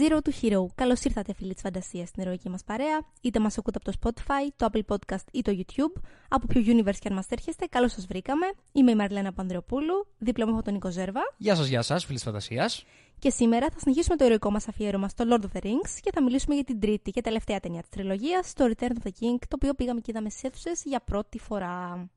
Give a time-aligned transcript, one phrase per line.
[0.00, 0.66] Zero to Hero.
[0.74, 3.06] Καλώς ήρθατε, φίλοι της φαντασίας, στην ερωική μας παρέα.
[3.20, 6.00] Είτε μας ακούτε από το Spotify, το Apple Podcast ή το YouTube.
[6.28, 8.46] Από ποιο universe και αν μας έρχεστε, καλώς σας βρήκαμε.
[8.72, 10.06] Είμαι η Μαρλένα Πανδρεοπούλου.
[10.18, 11.20] Δίπλα μου έχω τον Νίκο Ζέρβα.
[11.36, 12.84] Γεια σας, γεια σας, φίλοι της φαντασίας.
[13.18, 16.22] Και σήμερα θα συνεχίσουμε το ερωικό μας αφιέρωμα στο Lord of the Rings και θα
[16.22, 19.54] μιλήσουμε για την τρίτη και τελευταία ταινία της τριλογίας, το Return of the King, το
[19.54, 22.08] οποίο πήγαμε και είδαμε στις αίθουσες για πρώτη φορά.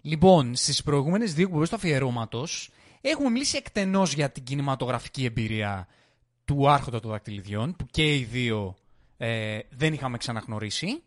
[0.00, 2.70] Λοιπόν, στις προηγούμενες δύο εκπομπές του αφιερώματος
[3.00, 5.88] έχουμε μιλήσει εκτενώς για την κινηματογραφική εμπειρία
[6.44, 8.76] του Άρχοντα των Δακτυλιδιών, που και οι δύο
[9.16, 11.02] ε, δεν είχαμε ξαναγνωρίσει.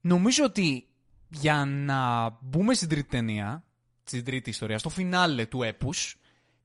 [0.00, 0.88] Νομίζω ότι
[1.28, 3.64] για να μπούμε στην τρίτη ταινία,
[4.04, 6.16] στην τρίτη ιστορία, στο φινάλε του έπους,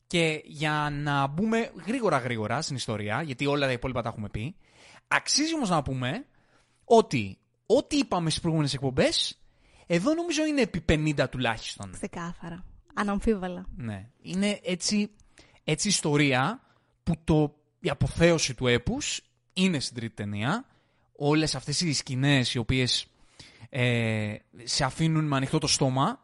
[0.08, 4.56] και για να μπούμε γρήγορα γρήγορα στην ιστορία, γιατί όλα τα υπόλοιπα τα έχουμε πει,
[5.08, 6.26] αξίζει όμως να πούμε
[6.84, 9.40] ότι ό,τι είπαμε στις προηγούμενες εκπομπές,
[9.86, 11.92] εδώ νομίζω είναι επί 50 τουλάχιστον.
[11.92, 12.66] Ξεκάθαρα.
[12.94, 13.66] Αναμφίβολα.
[13.76, 14.10] Ναι.
[14.22, 15.12] Είναι έτσι,
[15.64, 16.62] έτσι ιστορία
[17.04, 19.22] που το, η αποθέωση του έπους
[19.54, 20.66] είναι στην τρίτη ταινία.
[21.16, 23.08] Όλες αυτές οι σκηνές οι οποίες
[23.70, 26.22] ε, σε αφήνουν με ανοιχτό το στόμα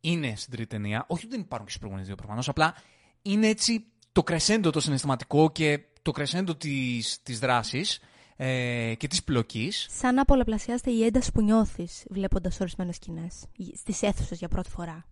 [0.00, 1.04] είναι στην τρίτη ταινία.
[1.08, 2.74] Όχι ότι δεν υπάρχουν και στις προηγούμενες δύο προφανώς, απλά
[3.22, 8.00] είναι έτσι το κρεσέντο το συναισθηματικό και το κρεσέντο της, της δράσης
[8.36, 9.86] ε, και της πλοκής.
[9.90, 13.44] Σαν να πολλαπλασιάζεται η ένταση που νιώθεις βλέποντας ορισμένες σκηνές
[13.76, 15.06] στις αίθουσες για πρώτη φορά.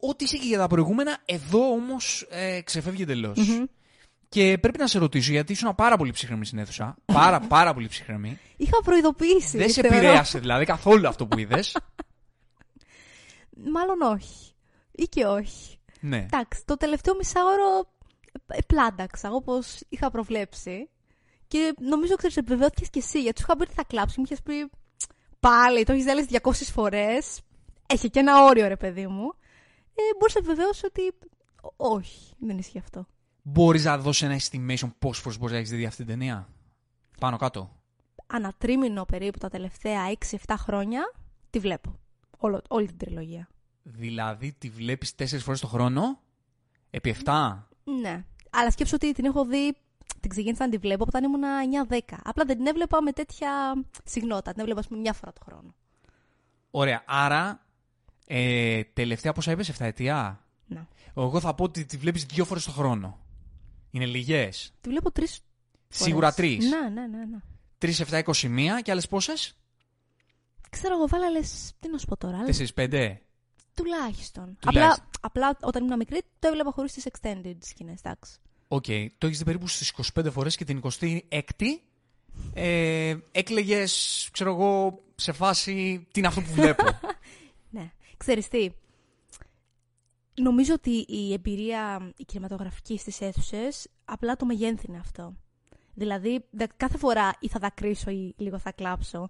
[0.00, 3.38] Ό,τι είσαι και για τα προηγούμενα, εδώ όμως ε, ξεφεύγει εντελώς.
[4.28, 6.96] Και πρέπει να σε ρωτήσω, γιατί ήσουν πάρα πολύ ψυχρεμή στην αίθουσα.
[7.04, 8.38] Πάρα, πάρα πολύ ψυχρεμή.
[8.56, 9.56] Είχα προειδοποιήσει.
[9.58, 9.96] Δεν σε θεωρώ.
[9.96, 11.76] επηρέασε δηλαδή καθόλου αυτό που είδες.
[13.72, 14.52] Μάλλον όχι.
[14.92, 15.78] Ή και όχι.
[16.00, 16.16] ναι.
[16.16, 17.92] Εντάξει, το τελευταίο μισάωρο
[18.46, 20.88] ε, πλάνταξα όπως είχα προβλέψει.
[21.46, 24.14] Και νομίζω, ξέρεις, επιβεβαιώθηκες και εσύ, γιατί σου είχα πει ότι θα κλάψει.
[24.18, 24.70] Μου είχες πει,
[25.40, 27.40] πάλι, το έχεις δει άλλες 200 φορές.
[27.86, 29.32] Έχει και ένα όριο, ρε παιδί μου.
[29.94, 31.12] Ε, μπορείς να επιβεβαιώσεις ότι
[31.60, 33.06] ό- όχι, δεν ισχύει αυτό.
[33.50, 36.48] Μπορείς να δώσεις ένα estimation πόσε φορές μπορείς να έχεις δει αυτή την ταινία;
[37.20, 37.70] Πάνω κάτω.
[38.26, 40.00] Ανατρίμηνο περίπου τα τελευταία
[40.46, 41.12] 6-7 χρόνια,
[41.50, 41.98] τη βλέπω.
[42.38, 43.48] Όλο, όλη την τριλογία.
[43.82, 46.20] Δηλαδή τη βλέπεις τέσσερις φορές το χρόνο;
[46.90, 47.58] Επί 7.
[48.00, 48.24] Ναι.
[48.50, 49.76] Αλλά σκέψω ότι την έχω δει,
[50.20, 51.42] την ξεκίνησα να τη βλέπω όταν ήμουν
[51.88, 51.98] 9-10.
[52.22, 53.50] Απλά δεν την έβλεπα με τέτοια
[54.04, 54.52] συχνότητα.
[54.52, 55.74] Την έβλεπα, ας πούμε, μια φορά το χρόνο.
[56.70, 57.02] Ωραία.
[57.06, 57.66] Άρα,
[58.26, 60.86] ε, τελευταία πόσα είπε, 7 ετία; Ναι.
[61.16, 63.18] Εγώ θα πω ότι τη βλέπεις δύο φορές το χρόνο.
[63.90, 64.48] Είναι λιγέ.
[64.80, 65.40] Τη βλέπω τρεις.
[65.88, 66.70] Σίγουρα τρεις.
[66.70, 67.24] Ναι, ναι, ναι.
[67.24, 67.38] ναι.
[67.78, 69.56] 3, 7, 21 και άλλες πόσες;
[70.70, 71.72] Ξέρω εγώ, βάλα λες.
[71.80, 72.36] Τι να σου πω τώρα.
[72.38, 73.16] αλλά 4, 5.
[73.74, 74.56] Τουλάχιστον.
[74.60, 74.60] Τουλάχιστον.
[74.64, 77.98] Απλά, απλά όταν ήμουν μικρή το έβλεπα χωρίς τις extended σκηνές.
[78.02, 78.32] Εντάξει.
[78.68, 78.84] Οκ.
[79.18, 81.66] Το έχεις δει περίπου στις 25 φορές και την 26η
[82.54, 83.84] ε, έκλαιγες,
[84.30, 86.84] ξέρω εγώ, σε φάση τι είναι αυτό που βλέπω;
[87.70, 87.92] Ναι.
[88.16, 88.70] Ξέρεις τι.
[90.42, 95.34] Νομίζω ότι η εμπειρία η κινηματογραφική στις αίθουσες απλά το μεγέθυνε αυτό.
[95.94, 99.28] Δηλαδή, δε- κάθε φορά ή θα δακρύσω ή λίγο θα κλάψω.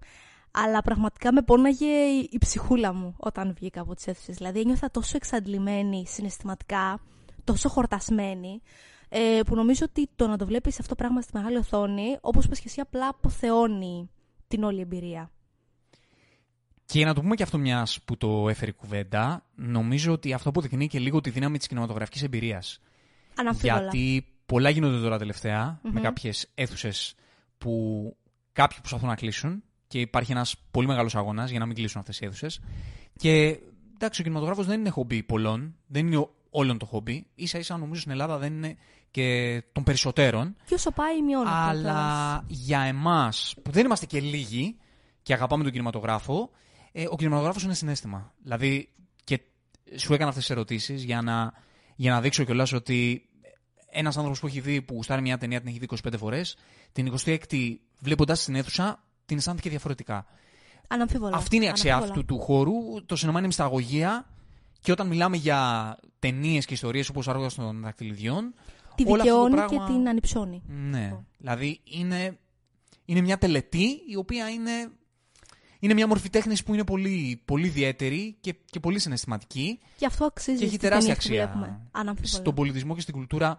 [0.51, 4.37] Αλλά πραγματικά με πόναγε η, η ψυχούλα μου όταν βγήκα από τις αίθουσες.
[4.37, 7.01] Δηλαδή, ένιωθα τόσο εξαντλημένη συναισθηματικά,
[7.45, 8.63] τόσο χορτασμένη,
[9.09, 12.45] ε, που νομίζω ότι το να το βλέπεις αυτό το πράγμα στη μεγάλη οθόνη, όπως
[12.45, 14.11] είπες και εσύ, απλά αποθεώνει
[14.49, 15.31] την όλη εμπειρία.
[16.91, 20.49] Και να το πούμε και αυτό μιας που το έφερε η κουβέντα, νομίζω ότι αυτό
[20.49, 22.81] αποδεικνύει και λίγο τη δύναμη της κινηματογραφικής εμπειρίας.
[23.35, 23.81] Αναμφίβολα.
[23.83, 26.03] Γιατί πολλά γίνονται τώρα τελευταία με Μμμ.
[26.03, 27.15] κάποιες αίθουσες
[27.59, 27.73] που
[28.53, 32.21] κάποιοι προσπαθούν να κλείσουν και υπάρχει ένας πολύ μεγάλος αγώνας για να μην κλείσουν αυτές
[32.21, 32.61] οι αίθουσες.
[33.17, 33.59] Και
[33.95, 37.27] εντάξει, ο κινηματογράφος δεν είναι χομπί πολλών, δεν είναι ο- όλων το χομπί.
[37.43, 38.77] σα ίσα νομίζω στην Ελλάδα δεν είναι
[39.11, 40.57] και των περισσότερων.
[40.67, 41.51] Και όσο πάει, μειώνεται.
[41.51, 41.95] κιόλας.
[41.95, 44.77] Αλλά για εμάς που δεν είμαστε και λίγοι
[45.23, 46.51] και αγαπάμε τον κινηματογράφο,
[46.93, 48.33] ε, ο κινηματογράφος είναι συνέστημα.
[48.43, 48.89] Δηλαδή,
[49.25, 49.41] και
[49.97, 51.53] σου έκανα αυτές τις ερωτήσεις για να,
[51.97, 53.29] για να δείξω κιόλας ότι
[53.91, 56.57] ένας άνθρωπος που έχει δει, που γουστάρει μια ταινία, την έχει δει 25 φορές,
[56.93, 60.27] την 26η βλέποντας στην αίθουσα, την αισθάνθηκε διαφορετικά.
[60.89, 61.37] Αναμφίβολα.
[61.37, 62.21] Αυτή είναι η αξία Αναμφίβολα.
[62.25, 63.05] αυτού του χώρου.
[63.07, 64.27] Το σινεμά είναι μυσταγωγία.
[64.81, 68.55] Και όταν μιλάμε για ταινίες και ιστορίες όπως Άργο των Δακτυλιδιών,
[68.95, 70.63] Τη όλο αυτό το δικαιώνει πράγμα- και την ανυψώνει.
[70.67, 71.05] ναι.
[71.05, 71.25] Αυτό.
[71.39, 72.39] Δηλαδή είναι,
[73.05, 74.91] είναι μια τελετή η οποία είναι,
[75.79, 80.25] είναι μια μορφή τέχνης που είναι πολύ, πολύ ιδιαίτερη και, και πολύ συναισθηματική Και αυτό
[80.25, 81.81] αξίζει και έχει στις τεράστια ταινίες που αξία βλέπουμε.
[81.91, 82.43] Αναμφίβολα.
[82.43, 83.59] στον πολιτισμό και στην κουλτούρα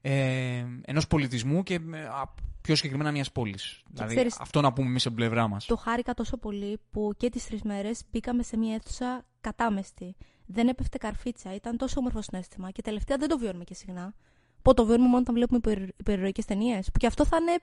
[0.00, 3.82] ε, ενός πολιτισμού και ε, α, πιο συγκεκριμένα μιας πόλης.
[3.90, 5.64] Δηλαδή ξέρεις- αυτό να πούμε εμείς από την πλευρά μας.
[5.64, 10.16] Το χάρηκα τόσο πολύ που και τις τρεις μέρες μπήκαμε σε μια αίθουσα κατάμεστη.
[10.46, 11.54] Δεν έπεφτε καρφίτσα.
[11.54, 14.14] Ήταν τόσο όμορφο συνέστημα και τελευταία δεν το βιώνουμε και συχνά.
[14.62, 16.86] Πω το βιώνουμε μόνο όταν βλέπουμε υπερ, υπερηρωικές ταινίες.
[16.92, 17.58] Που και αυτό θα είναι...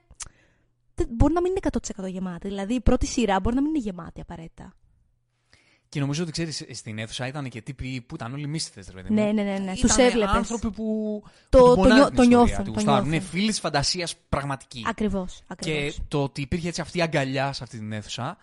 [1.04, 1.60] δεν- Μπορεί να μην είναι
[2.04, 2.48] 100% γεμάτη.
[2.48, 4.74] Δηλαδή η πρώτη σειρά μπορεί να μην είναι γεμάτη απαραίτητα.
[5.88, 9.14] Και νομίζω ότι ξέρεις, στην αίθουσα ήταν και τύποι που ήταν όλοι μύστητε, ρε παιδί
[9.14, 9.24] μου.
[9.24, 9.58] Ναι, ναι, ναι.
[9.58, 9.72] ναι.
[9.72, 10.34] Τους Ήτανε έβλεπες.
[10.34, 11.22] άνθρωποι που.
[11.48, 12.94] Το- που το την πονάνε νιώ- την το ιστορία νιώθουν, τους, το γουστάρουν.
[13.08, 13.12] νιώθουν.
[13.12, 14.82] Είναι φίλοι της φαντασίας πραγματική.
[14.86, 15.36] Ακριβώς.
[15.38, 15.98] Και Ακριβώς.
[16.08, 18.36] το ότι υπήρχε έτσι αυτή η αγκαλιά σε αυτή την αίθουσα,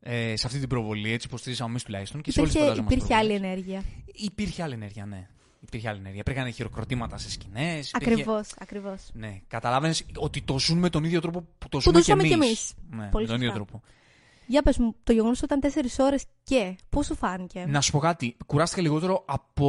[0.00, 2.20] ε, σε αυτή την προβολή, έτσι όπω τη ζήσαμε εμείς τουλάχιστον.
[2.22, 3.52] Και σε όλες τις Υπήρχε, φαντάζομαι υπήρχε άλλη προβολές.
[3.52, 3.82] ενέργεια.
[4.14, 5.28] Υπήρχε άλλη ενέργεια, ναι.
[5.66, 6.20] Υπήρχε άλλη ενέργεια.
[6.20, 7.90] Υπήρχαν χειροκροτήματα σε σκηνές.
[7.94, 8.48] Ακριβώς.
[8.58, 9.00] Ακριβώς.
[9.12, 12.10] Ναι, καταλάβαινες ότι το ζουν με τον ίδιο τρόπο που το Που ζούμε το κι
[12.10, 12.46] ζούμε κι εμείς.
[12.46, 12.74] εμείς.
[12.90, 13.64] Ναι, Πολύ με τον ίδιο σωστά.
[13.64, 13.82] τρόπο.
[14.46, 16.76] Για πες μου, το γεγονός ότι ήταν 4 ώρες και.
[16.88, 18.36] Πώ σου φάνηκε; Να σου πω κάτι.
[18.46, 19.66] Κουράστηκα λιγότερο από,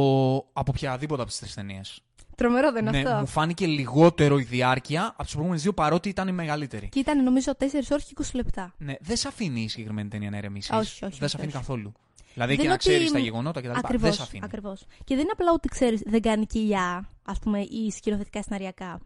[0.52, 2.00] από οποιαδήποτε από τις τρεις ταινίες.
[2.36, 6.08] Τρομερό δεν είναι Ναι, αυτό; μου φάνηκε λιγότερο η διάρκεια από τις προηγούμενες δύο παρότι
[6.08, 6.88] ήταν η μεγαλύτερη.
[6.88, 8.74] Και ήταν νομίζω 4 ώρες και 20 λεπτά.
[8.78, 10.70] Ναι, δεν σε αφήνει η συγκεκριμένη ταινία να ηρεμήσεις.
[10.70, 11.56] Όχι, όχι, Δεν σε όχι, αφήνει όχι.
[11.56, 11.92] καθόλου.
[12.36, 13.68] Δηλαδή Δεν και είναι να ότι- ξέρει τα γεγονότα κτλ.
[13.68, 14.44] Δεν Ακριβώς, σε αφήνει.
[14.44, 14.80] ακριβώς.
[15.04, 19.00] Και δεν είναι απλά ότι ξέρεις, δεν κάνει κοιλιά, α πούμε, ή σκηνοθετικά σεναριακά.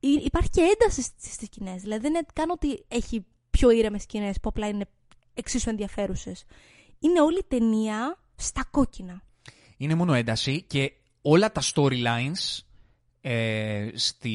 [0.00, 1.82] Ή- Υπάρχει και ένταση στις σκηνές.
[1.82, 4.86] Δηλαδή δεν είναι καν ότι έχει πιο ήρεμες σκηνές που απλά είναι
[5.34, 6.44] εξίσου ενδιαφέρουσες.
[6.98, 9.22] Είναι όλη η ταινία στα κόκκινα.
[9.76, 10.92] Είναι μόνο ένταση και
[11.22, 12.58] όλα τα storylines
[13.20, 14.32] ε, στη,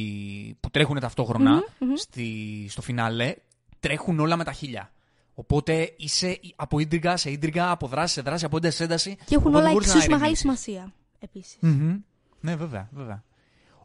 [0.59, 1.95] που τρέχουν ταυτόχρονα Μμμ, μμμ.
[1.95, 3.35] στη, στο φινάλε
[3.79, 4.91] τρέχουν όλα με τα χίλια.
[5.39, 9.15] Οπότε είσαι από ίντριγκα σε ίντριγκα, από δράση σε δράση, από ένταση σε ένταση.
[9.25, 10.61] Και έχουν οπότε όλα μπορείς να εξίσου μεγάλη ηρεμήσεις.
[10.63, 10.93] σημασία.
[11.19, 11.57] Επίσης.
[11.59, 11.99] Μμμ.
[12.39, 13.23] Ναι, βέβαια, βέβαια.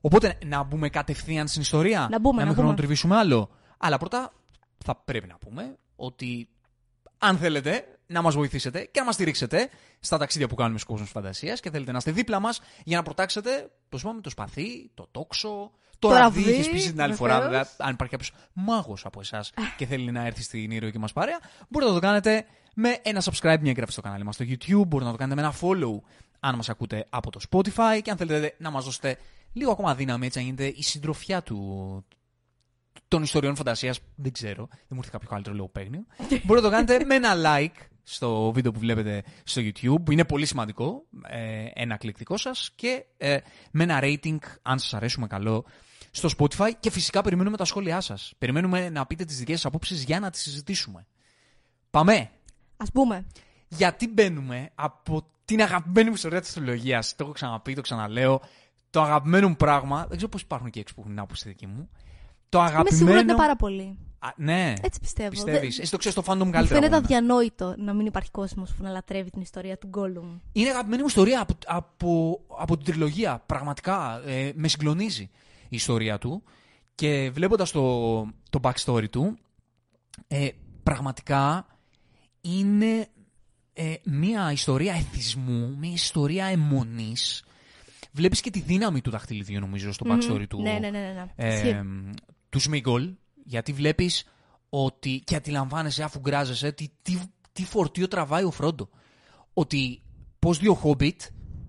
[0.01, 2.09] Οπότε να μπούμε κατευθείαν στην ιστορία.
[2.11, 2.55] Να μπούμε, να να μην μπούμε.
[2.55, 3.51] χρονοτριβήσουμε άλλο.
[3.79, 4.33] Αλλά πρώτα
[4.85, 6.49] θα πρέπει να πούμε ότι
[7.19, 9.69] αν θέλετε να μας βοηθήσετε και να μας στηρίξετε
[10.01, 13.03] στα ταξίδια που κάνουμε στους κόσμους φαντασίας και θέλετε να είστε δίπλα μας για να
[13.03, 15.71] προτάξετε το, είπαμε, το σπαθί, το τόξο,
[16.09, 16.43] το, Το ραβδί.
[16.43, 17.51] ραβδί, Είχε πει την άλλη φορά, βεβαίως.
[17.51, 21.39] βέβαια, αν υπάρχει κάποιος μάγος από εσάς και θέλει να έρθει στην ηρωική μας παρέα,
[21.69, 24.87] μπορείτε να το κάνετε με ένα subscribe, μια εγγραφή στο κανάλι μας στο YouTube.
[24.87, 26.01] Μπορείτε να το κάνετε με ένα follow
[26.41, 28.01] αν μας ακούτε από το Spotify.
[28.03, 29.19] Και αν θέλετε να μας δώσετε
[29.53, 32.05] λίγο ακόμα δύναμη, έτσι να γίνετε η συντροφιά του,
[33.09, 34.01] των ιστοριών φαντασίας.
[34.15, 36.05] Δεν ξέρω, δεν μου ήρθε κάποιο καλύτερο λογοπαίγνιο.
[36.45, 40.25] Μπορείτε να το κάνετε με ένα like στο βίντεο που βλέπετε στο YouTube, που είναι
[40.25, 43.37] πολύ σημαντικό, ε, ένα κλικ δικό σας, και ε,
[43.71, 45.65] με ένα rating, αν σας αρέσουμε καλό,
[46.17, 46.71] στο Spotify.
[46.81, 48.33] Και φυσικά περιμένουμε τα σχόλιά σας.
[48.39, 51.07] Περιμένουμε να πείτε τις δικές σας απόψεις για να τις συζητήσουμε.
[51.91, 52.31] Πάμε!
[52.77, 53.27] Α πούμε.
[53.69, 57.01] Γιατί μπαίνουμε από την αγαπημένη μου ιστορία της αστρολογία.
[57.17, 58.41] Το έχω ξαναπεί, το ξαναλέω.
[58.91, 60.07] Το αγαπημένο μου πράγμα.
[60.07, 61.89] Δεν ξέρω πώς υπάρχουν και έξω που έχουν την άποψη δική μου.
[62.49, 62.97] Το Είμαι αγαπημένο.
[62.97, 63.99] σίγουρη ότι είναι πάρα πολύ.
[64.19, 64.73] Α, ναι.
[64.83, 65.29] Έτσι πιστεύω.
[65.31, 65.75] Πιστεύεις.
[65.75, 66.67] Δεν- Εσύ το ξέρεις το fandom Μου καλύτερα.
[66.67, 67.19] φαίνεται από μένα.
[67.27, 70.39] αδιανόητο να μην υπάρχει κόσμος που να λατρεύει την ιστορία του Γκόλουμ.
[70.53, 73.43] Είναι αγαπημένη μου ιστορία από, από, από την τριλογία.
[73.47, 75.31] Πραγματικά ε, με συγκλονίζει
[75.69, 76.43] η ιστορία του.
[76.95, 79.39] Και βλέποντας το, το backstory του,
[80.27, 80.49] ε,
[80.83, 81.67] πραγματικά
[82.41, 83.09] είναι
[83.73, 87.45] ε, μια ιστορία εθισμού, μια ιστορία αιμονής.
[88.13, 90.47] Βλέπεις και τη δύναμη του δαχτυλιδιού νομίζω στο backstory Μμμ.
[90.49, 90.99] του, Ναι, ναι, ναι.
[90.99, 91.33] ναι, ναι.
[91.37, 91.81] ε, Ισχύει.
[92.49, 93.15] του Σμίγκολ,
[93.45, 94.25] γιατί βλέπεις
[94.69, 97.19] ότι και αντιλαμβάνεσαι αφού γκράζεσαι τι, τι,
[97.53, 98.89] τι φορτίο τραβάει ο Φρόντο.
[99.53, 100.03] Ότι
[100.39, 101.21] πως δύο Χόμπιτ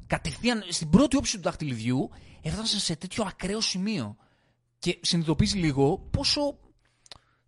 [0.08, 2.10] κατευθείαν στην πρώτη όψη του δαχτυλιδιού
[2.42, 4.16] έφτασαν σε τέτοιο ακραίο σημείο.
[4.80, 6.58] Και συνειδητοποιείς λίγο πόσο.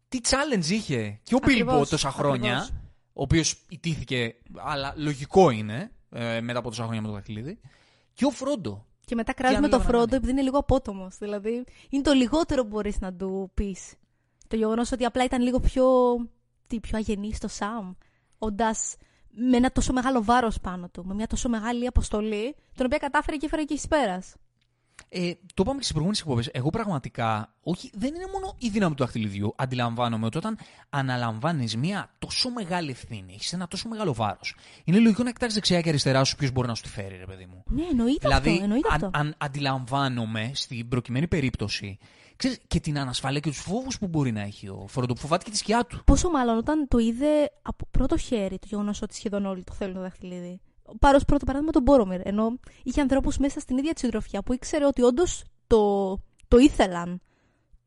[0.08, 2.82] τι challenge είχε και ο Μπίλμπο Ακριβώς, τόσα χρόνια, ακριβώς.
[3.14, 7.60] ο οποίος ιτήθηκε, αλλά λογικό είναι ε, μετά από τόσα χρόνια με το δαχτυλίδι,
[8.14, 8.86] και ο Φρόντο.
[9.06, 10.16] Και μετά Τι κράζουμε άλλο το να Φρόντο κάνει.
[10.16, 11.18] επειδή είναι λίγο απότομος.
[11.18, 13.94] Δηλαδή, είναι το λιγότερο που μπορείς να του πεις.
[14.48, 15.86] Το γεγονός ότι απλά ήταν λίγο πιο.
[16.68, 17.94] Τι, πιο αγενής στο Σαμ.
[18.38, 18.96] Όντας
[19.38, 21.06] με ένα τόσο μεγάλο βάρος πάνω του.
[21.06, 24.36] Με μια τόσο μεγάλη αποστολή, την οποία κατάφερε και έφερε και εις πέρας.
[25.10, 26.50] Ε, το είπαμε και στις προηγούμενες εκπομπές.
[26.52, 29.54] Εγώ πραγματικά, όχι, δεν είναι μόνο η δύναμη του δαχτυλιδιού.
[29.58, 30.58] Αντιλαμβάνομαι ότι όταν
[30.90, 35.82] αναλαμβάνεις μια τόσο μεγάλη ευθύνη, έχεις ένα τόσο μεγάλο βάρος, είναι λογικό να κοιτάξεις δεξιά
[35.82, 37.64] και αριστερά σου ποιο μπορεί να σου τη φέρει, ρε παιδί μου.
[37.68, 38.64] Ναι, εννοείται δηλαδή, αυτό.
[38.64, 39.10] Εννοείται αν, αυτό.
[39.14, 41.98] αν αντιλαμβάνομαι στην προκειμένη περίπτωση,
[42.38, 45.44] ξέρεις, και την ανασφάλεια και τους φόβους που μπορεί να έχει ο Φρόντο, που φοβάται
[45.44, 46.02] και τη σκιά του.
[46.06, 49.94] Πόσο μάλλον όταν το είδε από πρώτο χέρι το γεγονός ότι σχεδόν όλοι το θέλουν
[49.94, 50.60] το δαχτυλίδι.
[51.00, 52.28] Πάρω ως πρώτο παράδειγμα τον Μπόρομιρ.
[52.28, 56.14] Ενώ είχε ανθρώπους μέσα στην ίδια τη συντροφιά που ήξερε ότι όντως το,
[56.48, 57.22] το ήθελαν.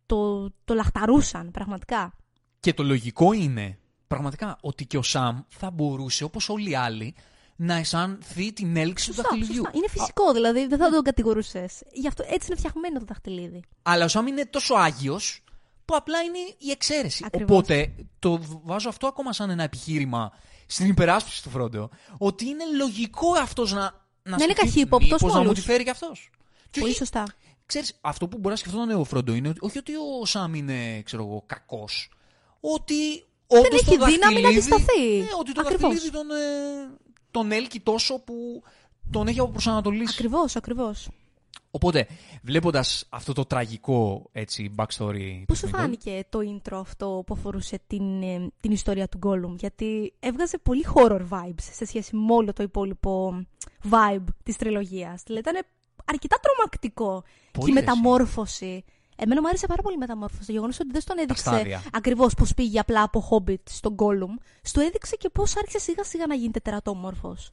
[0.06, 2.12] Το, το λαχταρούσαν πραγματικά.
[2.60, 7.14] Και το λογικό είναι πραγματικά ότι και ο Σαμ θα μπορούσε, όπως όλοι οι άλλοι,
[7.62, 9.54] να αισθανθεί την έλξη του Σωστά, δαχτυλιδιού.
[9.64, 9.70] σωστά.
[9.74, 11.82] Είναι φυσικό, δηλαδή δεν θα τον κατηγορούσες.
[11.92, 13.60] Γι' αυτό έτσι είναι φτιαγμένο το δαχτυλίδι.
[13.82, 15.44] Αλλά ο Σαμ είναι τόσο άγιος
[15.84, 17.22] που απλά είναι η εξαίρεση.
[17.26, 17.58] Ακριβώς.
[17.58, 20.32] Οπότε το βάζω αυτό ακόμα σαν ένα επιχείρημα
[20.66, 21.88] στην υπεράσπιση του Φρόντο.
[22.18, 23.80] Ότι είναι λογικό αυτός να.
[23.80, 23.90] Να,
[24.22, 25.64] είναι σκεφτεί, καχύποπτος μήπως να μου μόλις.
[25.64, 26.30] τη φέρει κι αυτός.
[26.70, 27.24] Και Πολύ όχι, σωστά.
[27.66, 31.02] ξέρεις, αυτό που μπορεί να σκεφτόταν ο Φρόντο είναι ότι, όχι ότι ο Σαμ είναι,
[31.02, 32.10] ξέρω εγώ, κακός.
[32.60, 35.16] Ότι όντως έχει το δύναμη να δαχτυλίδι- αντισταθεί.
[35.18, 35.80] Ναι, ότι το Ακριβώς.
[35.82, 38.62] δαχτυλίδι τον, ε, τον έλκει τόσο που
[39.10, 40.14] τον έχει αποπροσανατολίσει.
[40.14, 41.08] Ακριβώς, ακριβώς.
[41.70, 42.06] Οπότε,
[42.42, 45.42] βλέποντας αυτό το τραγικό έτσι, backstory.
[45.46, 49.18] Πώς του σου Smeagol, φάνηκε το intro αυτό που αφορούσε την, ε, την ιστορία του
[49.22, 53.44] Gollum, Γιατί έβγαζε πολύ horror vibes σε σχέση με όλο το υπόλοιπο
[53.90, 55.22] vibe της τριλογίας.
[55.26, 55.66] Δηλαδή ήταν
[56.04, 57.22] αρκετά τρομακτικό.
[57.52, 57.84] Πολύ, και η
[58.16, 58.84] ρε, εσύ.
[59.20, 59.24] Μεταμόρφωση.
[59.24, 60.46] Εμένα μου άρεσε πάρα πολύ η μεταμόρφωση.
[60.46, 61.82] Το γεγονός ότι δεν στον έδειξε στάδια.
[61.92, 66.26] ακριβώς πώς πήγε απλά από Hobbit στον Gollum, στο έδειξε και πώς άρχισε σιγά σιγά
[66.26, 67.50] να γίνεται τερατόμορφος.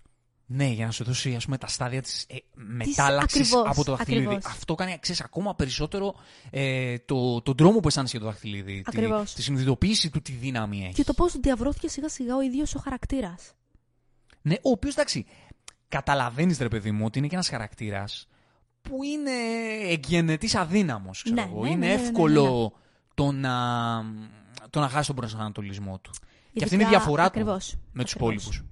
[0.50, 3.96] Ναι, για να σου δώσει ας πούμε, τα στάδια της ε, μετάλλαξης ακριβώς, από το
[3.96, 4.26] δαχτυλίδι.
[4.26, 4.52] ακριβώς.
[4.52, 6.16] Αυτό κάνει ξέρεις, ακόμα περισσότερο
[6.50, 8.74] ε, το, τον τρόμο που αισθάνεσαι για το δαχτυλίδι.
[8.74, 9.34] Τη, Ακριβώς.
[9.34, 10.96] τη συνειδητοποίηση του τι δύναμη έχεις.
[10.96, 13.54] Και το πώς διαβρώθηκε σιγά σιγά ο ίδιος ο χαρακτήρας.
[14.42, 15.26] Ναι, ο οποίος εντάξει,
[15.88, 18.28] καταλαβαίνεις ρε παιδί μου ότι είναι και ένας χαρακτήρας
[18.90, 19.32] που είναι
[19.92, 21.26] εκγενετή αδύναμος.
[21.34, 21.62] Ναι, εγώ.
[21.62, 22.74] ναι, είναι ναι, ναι, ναι, εύκολο
[23.14, 23.56] Το, να,
[24.70, 26.12] το να χάσει τον προσανατολισμό του.
[26.54, 28.34] Και αυτή είναι η διαφορά ακριβώς, του με τους ακριβώς.
[28.34, 28.66] υπόλοιπους.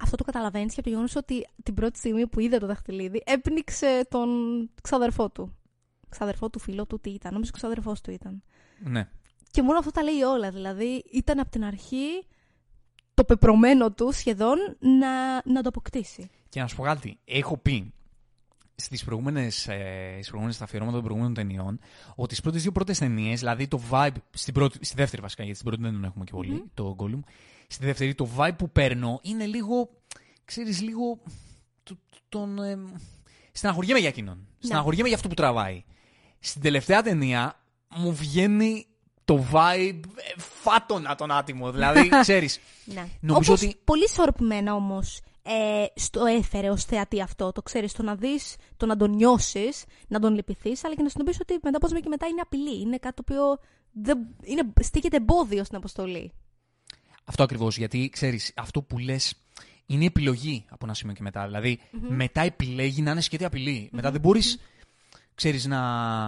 [0.00, 3.22] Αυτό το καταλαβαίνεις και από το γεγονός ότι την πρώτη στιγμή που είδε το δαχτυλίδι
[3.26, 4.28] έπνιξε τον
[4.82, 5.56] ξαδερφό του.
[6.08, 7.32] Ξαδερφό του, φίλο του, τι ήταν.
[7.32, 8.42] Νομίζω ξαδερφός του ήταν.
[8.78, 9.08] Ναι.
[9.50, 10.50] Και μόνο αυτό τα λέει όλα.
[10.50, 12.26] Δηλαδή ήταν από την αρχή
[13.14, 16.30] το πεπρωμένο του σχεδόν να, να το αποκτήσει.
[16.48, 17.92] Και να σου πω κάτι, έχω πει
[18.76, 21.78] στις προηγούμενες ε, στις προηγούμενες τα αφιερώματα των προηγούμενων ταινιών
[22.14, 24.14] ότι στις πρώτες δύο πρώτες ταινίες, δηλαδή το vibe.
[24.30, 27.20] Στην πρώτη, στη δεύτερη βασικά, γιατί στην πρώτη δεν τον έχουμε και πολυ το Gollum.
[27.68, 29.90] Στη δεύτερη, το vibe που παίρνω είναι λίγο.
[30.44, 31.18] ξέρεις, λίγο.
[31.82, 32.58] το- τον.
[32.58, 32.78] Ε,
[33.52, 34.46] στεναχωριέμαι για εκείνον.
[34.58, 35.84] Στεναχωριέμαι για αυτό που τραβάει.
[36.38, 37.60] Στην τελευταία ταινία
[37.96, 38.86] μου βγαίνει
[39.24, 41.72] το vibe ε, φάτονα τον άτιμο.
[41.72, 42.60] Δηλαδή, ξέρεις.
[42.84, 43.06] Ναι.
[43.20, 47.52] Νομίζω Όπως ότι- πολύ ισορροπημένα όμως ε, στο έφερε ως θεατή αυτό.
[47.52, 51.08] Το ξέρεις, το να δεις, το να τον νιώσεις, να τον λυπηθείς, αλλά και να
[51.08, 52.80] συνειδητοποιήσει ότι μετά πώς και μετά είναι απειλή.
[52.80, 53.58] Είναι κάτι το οποίο
[53.92, 56.32] δεν, είναι, στήκεται εμπόδιο στην αποστολή.
[57.24, 57.76] Αυτό ακριβώς.
[57.76, 59.34] Γιατί ξέρεις, αυτό που λες
[59.86, 61.44] είναι επιλογή από ένα σημείο και μετά.
[61.44, 63.88] Δηλαδή, μετά επιλέγει να είναι σχέδια απειλή.
[63.92, 64.60] Μετά δεν μπορείς,
[65.34, 65.80] ξέρεις, να,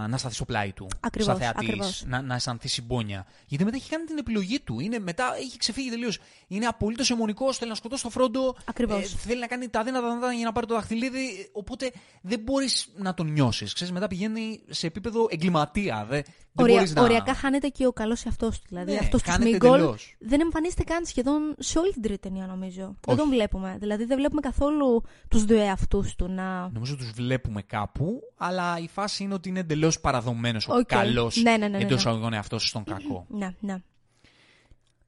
[0.08, 0.88] να σταθείς στο πλάι του.
[1.00, 2.04] Ακριβώς, σαν θεατής, ακριβώς.
[2.06, 3.26] να, να αισθανθείς συμπόνια.
[3.46, 4.80] Γιατί μετά έχει κάνει την επιλογή του.
[4.80, 6.18] Είναι, μετά έχει ξεφύγει τελείως.
[6.46, 8.54] Είναι απολύτως αιμονικός, θέλει να σκοτώσει το φρόντο.
[8.58, 9.14] ε, Ακριβώς.
[9.14, 11.50] θέλει να κάνει τα αδύνατα δυνατά για να πάρει το δαχτυλίδι.
[11.52, 13.72] Οπότε δεν μπορείς να τον νιώσεις.
[13.72, 16.06] Ξέρεις, μετά πηγαίνει σε επίπεδο εγκληματία.
[16.08, 16.24] Δεν, δεν
[16.58, 17.02] Ορια, μπορείς να...
[17.02, 18.64] Οριακά χάνεται και ο καλός εαυτός του.
[18.68, 20.16] Δηλαδή, Ναι, αυτός του χάνεται Σμίγκολ εντελώς.
[20.18, 22.94] δεν εμφανίζεται καν σχεδόν σε όλη την τρίτη ταινία, νομίζω.
[23.06, 23.76] Δεν τον βλέπουμε.
[23.80, 26.68] Δηλαδή, δεν βλέπουμε καθόλου τους δύο εαυτούς του να.
[26.72, 30.86] Νομίζω τους βλέπουμε κάπου, αλλά η φάση είναι ότι είναι εντελώς παραδομένος ο Οκ.
[30.86, 32.02] καλός Ναι, ναι, ναι, ναι, ναι.
[32.04, 33.26] αγωγών εαυτός στον κακό.
[33.28, 33.76] Ναι, ναι.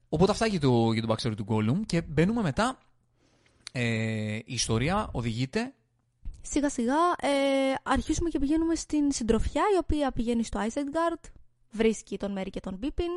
[0.09, 2.77] Οπότε αυτά για το, για το backstory του Gollum και μπαίνουμε μετά.
[3.71, 5.73] Ε, η ιστορία οδηγείται.
[6.41, 7.29] Σιγά σιγά ε,
[7.83, 11.29] αρχίσουμε και πηγαίνουμε στην συντροφιά η οποία πηγαίνει στο Isengard,
[11.71, 13.11] βρίσκει τον Μέρι και τον Πίπιν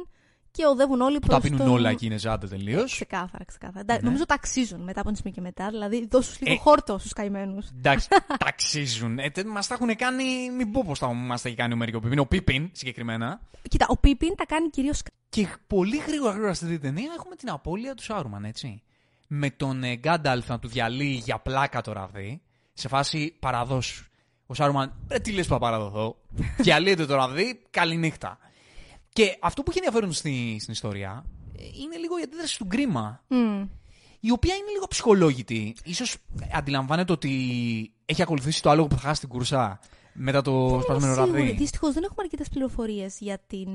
[0.50, 1.68] και οδεύουν όλοι Που προς τα πίνουν τον...
[1.68, 2.92] όλα και είναι ζάντα τελείως.
[2.92, 3.80] Ξεκάθαρα, ξεκάθαρα.
[3.80, 4.06] Εντάξει, Ναι.
[4.06, 5.68] Νομίζω τα αξίζουν μετά από την στιγμή και μετά.
[5.70, 6.56] Δηλαδή, δώσου τους λίγο Ε.
[6.58, 7.68] χόρτο στους καημένους.
[7.76, 8.08] Εντάξει,
[8.44, 9.18] ταξίζουν.
[9.18, 10.50] Ε, μας τα έχουν κάνει.
[10.56, 12.18] Μην πω πώ τα μας τα έχει κάνει ο Μερικό Πιπίν.
[12.18, 13.40] Ο Πίπιν συγκεκριμένα.
[13.68, 15.02] Κοίτα, ο Πίπιν τα κάνει κυρίως.
[15.28, 18.82] Και πολύ γρήγορα γρήγορα στην τρίτη ταινία έχουμε την απώλεια του Σάρουμαν, έτσι.
[19.26, 22.42] Με τον ε, Γκάνταλφ να του διαλύει για πλάκα το ραβδί.
[22.72, 24.04] Σε φάση παραδόσου.
[24.46, 26.16] Ο Σάρουμαν, ρε τι λες που θα παραδοθώ.
[26.58, 28.38] Διαλύεται το ραβδί, καληνύχτα.
[29.08, 31.24] Και αυτό που έχει ενδιαφέρον στη, στην ιστορία
[31.58, 33.24] ε, είναι λίγο η αντίδραση του Γκρίμα.
[34.20, 35.76] Η οποία είναι λίγο ψυχολόγητη.
[35.84, 36.16] Ίσως
[36.52, 37.30] αντιλαμβάνεται ότι
[38.04, 39.80] έχει ακολουθήσει το άλογο που θα χάσει την κουρσά
[40.12, 41.52] μετά το σπασμένο ραβδί.
[41.52, 43.68] Δυστυχώς δεν έχουμε αρκετές πληροφορίες για την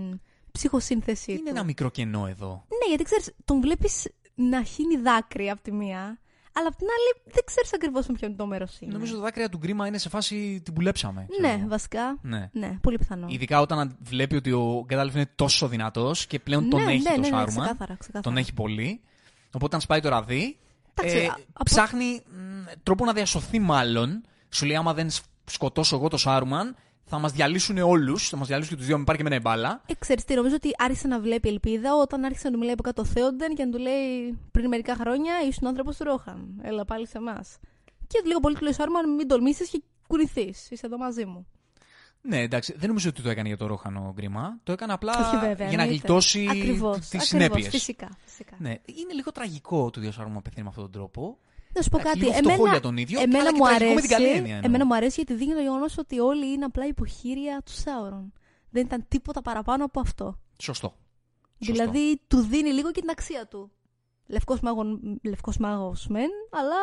[0.51, 1.49] ψυχοσύνθεσή Είναι του.
[1.49, 2.65] ένα μικρό κενό εδώ.
[2.67, 6.19] Ναι, γιατί ξέρεις, τον βλέπεις να χύνει δάκρυα από τη μία,
[6.57, 8.93] αλλά από την άλλη δεν ξέρεις ακριβώς με ποιον το μέρος είναι.
[8.93, 11.25] Νομίζω το δάκρυα του γκρίμα είναι σε φάση την πουλέψαμε.
[11.29, 11.67] ξέρω Ναι, εγώ.
[11.67, 12.17] βασικά.
[12.21, 12.49] ναι.
[12.53, 13.27] Ναι, πολύ πιθανό.
[13.29, 17.09] Ειδικά όταν βλέπει ότι ο Γκάνταλφ είναι τόσο δυνατός και πλέον τον ναι, έχει ναι,
[17.09, 17.45] το ναι, ναι, Σάρουμαν.
[17.47, 18.21] ξεκάθαρα, ξεκάθαρα.
[18.21, 19.01] Τον έχει πολύ.
[19.47, 20.57] Οπότε όταν σπάει το ραδί,
[20.93, 24.21] Εντάξει, ε, α- από- ψάχνει μ, τρόπο να διασωθεί μάλλον.
[24.49, 26.75] Σου λέει άμα δεν σ- σκοτώσω εγώ το Σάρουμαν,
[27.09, 28.29] θα μας διαλύσουν όλους.
[28.29, 29.81] Θα μας διαλύσουν και τους δύο, με πάρει και με ένα μπάλα.
[29.85, 32.83] Ε, ξέρεις τι, νομίζω ότι άρχισε να βλέπει ελπίδα όταν άρχισε να του μιλάει από
[32.83, 36.59] κάτω ο Θέοντεν και να του λέει πριν μερικά χρόνια ήσουν ο άνθρωπος του Ρόχαν.
[36.61, 37.57] Έλα πάλι σε εμάς.
[38.07, 40.53] Και λίγο πολύ του λέει Σάρμαν, μην τολμήσεις και κουνηθεί.
[40.69, 41.47] Είσαι εδώ μαζί μου.
[42.21, 44.59] Ναι, εντάξει, δεν νομίζω ότι το έκανε για το Ρόχανο γκρίμα.
[44.63, 45.67] Το έκανε απλά Όχι βέβαια.
[45.67, 45.87] για να εννοείται.
[45.87, 47.67] γλιτώσει Ακριβώς, τις ακριβώς, συνέπειες.
[47.67, 48.09] Φυσικά.
[48.25, 48.55] φυσικά.
[48.59, 51.37] Ναι, είναι λίγο τραγικό το ότι ο Σάρουμαν πεθαίνει με αυτόν τον τρόπο.
[51.77, 52.19] Να σου πω Εντάξει, κάτι.
[52.19, 54.27] λίγο φτωχό Εμένα, για τον ίδιο, εμένα αλλά και μου τραγικό με αρέσει, την καλή
[54.37, 54.65] έννοια εννοώ.
[54.69, 58.33] εμένα μου αρέσει γιατί δείχνει το γεγονός ότι όλοι είναι απλά υποχείρια του Σάουρον.
[58.69, 60.39] Δεν ήταν τίποτα παραπάνω από αυτό.
[60.61, 60.95] Σωστό.
[61.59, 61.73] Σωστό.
[61.73, 63.71] Δηλαδή του δίνει λίγο και την αξία του.
[64.27, 66.75] Λευκός, μάγων, λευκός μάγος μεν, αλλά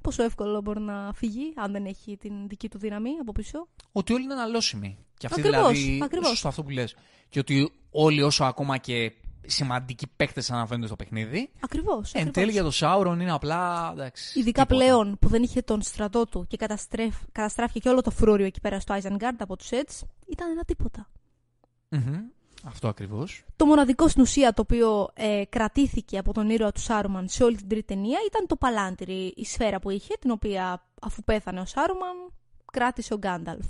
[0.00, 3.68] πόσο εύκολο μπορεί να φύγει αν δεν έχει την δική του δύναμη από πίσω.
[3.92, 4.98] Ότι όλοι είναι αναλώσιμοι.
[5.18, 6.00] Και αυτή Ακριβώς, δηλαδή.
[6.04, 6.28] ακριβώς.
[6.28, 6.96] Σωστό αυτό που λες.
[7.28, 9.12] Και ότι όλοι όσο ακόμα και
[9.50, 11.50] σημαντικοί παίκτες αναφέρονται στο παιχνίδι.
[11.60, 12.12] Ακριβώς.
[12.14, 13.90] Εν τέλει για το Σάουρον είναι απλά.
[13.92, 14.84] Εντάξει, Ειδικά τίποτα.
[14.84, 18.60] πλέον που δεν είχε τον στρατό του και καταστρέφ, καταστράφηκε και όλο το φρούριο εκεί
[18.60, 21.08] πέρα στο Isengard από τους Edge, ήταν ένα τίποτα.
[21.88, 22.16] Μμμ.
[22.64, 23.44] Αυτό ακριβώς.
[23.56, 27.56] Το μοναδικό στην ουσία το οποίο ε, κρατήθηκε από τον ήρωα του Σάρουμαν σε όλη
[27.56, 31.64] την τρίτη ταινία ήταν το παλάντηρι, η σφαίρα που είχε, την οποία αφού πέθανε ο
[31.64, 32.16] Σάρουμαν,
[32.72, 33.66] κράτησε ο Γκάνταλφ.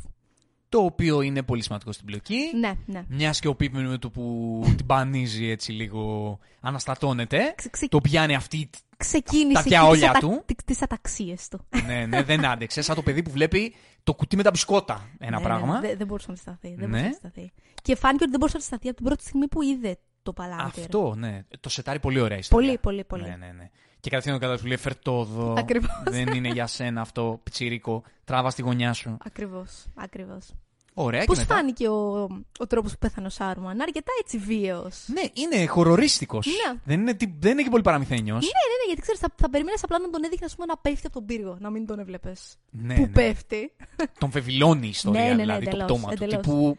[0.69, 2.39] Το οποίο είναι πολύ σημαντικό στην πλοκή.
[2.59, 3.05] Ναι, ναι.
[3.09, 7.53] Μιας και ο Πίπιν με το που την πανίζει έτσι λίγο αναστατώνεται.
[7.57, 8.71] Ξε- ξε- Το πιάνει αυτή.
[8.97, 10.45] Ξεκίνησε τα εκεί διαόλια τις, του.
[10.65, 11.61] τις αταξίες του.
[11.87, 12.83] ναι, ναι, δεν άντεξε.
[12.83, 15.09] Σαν το παιδί που βλέπει το κουτί με τα μπισκότα.
[15.19, 15.81] Ένα Ναι, πράγμα.
[15.81, 16.69] ναι, δεν, δεν μπορούσε να αντισταθεί.
[16.69, 16.99] Δεν Ναι.
[16.99, 17.53] μπορούσε να αντισταθεί.
[17.83, 20.81] Και φάνηκε ότι δεν μπορούσε να αντισταθεί από την πρώτη στιγμή που είδε το παλάτι.
[20.81, 21.43] Αυτό, ναι.
[21.61, 22.67] Το σετάρει πολύ ωραία ιστορία.
[22.67, 23.23] Πολύ, πολύ, πολύ.
[23.23, 23.71] Ναι, ναι, ναι.
[24.01, 25.55] Και κατευθείαν ο κατά σου λέει φερτό εδώ.
[25.59, 25.91] Ακριβώς.
[26.05, 28.03] Δεν είναι για σένα αυτό, πιτσίρικο.
[28.25, 29.17] Τράβα στη γωνιά σου.
[29.25, 30.53] Ακριβώς, ακριβώς.
[30.95, 32.23] Ωραία, Πώς και μετά; φάνηκε ο,
[32.59, 35.05] ο τρόπος που πέθανε ο Σάρουμαν, αρκετά έτσι βίαιος.
[35.07, 36.37] Ναι, είναι χορορίστικο.
[36.45, 36.79] Ναι.
[36.85, 38.27] Δεν, είναι, τι- δεν είναι και πολύ παραμυθένιος.
[38.45, 40.77] Ναι, ναι, ναι, γιατί ξέρεις, θα, θα περίμενες απλά να τον έδειχνε ας πούμε, να
[40.77, 42.57] πέφτει από τον πύργο, να μην τον έβλεπες.
[42.71, 43.07] Ναι, που ναι.
[43.09, 43.73] πέφτει.
[44.19, 46.25] Τον φεβιλώνει η ιστορία, Ναι, ναι, ναι, δηλαδή το εντελώς, πτώμα του.
[46.25, 46.43] εντελώς.
[46.45, 46.77] Τύπου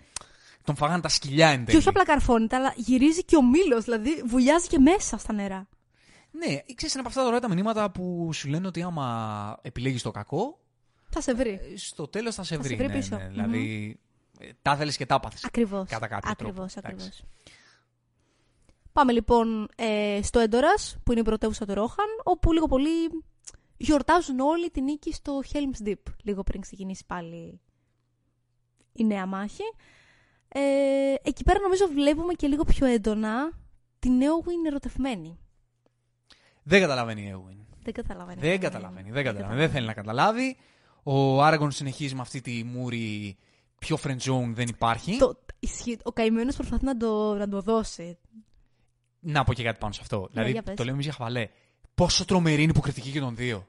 [0.63, 1.77] τον φάγανε τα σκυλιά εν Και τέλει.
[1.77, 5.67] όχι απλά καρφώνεται, αλλά γυρίζει και ο μήλος, δηλαδή βουλιάζει και μέσα στα νερά.
[6.31, 6.45] Ναι,
[6.75, 10.11] ξέρεις, είναι από αυτά τα ωραία τα μηνύματα που σου λένε ότι άμα επιλέγεις το
[10.11, 10.59] κακό,
[11.09, 11.49] Θα σε βρει.
[11.49, 12.75] ε, στο τέλος θα σε Θα σε βρει.
[12.77, 13.15] βρει ναι, πίσω.
[13.17, 13.23] ναι.
[13.23, 13.29] Μμμ.
[13.31, 13.99] Δηλαδή,
[14.39, 15.45] ε, τα θέλεις και τα πάθεις.
[15.45, 15.89] Ακριβώς.
[15.89, 16.87] Κατά κάποιο ακριβώς, τρόπο.
[16.87, 17.23] ακριβώς.
[18.93, 23.23] Πάμε λοιπόν ε, στο Έντορας, που είναι η πρωτεύουσα του Ρόχαν, όπου λίγο πολύ
[23.77, 25.93] γιορτάζουν όλοι τη νίκη στο Helm's Deep,
[26.23, 27.59] λίγο πριν ξεκινήσει πάλι
[28.93, 29.63] η νέα μάχη.
[30.47, 33.51] Ε, εκεί πέρα νομίζω βλέπουμε και λίγο πιο έντονα
[33.99, 35.39] την Νέογουιν ερωτευμένη.
[36.63, 37.57] Δεν καταλαβαίνει η Έουιν.
[37.83, 38.39] Δεν καταλαβαίνει.
[38.41, 39.59] Δεν καταλαβαίνει, δεν καταλαβαίνει.
[39.59, 40.57] Δεν θέλει να καταλάβει.
[41.03, 43.37] Ο Άραγκον συνεχίζει με αυτή τη μούρη
[43.79, 45.17] πιο friend zone δεν υπάρχει.
[45.17, 48.17] Το, ισχύει, ο καημένος προσπαθεί να το, να το δώσει.
[49.19, 50.27] Να πω και κάτι πάνω σε αυτό.
[50.31, 50.75] δηλαδή, για πες.
[50.75, 51.47] το λέμε εμείς για χαβαλέ.
[51.95, 53.67] Πόσο τρομερή είναι η υποκριτική και των δύο.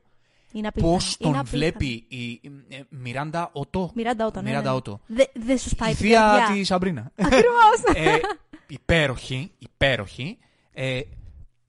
[0.52, 0.92] Είναι απίθανο.
[0.92, 1.58] Πώς Είναι τον απίθανο.
[1.58, 3.90] βλέπει η ε, Μιράντα Ότο.
[3.94, 4.76] Μιράντα Ότο, ναι, Μιράντα ναι, ναι.
[4.76, 5.00] Ότο.
[5.06, 6.54] Δε- Δεν σου σπάει Η την θεία καρδιά.
[6.54, 7.10] της Σαμπρίνα.
[7.16, 7.82] Ακριβώς.
[7.94, 8.18] ε,
[8.66, 10.38] υπέροχη, υπέροχη.
[10.72, 11.00] Ε,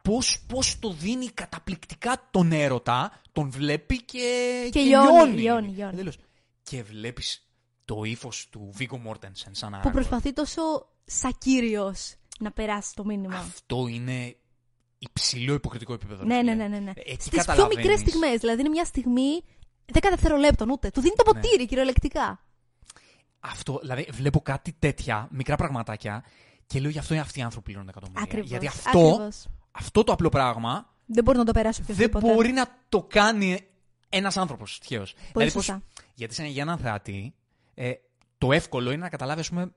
[0.01, 5.95] πώς, πώς το δίνει καταπληκτικά τον έρωτα, τον βλέπει και, Και λιώνει, λιώνει, λιώνει.
[5.95, 6.17] Τέλος.
[6.63, 7.47] Και βλέπεις
[7.85, 9.91] το ύφος του Βίγκο Μόρτενσεν σαν που Άραγκον.
[9.93, 10.61] προσπαθεί τόσο
[11.05, 13.37] σακύριος να περάσει το μήνυμα.
[13.37, 14.35] Αυτό είναι
[14.97, 16.23] υψηλό υποκριτικό επίπεδο.
[16.23, 16.67] ναι, ρε ναι, φίλε.
[16.67, 16.91] ναι, ναι, ναι.
[16.95, 17.75] Ε, τι Στις πιο καταλαβαίνεις.
[17.77, 18.39] μικρές στιγμές.
[18.39, 19.43] Δηλαδή είναι μια στιγμή
[19.93, 20.89] 10 δευτερολέπτων ούτε.
[20.89, 21.41] Του δίνει το Ναι.
[21.41, 22.45] ποτήρι κυριολεκτικά.
[23.39, 26.23] Αυτό, δηλαδή βλέπω κάτι τέτοια μικρά πραγματάκια
[26.67, 28.23] και λέω γι' αυτό είναι αυτοί οι άνθρωποι που πληρώνουν εκατομμύρια.
[28.23, 28.49] Ακριβώς.
[28.49, 29.45] Γιατί αυτό, Ακριβώς.
[29.71, 32.33] Αυτό το απλό πράγμα Δεν μπορεί να το περάσει δεν οποιοδήποτε.
[32.33, 33.59] μπορεί να το κάνει
[34.09, 35.05] ένας άνθρωπος τυχαίο.
[35.33, 35.81] Πολύ πώς- σωστά.
[36.13, 37.33] γιατί σαν για έναν θεατή,
[37.73, 37.91] ε,
[38.37, 39.71] το εύκολο είναι να καταλάβει, ας πούμε,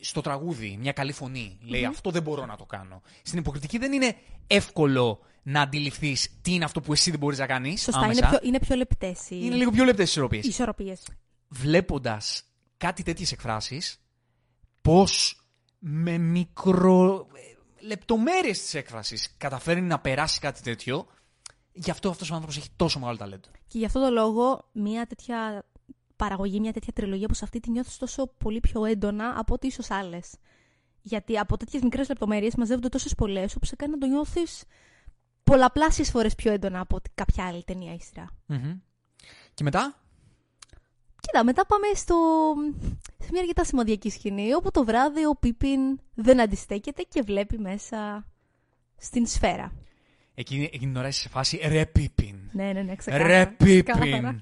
[0.00, 1.58] στο τραγούδι, μια καλή φωνή.
[1.62, 3.02] Λέει αυτό δεν μπορώ να το κάνω.
[3.22, 7.46] Στην υποκριτική δεν είναι εύκολο να αντιληφθείς τι είναι αυτό που εσύ δεν μπορείς να
[7.46, 7.82] κάνεις.
[7.82, 10.44] Σωστά, είναι πιο, είναι πιο λεπτές οι, είναι λίγο πιο λεπτές ισορροπίες.
[10.44, 11.02] οι ισορροπίες.
[11.48, 12.42] Βλέποντας
[12.76, 14.00] κάτι τέτοιες εκφράσεις,
[14.82, 15.42] πώς
[15.78, 17.26] με μικρο
[17.82, 21.06] λεπτομέρειες της έκφρασης καταφέρνει να περάσει κάτι τέτοιο,
[21.72, 23.48] γι' αυτό αυτός ο άνθρωπος έχει τόσο μεγάλο ταλέντο.
[23.66, 25.64] Και γι' αυτό το λόγο μια τέτοια
[26.16, 29.90] παραγωγή, μια τέτοια τριλογία όπως αυτή τη νιώθεις τόσο πολύ πιο έντονα από ό,τι ίσως
[29.90, 30.34] άλλες.
[31.02, 34.64] Γιατί από τέτοιες μικρές λεπτομέρειες μαζεύονται τόσες πολλές όπου σε κάνει να το νιώθεις
[35.44, 38.28] πολλαπλάσιες φορές πιο έντονα από ότι κάποια άλλη ταινία ή σειρά.
[38.46, 38.80] Μμμ.
[39.54, 40.01] Και μετά,
[41.32, 42.16] Κοίτα, μετά πάμε στο...
[43.18, 48.26] σε μια αρκετά σημαντική σκηνή όπου το βράδυ ο Πίπιν δεν αντιστέκεται και βλέπει μέσα
[48.96, 49.72] στην σφαίρα.
[50.34, 52.36] εκείνη, εκείνη την ώρα είσαι σε φάση ρε Πίπιν.
[52.52, 53.28] Ναι, ναι, ναι, ξεκάθαρα.
[53.28, 54.06] Ρε Ξεκάθαρα.
[54.06, 54.40] Πίπιν.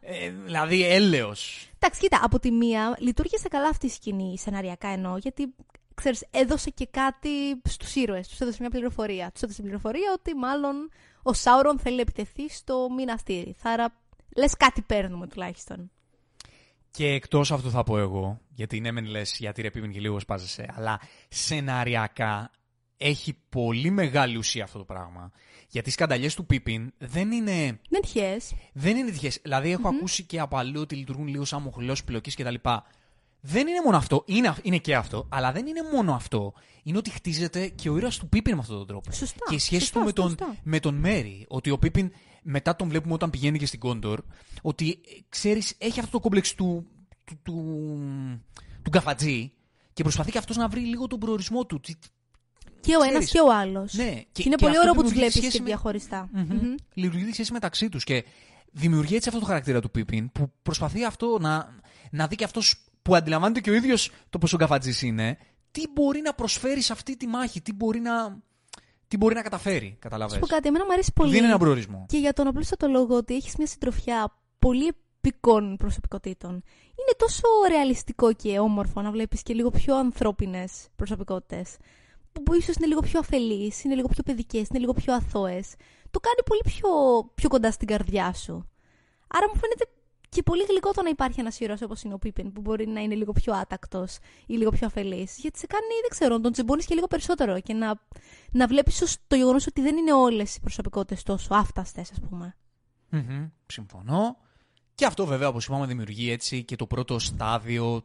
[0.00, 1.70] ε, δηλαδή έλεος.
[1.78, 5.54] Εντάξει, κοίτα, από τη μία λειτουργήσε καλά αυτή η σκηνή, σεναριακά εννοώ, γιατί
[5.94, 9.30] ξέρεις, έδωσε και κάτι στους ήρωες, τους έδωσε μια πληροφορία.
[9.32, 10.90] Τους έδωσε πληροφορία ότι μάλλον
[11.22, 13.54] ο Σάουρον θέλει να επιτεθεί στο μηναστήρι.
[13.58, 13.94] Θάρα,
[14.36, 15.90] λες κάτι παίρνουμε τουλάχιστον.
[16.96, 20.20] Και εκτός αυτού θα πω εγώ, γιατί ναι, μεν λες γιατί ρε Πίπιν και λίγο
[20.20, 22.50] σπάζεσαι, αλλά σεναριακά
[22.96, 25.30] έχει πολύ μεγάλη ουσία αυτό το πράγμα.
[25.68, 28.52] Γιατί οι σκανταλιές του Πίπιν δεν είναι, Δεν τυχαίες.
[28.72, 29.38] δεν είναι τυχαίες.
[29.42, 32.54] Δηλαδή, έχω ακούσει και από αλλού ότι λειτουργούν λίγο σαν μοχλός πλοκής κτλ.
[33.40, 36.52] Δεν είναι μόνο αυτό, είναι, είναι και αυτό, αλλά δεν είναι μόνο αυτό.
[36.82, 39.12] Είναι ότι χτίζεται και ο ήρωας του Πίπιν με αυτόν τον τρόπο.
[39.12, 40.56] Σωστά, Και η σχέση σωστά, του με τον, σωστά.
[40.62, 41.44] με τον Μέρι.
[41.48, 42.12] Ότι ο Πίπιν
[42.48, 44.20] μετά τον βλέπουμε όταν πηγαίνει και στην Κόντορ.
[44.62, 46.86] Ότι ξέρεις, έχει αυτό το κόμπλεξ του,
[47.24, 47.54] του, του,
[48.82, 49.52] του γκαφατζή
[49.92, 51.80] και προσπαθεί και αυτός να βρει λίγο τον προορισμό του.
[51.80, 51.92] Τι-
[52.80, 53.16] Και ο Ξέρεις.
[53.16, 53.92] ένας και ο άλλος.
[53.94, 55.68] Ναι, Και, και- είναι και πολύ αυτό ωραίο που τους δημιουργεί βλέπεις σχέση και με-
[55.68, 56.28] διαχωριστά.
[56.32, 56.42] Μμμ.
[56.42, 56.74] Μμμ.
[56.94, 58.24] Λειτουργεί τη σχέση μεταξύ τους και
[58.72, 61.80] δημιουργεί έτσι αυτό το χαρακτήρα του Πίπιν που προσπαθεί αυτό να,
[62.10, 65.38] να δει και αυτός που αντιλαμβάνεται και ο ίδιος το πόσο γκαφατζής είναι,
[65.70, 68.38] τι μπορεί να προσφέρει σε αυτή τη μάχη, τι μπορεί να,
[69.08, 69.88] τι μπορεί να καταφέρει.
[69.88, 70.38] Σου Καταλαβες.
[70.38, 71.30] πω κάτι, εμένα μου αρέσει πολύ.
[71.30, 72.06] Δίνει έναν προορισμό.
[72.08, 76.50] Και για τον απλούστατο λόγο ότι έχεις μια συντροφιά πολύ επικών προσωπικότητων.
[76.98, 81.76] Είναι τόσο ρεαλιστικό και όμορφο να βλέπεις και λίγο πιο ανθρώπινες προσωπικότητες.
[82.32, 85.74] Που, που ίσως είναι λίγο πιο αφελείς, είναι λίγο πιο παιδικές, είναι λίγο πιο αθώες.
[86.10, 86.88] Το κάνει πολύ πιο,
[87.34, 88.68] πιο κοντά στην καρδιά σου.
[89.26, 89.84] Άρα μου φαίνεται
[90.28, 93.00] και πολύ γλυκό το να υπάρχει ένας ήρωας όπως είναι ο Πίπιν, που μπορεί να
[93.00, 95.36] είναι λίγο πιο άτακτος ή λίγο πιο αφελής.
[95.38, 98.00] Γιατί σε κάνει, δεν ξέρω, να τον τσιμπώνει και λίγο περισσότερο και να,
[98.50, 102.56] να βλέπεις το γεγονός ότι δεν είναι όλες οι προσωπικότητες τόσο άφταστες, ας πούμε.
[103.08, 104.36] Μμμ, Συμφωνώ.
[104.94, 108.04] Και αυτό βέβαια, όπως είπαμε, δημιουργεί έτσι και το πρώτο στάδιο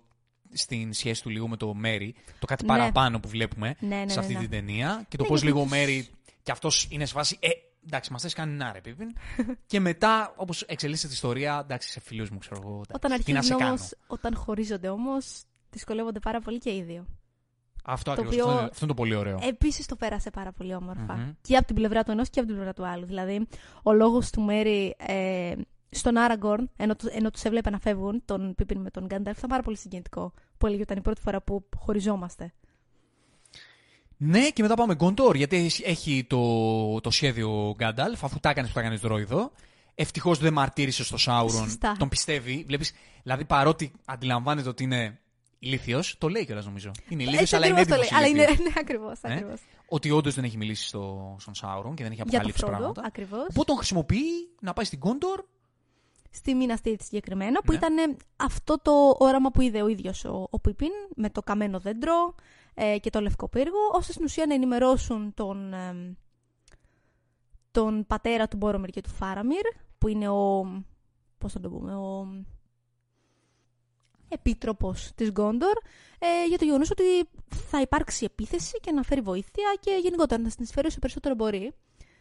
[0.53, 2.15] στην σχέση του λίγο με το Μέρι.
[2.39, 2.67] Το κάτι Ναι.
[2.69, 4.39] παραπάνω που βλέπουμε Ναι, ναι, σε ναι, αυτή ναι.
[4.39, 5.05] την ταινία.
[5.07, 6.07] Και το Ναι, πώς γιατί λίγο ο τους- Μέρι
[6.43, 7.47] και αυτός είναι σε φάση, ε,
[7.85, 9.13] εντάξει, μας θες κάνει να ρε Πίπιν.
[9.71, 13.31] και μετά, όπως εξελίσσεται η ιστορία, εντάξει, σε φίλους μου, ξέρω εγώ, εντάξει, Όταν τι
[13.33, 13.69] να σε αρχίζουν κάνω.
[13.71, 17.05] όμω, όταν χωρίζονται όμως, δυσκολεύονται πάρα πολύ και οι δύο.
[17.83, 19.39] Αυτό το ακριβώς, οποίο- αυτό, είναι, αυτό είναι το πολύ ωραίο.
[19.41, 21.13] Επίσης το πέρασε πάρα πολύ όμορφα.
[21.15, 21.31] Μμμ.
[21.41, 23.05] Και από την πλευρά του ενός και από την πλευρά του άλλου.
[23.05, 23.47] Δηλαδή,
[23.83, 25.53] ο λόγος του Μέρι ε,
[25.89, 29.49] στον Άραγκορν, ενώ, του- ενώ τους έβλεπε να φεύγουν, τον Πίπιν με τον Γκάνταλφ, ήταν
[29.49, 30.33] πάρα πολύ συγκινητικό.
[30.57, 32.53] Που έλεγε ότι ήταν η πρώτη φορά που χωριζόμαστε.
[34.23, 38.67] Ναι, και μετά πάμε Γκόντορ, γιατί έχει- έχει το, το σχέδιο Γκάνταλφ, αφού τα έκανε
[38.67, 39.51] που τα έκανε δρόιδο.
[39.95, 41.63] Ευτυχώς δεν μαρτύρησε στο Σάουρον.
[41.63, 41.95] Σωστά.
[41.99, 42.63] Τον πιστεύει.
[42.67, 45.19] Βλέπεις, δηλαδή, παρότι αντιλαμβάνεται ότι είναι
[45.59, 46.91] ηλίθιος, το λέει κιόλας νομίζω.
[47.09, 48.19] Είναι ηλίθιος, Έτσι αλλά είναι ακριβώς το έντυπο.
[48.35, 48.39] λέει.
[48.43, 48.63] Αλλά είναι.
[48.69, 49.19] Ναι, ακριβώς.
[49.21, 49.59] Ε; Ακριβώς.
[49.87, 52.77] Ότι όντως δεν έχει μιλήσει στο, στον Σάουρον και δεν έχει Για το αποκαλύψει Φρόντο,
[52.77, 53.01] πράγματα.
[53.05, 53.41] ακριβώς.
[53.49, 55.43] Οπότε τον χρησιμοποιεί να πάει στην Γκόντορ.
[56.33, 57.77] Στη Μίνας Τίριθ συγκεκριμένα, που Ναι.
[57.77, 62.35] ήταν αυτό το όραμα που είδε ο ίδιος ο, ο Πίπιν, με το καμένο δέντρο
[62.73, 66.13] ε, και το λευκό πύργο, ώστε στην ουσία να ενημερώσουν τον, εμ,
[67.71, 69.65] τον πατέρα του Μπόρομιρ και του Φάραμιρ,
[69.97, 70.65] που είναι ο.
[71.37, 72.27] Πώς θα το πούμε, ο.
[74.33, 75.77] Επίτροπος της Γκόντορ,
[76.19, 77.03] ε, για το γεγονός ότι
[77.69, 81.73] θα υπάρξει επίθεση και να φέρει βοήθεια και γενικότερα να συνεισφέρει όσο περισσότερο μπορεί.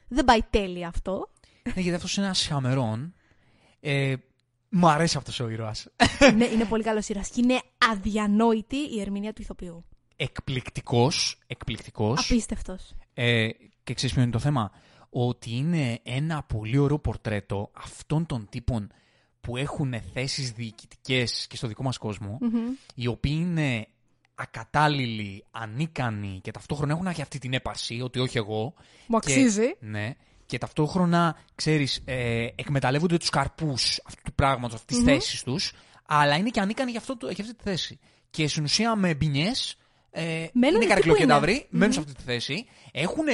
[0.08, 1.30] Δεν πάει τέλεια αυτό.
[1.74, 3.14] ναι, γιατί αυτός είναι ένας χαμερόν.
[3.80, 4.14] Ε,
[4.68, 5.86] μου αρέσει αυτός ο ήρωας.
[6.36, 7.60] ναι, είναι πολύ καλός ήρωας και είναι
[7.90, 9.84] αδιανόητη η ερμηνεία του ηθοποιού.
[10.22, 11.38] Εκπληκτικός.
[11.46, 12.30] Εκπληκτικός.
[12.30, 12.94] Απίστευτος.
[13.14, 13.48] Ε,
[13.84, 14.70] και ξέρεις ποιο είναι το θέμα;
[15.10, 18.90] Ότι είναι ένα πολύ ωραίο πορτρέτο αυτών των τύπων
[19.40, 22.38] που έχουν θέσεις διοικητικές και στο δικό μας κόσμο,
[22.94, 23.86] οι οποίοι είναι
[24.34, 28.74] ακατάλληλοι, ανίκανοι και ταυτόχρονα έχουν και αυτή την έπαρση ότι όχι εγώ.
[29.06, 29.74] Μου Και- αξίζει.
[29.80, 30.12] ναι.
[30.46, 35.12] Και ταυτόχρονα, ξέρεις, ε, εκμεταλλεύονται τους καρπούς αυτού του πράγματος, αυτής της Μμμ.
[35.14, 35.72] θέσης τους,
[36.06, 37.98] αλλά είναι και ανίκανοι για, αυτό, το- για αυτή τη θέση.
[38.30, 39.76] Και στην ουσία με μπινιές,
[40.10, 41.66] ε, Μένουν είναι εκεί που καρακλοκένταυροι, είναι.
[41.70, 41.92] μένουν Μμμ.
[41.92, 43.24] σε αυτή τη θέση, έχουν,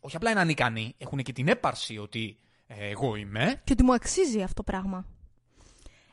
[0.00, 3.92] όχι απλά είναι ανίκανοι, έχουν και την έπαρση ότι ε, εγώ είμαι, Και ότι μου
[3.94, 5.06] αξίζει αυτό το πράγμα.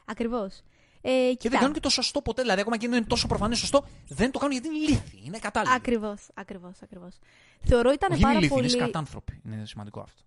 [0.05, 0.61] Ακριβώς.
[1.01, 2.41] Ε, και δεν κάνουν και το σωστό ποτέ.
[2.41, 5.39] Δηλαδή, ακόμα και αν είναι τόσο προφανές σωστό, δεν το κάνουν γιατί είναι λύθοι, είναι
[5.39, 5.73] κατάλληλοι.
[5.73, 7.19] Ακριβώς, ακριβώς, ακριβώς.
[7.61, 8.69] Θεωρώ ήταν Όχι είναι πάρα λύθοι, πολύ.
[8.69, 9.41] είναι σκατάνθρωποι.
[9.45, 10.21] Είναι σημαντικό αυτό.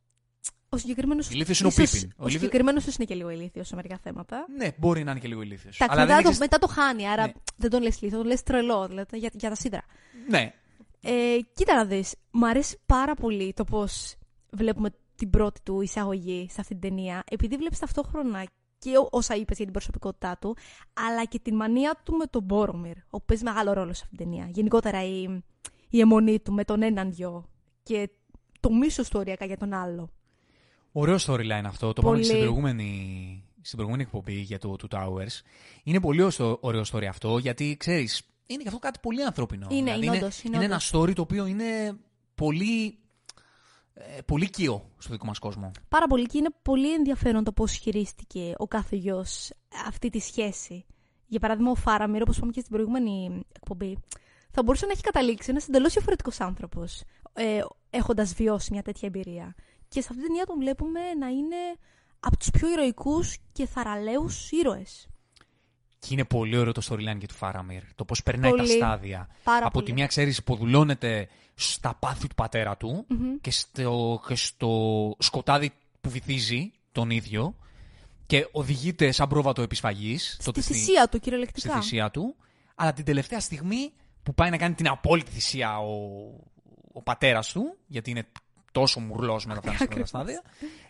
[0.73, 1.31] Ο συγκεκριμένος.
[1.31, 1.87] Ηλίθιος είναι ο Πίπιν.
[1.87, 4.47] Ο Ο ηλίθιος- συγκεκριμένος είναι και λίγο ηλίθιος σε μερικά θέματα.
[4.57, 5.75] Ναι, μπορεί να είναι και λίγο ηλίθιος.
[5.77, 7.33] Εντάξει, Αλλά μετά, δεν το, έχεις- μετά το χάνει, άρα Ναι.
[7.57, 9.85] δεν τον λες λίθο, τον λες τρελό, δηλαδή για, για τα σίδερα.
[10.29, 10.53] Ναι,
[11.03, 14.15] Ε, κοίτα να δεις, μου αρέσει πάρα πολύ το πώς
[14.53, 18.45] βλέπουμε την πρώτη του εισαγωγή σε αυτήν την ταινία, επειδή βλέπεις ταυτόχρονα
[18.79, 20.57] και ό- όσα είπες για την προσωπικότητά του,
[21.09, 24.27] αλλά και την μανία του με τον Μπόρομιρ, που παίζει μεγάλο ρόλο σε αυτήν την
[24.31, 24.49] ταινία.
[24.53, 25.43] Γενικότερα η,
[25.91, 27.49] η αιμονή του με τον έναν γιο
[27.83, 28.11] και
[28.61, 30.11] το μίσος του οριακά για τον άλλο.
[30.93, 31.93] Ωραίο storyline αυτό.
[31.93, 32.03] Το Πολύ.
[32.03, 35.41] είπαμε και στην προηγούμενη, στην προηγούμενη εκπομπή για το Two Towers.
[35.83, 39.67] Είναι πολύ ωραίο- ωραίο story αυτό, γιατί ξέρεις, είναι και αυτό κάτι πολύ ανθρώπινο.
[39.71, 40.93] Είναι, Δηλαδή, είναι είναι, όντως, είναι είναι ένα όντως.
[40.95, 41.97] story το οποίο είναι
[42.35, 42.99] πολύ,
[43.95, 45.71] ε, πολύ οικείο στο δικό μας κόσμο.
[45.89, 49.51] Πάρα πολύ και είναι πολύ ενδιαφέρον το πώς χειρίστηκε ο κάθε γιος
[49.87, 50.85] αυτή τη σχέση.
[51.27, 53.99] Για παράδειγμα, ο Φάραμιρ, όπως είπαμε και στην προηγούμενη εκπομπή,
[54.51, 59.55] θα μπορούσε να έχει καταλήξει ένας εντελώς διαφορετικός άνθρωπος, ε, έχοντας βιώσει μια τέτοια εμπειρία.
[59.93, 61.57] Και σε αυτή την ταινία τον βλέπουμε να είναι
[62.21, 65.09] από τους πιο ηρωικούς και θαραλέους ήρωες.
[65.99, 67.83] Και είναι πολύ ωραίο το storyline και του Φάραμιρ.
[67.95, 68.63] Το πώς περνάει Πολύ.
[68.63, 69.29] τα στάδια.
[69.45, 69.85] Πάρα Από πολύ.
[69.87, 73.37] τη μία, ξέρει, υποδουλώνεται στα πάθη του πατέρα του Μμμ.
[73.41, 74.71] και, στο, και στο
[75.19, 77.55] σκοτάδι που βυθίζει τον ίδιο
[78.27, 81.71] και οδηγείται σαν πρόβατο επισφαγής Στη θυσία του, κυριολεκτικά.
[81.71, 82.37] στη θυσία του,
[82.75, 85.93] αλλά την τελευταία στιγμή που πάει να κάνει την απόλυτη θυσία ο,
[86.93, 88.27] ο πατέρας του, γιατί είναι
[88.73, 90.09] τόσο μουρλός με τα φτάνει στα Ακριβώς.
[90.09, 90.43] στάδια,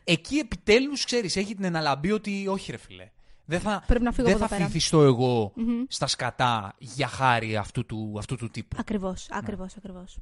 [0.04, 3.10] εκεί επιτέλους, ξέρεις, έχει την εναλαμπή ότι όχι ρε φίλε.
[3.44, 4.70] Δεν θα, Πρέπει να φύγω δεν από θα εδώ πέρα.
[4.74, 5.82] φυθιστώ εγώ Μμμ.
[5.88, 8.76] στα σκατά για χάρη αυτού του, αυτού του τύπου.
[8.80, 10.18] Ακριβώς, ακριβώς, ακριβώς.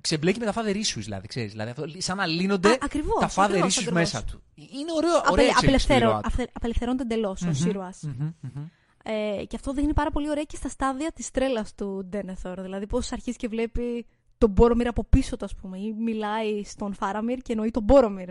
[0.00, 1.50] Ξεμπλέκει με τα father issues, δηλαδή, ξέρεις.
[1.50, 3.92] Δηλαδή, αυτό, σαν να λύνονται Α, ακριβώς, τα father ακριβώς, issues ακριβώς.
[3.92, 4.42] μέσα του.
[4.54, 6.26] Είναι ωραίο, ωραία Απελε, εξέλιξη του απελευθερω, ήρωα του.
[6.26, 7.92] αυθε- απελευθερώνεται εντελώς ο ήρωα.
[8.02, 8.66] Μμμ, μμμ.
[9.04, 12.60] Ε, και αυτό δείχνει πάρα πολύ ωραία και στα στάδια της τρέλας του Ντένεθορ.
[12.62, 14.06] Δηλαδή, πώς αρχίζει και βλέπει
[14.40, 18.28] τον Μπόρομιρ από πίσω του, ας πούμε, ή μιλάει στον Φάραμιρ και εννοεί τον Μπόρομιρ.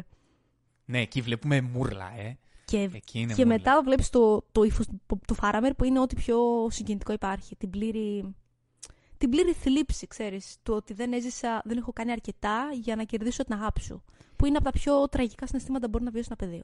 [0.85, 2.37] Ναι, εκεί βλέπουμε μούρλα, ε.
[2.65, 3.57] Και, Εκεί είναι και μούρλα.
[3.57, 7.55] μετά βλέπεις το, το ύφος του, του Φάραμιρ που είναι ό,τι πιο συγκινητικό υπάρχει.
[7.55, 8.35] Την πλήρη,
[9.17, 10.57] την πλήρη θλίψη, ξέρεις.
[10.63, 14.03] Του ότι δεν έζησα, δεν έχω κάνει αρκετά για να κερδίσω την αγάπη σου.
[14.35, 16.63] Που είναι από τα πιο τραγικά συναισθήματα που μπορεί να βιώσεις ένα παιδί.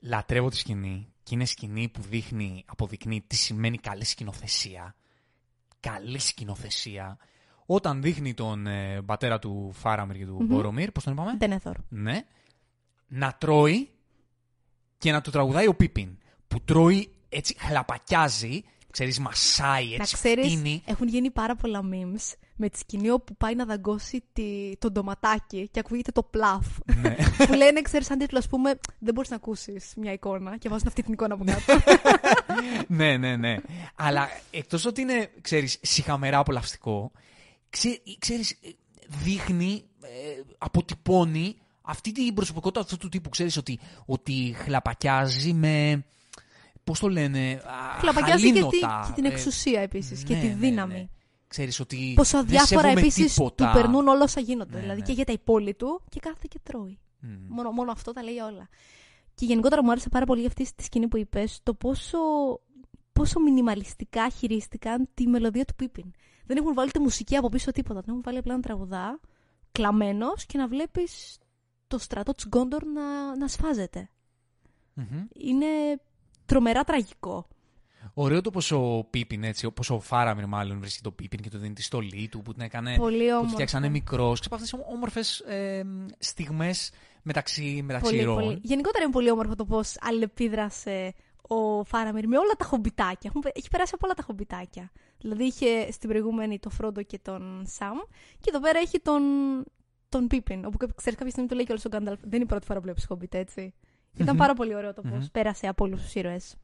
[0.00, 4.94] Λατρεύω τη σκηνή και είναι σκηνή που δείχνει, αποδεικνύει τι σημαίνει καλή σκηνοθεσία.
[5.80, 7.18] Καλή σκηνοθεσία.
[7.66, 10.46] Όταν δείχνει τον ε, πατέρα του Φάραμιρ και του Μμμ.
[10.46, 11.76] Μπορομίρ, πώς τον είπαμε, Ντένεθορ.
[11.88, 12.20] ναι,
[13.06, 13.90] να τρώει
[14.98, 16.18] και να του τραγουδάει ο Πίπιν.
[16.48, 20.82] Που τρώει έτσι, χλαπακιάζει, ξέρεις, μασάει, Να έτσι ξέρεις, φτύνει.
[20.86, 25.68] έχουν γίνει πάρα πολλά memes με τη σκηνή όπου πάει να δαγκώσει τη, τον ντοματάκι
[25.70, 26.66] και ακούγεται το πλαφ.
[27.00, 27.16] Ναι.
[27.46, 30.86] που λένε, ξέρεις, σαν τίτλο, ας πούμε, δεν μπορείς να ακούσεις μια εικόνα και βάζουν
[30.88, 31.80] αυτή την εικόνα από κάτω.
[32.88, 33.56] ναι, ναι, ναι.
[33.94, 37.12] Αλλά εκτός ότι είναι, ξέρεις, συχαμερά απολαυστικό,
[37.70, 38.68] ξέ, ξέρεις, ε,
[39.24, 43.28] δείχνει, ε, αποτυπώνει αυτή την προσωπικότητα αυτού του τύπου.
[43.28, 46.04] Ξέρεις ότι, ότι χλαπακιάζει με,
[46.84, 50.40] πώς το λένε, α, Χλαπακιάζει και, τη- χαλίνοτα, και την ε, εξουσία επίσης και ναι,
[50.40, 50.94] τη ναι, δύναμη.
[50.94, 51.06] ναι.
[51.48, 53.66] Ξέρεις ότι Πόσο δεν αδιάφορα σέβομαι επίσης τίποτα.
[53.66, 54.74] του περνούν όλα όσα γίνονται.
[54.74, 55.06] Ναι, δηλαδή ναι.
[55.06, 56.98] και για τα υπόλοιπη του και κάθεται και τρώει.
[57.20, 57.28] Μμ.
[57.48, 58.68] Μόνο, μόνο αυτό τα λέει όλα.
[59.34, 62.18] Και γενικότερα μου άρεσε πάρα πολύ αυτή τη σκηνή που είπες, το πόσο,
[63.12, 66.10] πόσο μινιμαλιστικά χειρίστηκαν τη μελωδία του Πίπιν.
[66.46, 68.00] Δεν έχουν βάλει τη μουσική από πίσω τίποτα.
[68.00, 69.20] Δεν έχουν βάλει απλά να τραγουδά,
[69.72, 71.38] κλαμένος και να βλέπεις
[71.86, 74.10] το στρατό της Γκόντορ να, να σφάζεται.
[74.94, 75.24] Μμμ.
[75.34, 75.66] Είναι
[76.46, 77.48] τρομερά τραγικό.
[78.14, 81.58] Ωραίο το πως ο Πίπιν, έτσι, πως ο Φάραμιρ μάλλον βρίσκει το Πίπιν και του
[81.58, 83.52] δίνει τη στολή του που την έκανε πολύ που τη όμορφο.
[83.52, 84.40] φτιάξανε μικρός.
[84.40, 85.82] Ξέρω από αυτές τις όμορφες ε,
[86.18, 86.90] στιγμές
[87.22, 88.42] μεταξύ, μεταξύ Πολύ, ηρώων.
[88.42, 88.58] πολύ.
[88.62, 91.14] Γενικότερα είναι πολύ όμορφο το πώς αλληλεπίδρασε
[91.48, 93.30] ο Φάραμιρ με όλα τα χομπιτάκια.
[93.34, 94.90] Έχουν- Έχει περάσει από όλα τα χομπιτάκια.
[95.18, 97.96] Δηλαδή είχε στην προηγούμενη το Φρόντο και τον Σαμ
[98.40, 99.22] και εδώ πέρα έχει τον,
[100.08, 100.64] τον Πίπιν.
[100.64, 102.20] Όπου ξέρεις κάποια στιγμή το λέει και όλος ο Γκάνταλφ.
[102.20, 103.74] Δεν είναι η πρώτη φορά που βλέπεις χομπιτ, έτσι.
[104.14, 104.36] Ήταν Μμμ.
[104.38, 105.26] πάρα πολύ ωραίο το πώς Μμμ.
[105.32, 106.54] πέρασε από όλους τους ήρωες.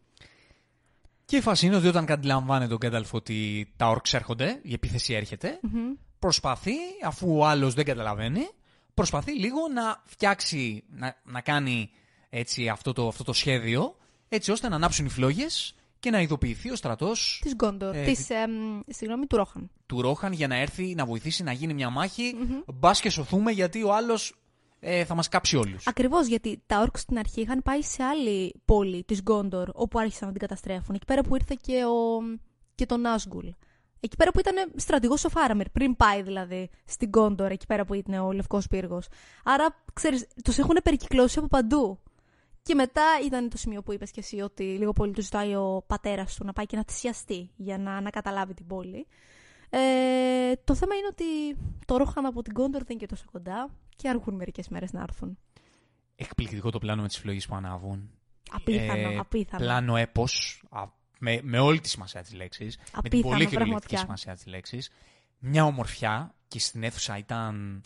[1.25, 5.13] Και η φάση είναι ότι όταν αντιλαμβάνεται ο Γκένταλφ ότι τα όρξ έρχονται, η επίθεση
[5.15, 5.61] έρχεται,
[6.19, 8.49] προσπαθεί, αφού ο άλλος δεν καταλαβαίνει,
[8.95, 11.91] προσπαθεί λίγο να φτιάξει, να, να κάνει
[12.31, 13.97] έτσι, αυτό, το, αυτό το σχέδιο,
[14.35, 17.95] έτσι ώστε να ανάψουν οι φλόγες και να ειδοποιηθεί ο στρατός Της Γκόντορ.
[17.95, 19.71] Ε, της, εμ, συγγνώμη, του Ρόχαν.
[19.87, 22.35] του Ρόχαν για να έρθει να βοηθήσει να γίνει μια μάχη.
[22.39, 22.61] Μμμ.
[22.75, 24.35] Μπας και σωθούμε γιατί ο άλλος
[24.81, 25.87] ε, θα μας κάψει όλους.
[25.87, 30.27] Ακριβώς γιατί τα ορκ στην αρχή είχαν πάει σε άλλη πόλη της Γκόντορ, όπου άρχισαν
[30.27, 30.95] να την καταστρέφουν.
[30.95, 32.21] Εκεί πέρα που ήρθε και, ο...
[32.75, 33.49] και το Νάσγκουλ.
[34.01, 37.95] Εκεί πέρα που ήταν στρατηγός ο Φάραμιρ, πριν πάει δηλαδή στην Γκόντορ, εκεί πέρα που
[37.95, 39.07] ήταν ο Λευκός Πύργος.
[39.45, 41.99] Άρα, ξέρεις, τους έχουν περικυκλώσει από παντού.
[42.63, 45.85] Και μετά ήταν το σημείο που είπες και εσύ ότι λίγο πολύ του ζητάει ο
[45.87, 49.07] πατέρας του να πάει και να θυσιαστεί για να ανακαταλάβει την πόλη.
[49.71, 53.71] Ε, το θέμα είναι ότι το Ρόχαν από την Γκόντορ δεν είναι και τόσο κοντά
[53.97, 55.39] και αργούν μερικές μέρες να έρθουν.
[56.17, 58.11] Εκπληκτικό το πλάνο με τις φλόγε που ανάβουν.
[58.51, 59.65] Απίθανο, Ε, απίθανο.
[59.65, 60.63] Πλάνο έπος.
[61.19, 62.77] Με, με όλη τη σημασία της λέξης.
[62.77, 63.97] Με την Απίθανο, πολύ κυριολεκτική πραγματικά.
[63.99, 64.91] σημασία της λέξης.
[65.39, 67.83] Μια ομορφιά και στην αίθουσα ήταν.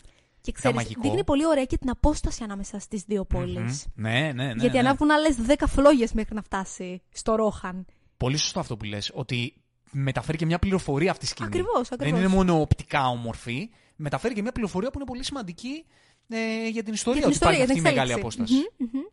[0.51, 1.01] Και ξέρεις, μαγικό.
[1.01, 3.85] δείχνει πολύ ωραία και την απόσταση ανάμεσα στις δύο πόλεις.
[3.95, 4.03] Μμμ.
[4.09, 4.51] Ναι, ναι, ναι.
[4.51, 4.79] Γιατί ναι.
[4.79, 7.85] ανάβουν άλλες 10 φλόγες μέχρι να φτάσει στο Ρόχαν.
[8.17, 9.53] Πολύ σωστό αυτό που λες, ότι
[9.91, 11.47] μεταφέρει και μια πληροφορία αυτή η σκηνή.
[11.47, 12.19] Ακριβώς, Δεν ακριβώς.
[12.19, 15.85] είναι μόνο οπτικά όμορφη, μεταφέρει και μια πληροφορία που είναι πολύ σημαντική
[16.27, 17.19] ε, για την ιστορία.
[17.19, 18.43] Για την ότι ιστορία, υπάρχει για την αυτή η μεγάλη εξέλιξη.
[18.43, 18.73] απόσταση.
[18.77, 19.05] Μμμ, μμμ.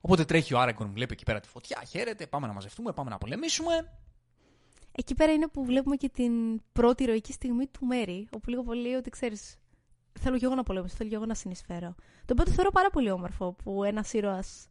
[0.00, 3.18] Οπότε τρέχει ο Άραγκον, βλέπει εκεί πέρα τη φωτιά, χαίρεται, πάμε να μαζευτούμε, πάμε να
[3.18, 3.92] πολεμήσουμε.
[4.92, 6.32] Εκεί πέρα είναι που βλέπουμε και την
[6.72, 9.56] πρώτη ηρωική στιγμή του Μέρι, όπου λίγο πολύ ότι ξέρεις,
[10.18, 11.94] θέλω και εγώ να πολεμήσω, θέλω και εγώ να συνεισφέρω.
[12.24, 14.68] Το οποίο το θεωρώ πάρα πολύ όμορφο, που ένας ήρωας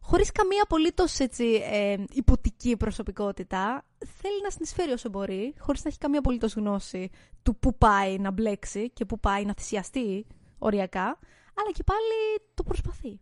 [0.00, 5.98] χωρίς καμία απολύτως έτσι, ε, υποτική προσωπικότητα, θέλει να συνεισφέρει όσο μπορεί, χωρίς να έχει
[5.98, 7.10] καμία απολύτως γνώση
[7.42, 10.26] του πού πάει να μπλέξει και πού πάει να θυσιαστεί
[10.58, 11.18] οριακά,
[11.54, 13.20] αλλά και πάλι το προσπαθεί.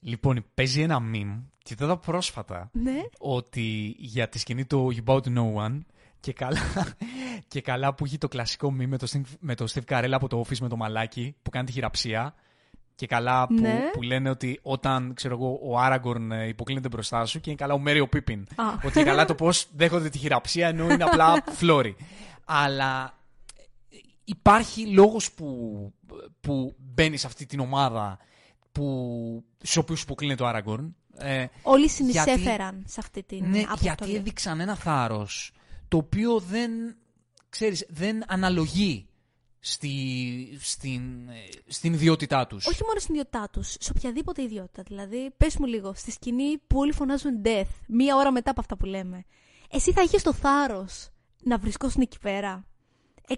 [0.00, 3.02] Λοιπόν, παίζει ένα meme και είδα πρόσφατα Ναι.
[3.18, 5.78] ότι για τη σκηνή του You Bow to No One
[6.22, 6.60] και καλά,
[7.52, 10.28] και καλά που έχει το κλασικό meme με το, Steve- με το Steve Carell από
[10.28, 12.34] το Office με το μαλάκι που κάνει τη χειραψία
[12.94, 13.80] και καλά που, Ναι.
[13.92, 17.74] που λένε ότι όταν ξέρω εγώ, ο Άραγκορν ε, υποκλίνεται μπροστά σου και είναι καλά
[17.74, 18.46] ο Μέρι ο Πίπιν.
[18.56, 18.64] Α.
[18.84, 21.96] ότι είναι καλά το πώς δέχονται τη χειραψία ενώ είναι απλά φλόρι.
[22.44, 23.18] Αλλά
[23.90, 25.46] ε, υπάρχει λόγος που,
[26.40, 28.18] που μπαίνει σε αυτή την ομάδα
[28.72, 30.96] που, στους οποίους υποκλίνεται ο Άραγκορν.
[31.18, 33.80] Ε, Όλοι συνεισέφεραν σε αυτή την ναι, αποστολή.
[33.82, 35.52] γιατί έδειξαν ένα θάρρος
[35.92, 36.70] το οποίο δεν,
[37.48, 39.06] ξέρεις, δεν αναλογεί
[39.58, 41.34] στη, στην, ε,
[41.66, 42.66] στην ιδιότητά τους.
[42.66, 44.82] Όχι μόνο στην ιδιότητά τους, σε οποιαδήποτε ιδιότητα.
[44.82, 48.76] Δηλαδή, πες μου λίγο, στη σκηνή που όλοι φωνάζουν death, μία ώρα μετά από αυτά
[48.76, 49.24] που λέμε.
[49.70, 51.08] Εσύ θα είχες το θάρρος
[51.42, 52.66] να βρισκόσουν εκεί πέρα.
[53.28, 53.36] 6.000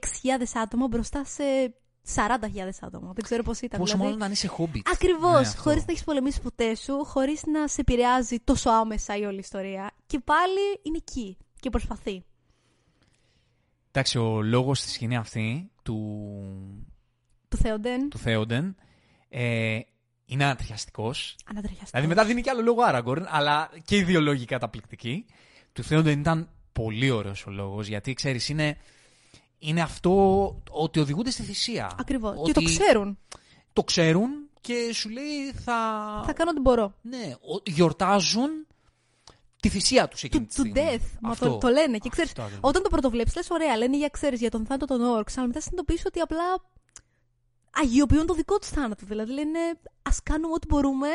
[0.55, 1.43] άτομα μπροστά σε
[2.15, 3.13] 40.000 άτομα.
[3.13, 3.81] Δεν ξέρω πώς ήταν.
[3.81, 4.13] Πόσο δηλαδή.
[4.13, 4.89] μάλλον να είσαι χόμπιτ.
[4.93, 5.33] Ακριβώς.
[5.33, 5.63] Ναι, αυτό.
[5.63, 9.91] χωρίς να έχεις πολεμήσει ποτέ σου, χωρίς να σε επηρεάζει τόσο άμεσα η όλη ιστορία.
[10.07, 12.25] Και πάλι είναι εκεί και προσπαθεί.
[13.97, 15.97] Εντάξει, ο λόγος στη σκηνή αυτή του,
[17.49, 18.09] Του Θεόντεν.
[18.11, 18.77] του Θέοντεν
[19.29, 19.79] ε,
[20.27, 21.37] είναι ανατριχιαστικός.
[21.45, 21.91] Ανατριχιαστικός.
[21.91, 25.27] Δηλαδή μετά δίνει και άλλο λόγο Άραγκορν, αλλά και οι δύο λόγοι καταπληκτικοί.
[25.73, 28.77] Του Θέοντεν ήταν πολύ ωραίος ο λόγος, γιατί ξέρεις, είναι,
[29.59, 31.91] είναι αυτό ότι οδηγούνται στη θυσία.
[31.99, 32.37] Ακριβώς.
[32.39, 33.19] Ότι Και το ξέρουν.
[33.73, 34.31] Το ξέρουν
[34.61, 35.75] και σου λέει θα...
[36.27, 36.95] Θα κάνω ό,τι μπορώ.
[37.03, 38.67] Ναι, ο- γιορτάζουν
[39.65, 40.91] τη θυσία τους εκείνη Του, τη του στιγμή.
[40.99, 41.19] death.
[41.21, 41.49] Μα Αυτό.
[41.49, 41.99] το, το λένε.
[41.99, 42.69] Και ξέρεις, Αυτό ακριβώς.
[42.71, 45.37] όταν το πρωτοβλέπει, λες: Ωραία, λένε για, ξέρεις, για τον θάνατο των Όρξ.
[45.39, 46.45] Αλλά μετά συνειδητοποιείς ότι απλά
[47.71, 49.07] αγιοποιούν το δικό τους θάνατο.
[49.07, 49.59] Δηλαδή λένε:
[50.03, 51.09] Α κάνουμε ό,τι μπορούμε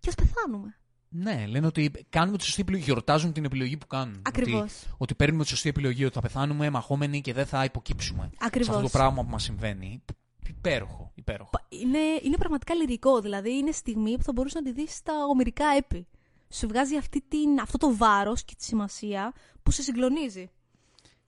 [0.00, 0.76] και ας πεθάνουμε.
[1.08, 4.22] Ναι, λένε ότι κάνουμε τη σωστή επιλογή, γιορτάζουν την επιλογή που κάνουν.
[4.26, 4.62] Ακριβώς.
[4.62, 8.22] Ότι, ότι παίρνουμε τη σωστή επιλογή, ότι θα πεθάνουμε μαχόμενοι και δεν θα υποκύψουμε.
[8.32, 8.70] Σε Ακριβώ.
[8.70, 10.02] αυτό το πράγμα που μας συμβαίνει.
[10.48, 11.50] Υπέροχο, υπέροχο.
[11.68, 13.20] Είναι, είναι πραγματικά λυρικό.
[13.20, 16.06] Δηλαδή είναι στιγμή που θα μπορούσες να τη δεις στα ομυρικά έπι.
[16.54, 20.50] Σου βγάζει αυτή την, αυτό το βάρος και τη σημασία που σε συγκλονίζει.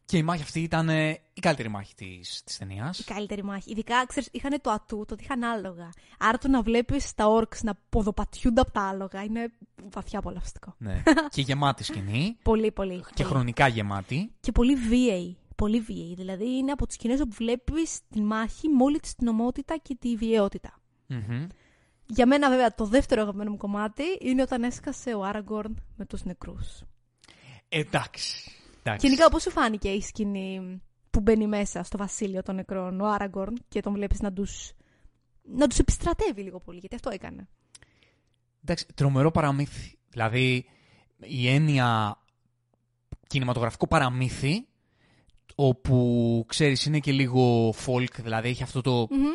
[0.04, 2.98] Και η μάχη αυτή ήταν ε, η καλύτερη μάχη της, της ταινίας.
[2.98, 3.70] Η καλύτερη μάχη.
[3.70, 5.90] Ειδικά, ξέρεις, είχαν το ατού, το ότι είχαν άλογα.
[6.18, 9.52] Άρα το να βλέπεις τα όρξ να ποδοπατιούνται από τα άλογα είναι
[9.92, 10.74] βαθιά απολαυστικό.
[10.78, 11.02] Ναι.
[11.30, 12.36] και γεμάτη σκηνή.
[12.42, 12.96] Πολύ, πολύ.
[13.14, 13.28] και πολύ.
[13.28, 14.32] χρονικά γεμάτη.
[14.40, 15.36] Και πολύ βίαιη.
[15.56, 16.14] Πολύ βίαιη.
[16.14, 19.96] Δηλαδή είναι από τις σκηνές όπου βλέπεις τη μάχη με όλη της την ομότητα και
[20.00, 20.80] τη βιαιότητα.
[21.06, 21.46] Μμμ.
[22.06, 26.24] Για μένα, βέβαια, το δεύτερο αγαπημένο μου κομμάτι είναι όταν έσκασε ο Άραγκορν με τους
[26.24, 26.82] νεκρούς.
[27.68, 28.52] Εντάξει.
[28.82, 29.06] εντάξει.
[29.06, 33.56] Γενικά, πώς σου φάνηκε η σκηνή που μπαίνει μέσα στο βασίλειο των νεκρών, ο Άραγκορν,
[33.68, 34.72] και τον βλέπεις να τους
[35.52, 37.48] να τους επιστρατεύει λίγο πολύ, γιατί αυτό έκανε.
[38.62, 39.98] Εντάξει, τρομερό παραμύθι.
[40.08, 40.64] Δηλαδή,
[41.16, 42.18] η έννοια
[43.26, 44.66] κινηματογραφικό παραμύθι,
[45.54, 49.34] όπου, ξέρεις, είναι και λίγο folk, δηλαδή έχει αυτό το, Μμμ.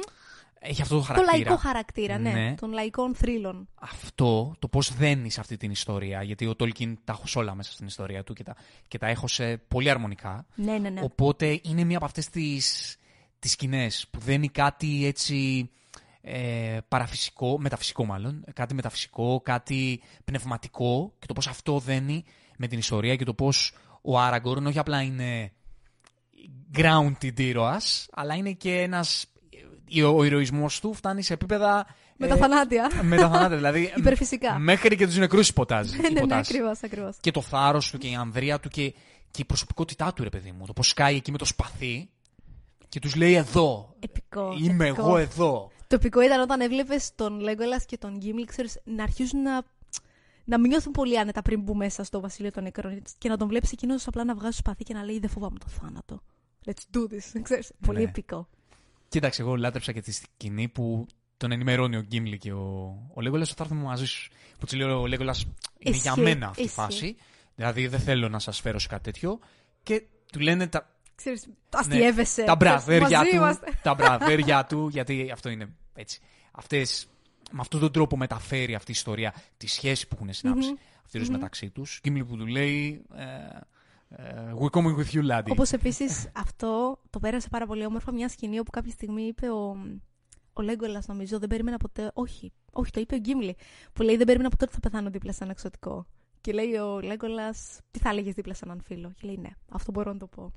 [0.63, 1.37] Έχει αυτό το Το χαρακτήρα.
[1.37, 2.55] λαϊκό χαρακτήρα, ναι, Ναι.
[2.55, 3.67] των λαϊκών θρύλων.
[3.75, 7.71] Αυτό, το πώς δένεις αυτή την ιστορία, γιατί ο Τόλκιν τα έχω σε όλα μέσα
[7.71, 8.55] στην ιστορία του και τα,
[8.87, 10.45] και τα έχω σε πολύ αρμονικά.
[10.55, 11.01] Ναι, ναι, ναι.
[11.03, 12.95] Οπότε είναι μία από αυτές τις,
[13.39, 15.69] τις σκηνές που δένει κάτι έτσι
[16.21, 22.23] ε, παραφυσικό, μεταφυσικό μάλλον, κάτι μεταφυσικό, κάτι πνευματικό και το πώς αυτό δένει
[22.57, 25.51] με την ιστορία και το πώς ο Άραγκορν όχι απλά είναι
[26.77, 29.25] grounded ήρωας, αλλά είναι και ένας...
[30.17, 31.85] Ο ηρωισμός του φτάνει σε επίπεδα...
[32.17, 32.89] Με τα θανάτια.
[33.01, 34.59] με τα θανάτια, δηλαδή Υπερφυσικά.
[34.59, 35.95] μέχρι και τους νεκρούς υποτάζει.
[35.95, 37.17] ναι, ναι, ναι, υποτάσσει ακριβώς, ακριβώς.
[37.21, 38.93] και το θάρρος του και η ανδρεία του και,
[39.31, 40.65] και η προσωπικότητά του, ρε παιδί μου.
[40.65, 42.09] Το πώς σκάει εκεί με το σπαθί
[42.89, 43.95] και τους λέει εδώ.
[43.99, 44.55] Επικό.
[44.61, 45.01] Είμαι επικό.
[45.07, 45.71] εγώ εδώ.
[45.87, 49.61] Το επικό ήταν όταν έβλεπες τον Λέγκολα και τον Γκίμλι, ξέρεις, να αρχίζουν να,
[50.43, 53.47] να μην νιώθουν πολύ άνετα πριν μπουν μέσα στο βασίλειο των νεκρών και να τον
[53.47, 56.21] βλέπεις εκείνος απλά να βγάζει σπαθί και να λέει Δεν φοβάμαι το θάνατο.
[56.65, 57.39] Let's do this.
[57.47, 58.03] Ξέρεις, πολύ Ναι.
[58.03, 58.47] επικό.
[59.11, 63.49] Κοίταξε, εγώ λάτρεψα και τη σκηνή που τον ενημερώνει ο Γκίμλι και ο, ο Λέγκολας
[63.49, 64.31] θα έρθουμε μαζί σου.
[64.59, 65.41] Που του λέει ο Λέγκολας
[65.77, 66.79] είναι για Ισχύει, μένα αυτή η ισχύει.
[66.79, 67.15] φάση.
[67.55, 69.39] Δηλαδή δεν θέλω να σας φέρω σε κάτι τέτοιο.
[69.83, 72.41] Και του λένε τα, Ξέρεις, αστείευεσαι.
[72.41, 73.35] Ναι, τα Ξέρεις, μπραβέρια μαζί του.
[73.35, 73.71] είμαστε.
[73.83, 76.19] Τα μπραβέρια του, γιατί αυτό είναι έτσι.
[76.51, 77.07] Αυτές,
[77.51, 80.73] με αυτόν τον τρόπο μεταφέρει αυτή η ιστορία τη σχέση που έχουν συνάψεις
[81.05, 81.99] αυτοί τους μεταξύ τους.
[82.03, 83.05] Γκίμλι που του λέει.
[83.15, 83.23] Ε,
[84.15, 85.51] ε, we're coming with you, laddie.
[85.51, 89.77] Όπως επίσης αυτό το πέρασε πάρα πολύ όμορφα μια σκηνή όπου κάποια στιγμή είπε ο,
[90.53, 92.11] ο Λέγκολας, νομίζω, δεν περίμενα ποτέ.
[92.13, 93.55] Όχι, όχι, το είπε ο Γκίμλι.
[93.93, 96.05] Που λέει δεν περίμενα ποτέ ότι θα πεθάνω δίπλα σε ένα εξωτικό.
[96.41, 99.91] Και λέει ο Λέγκολας, τι θα έλεγες δίπλα σε έναν φίλο; Και λέει ναι, αυτό
[99.91, 100.51] μπορώ να το πω.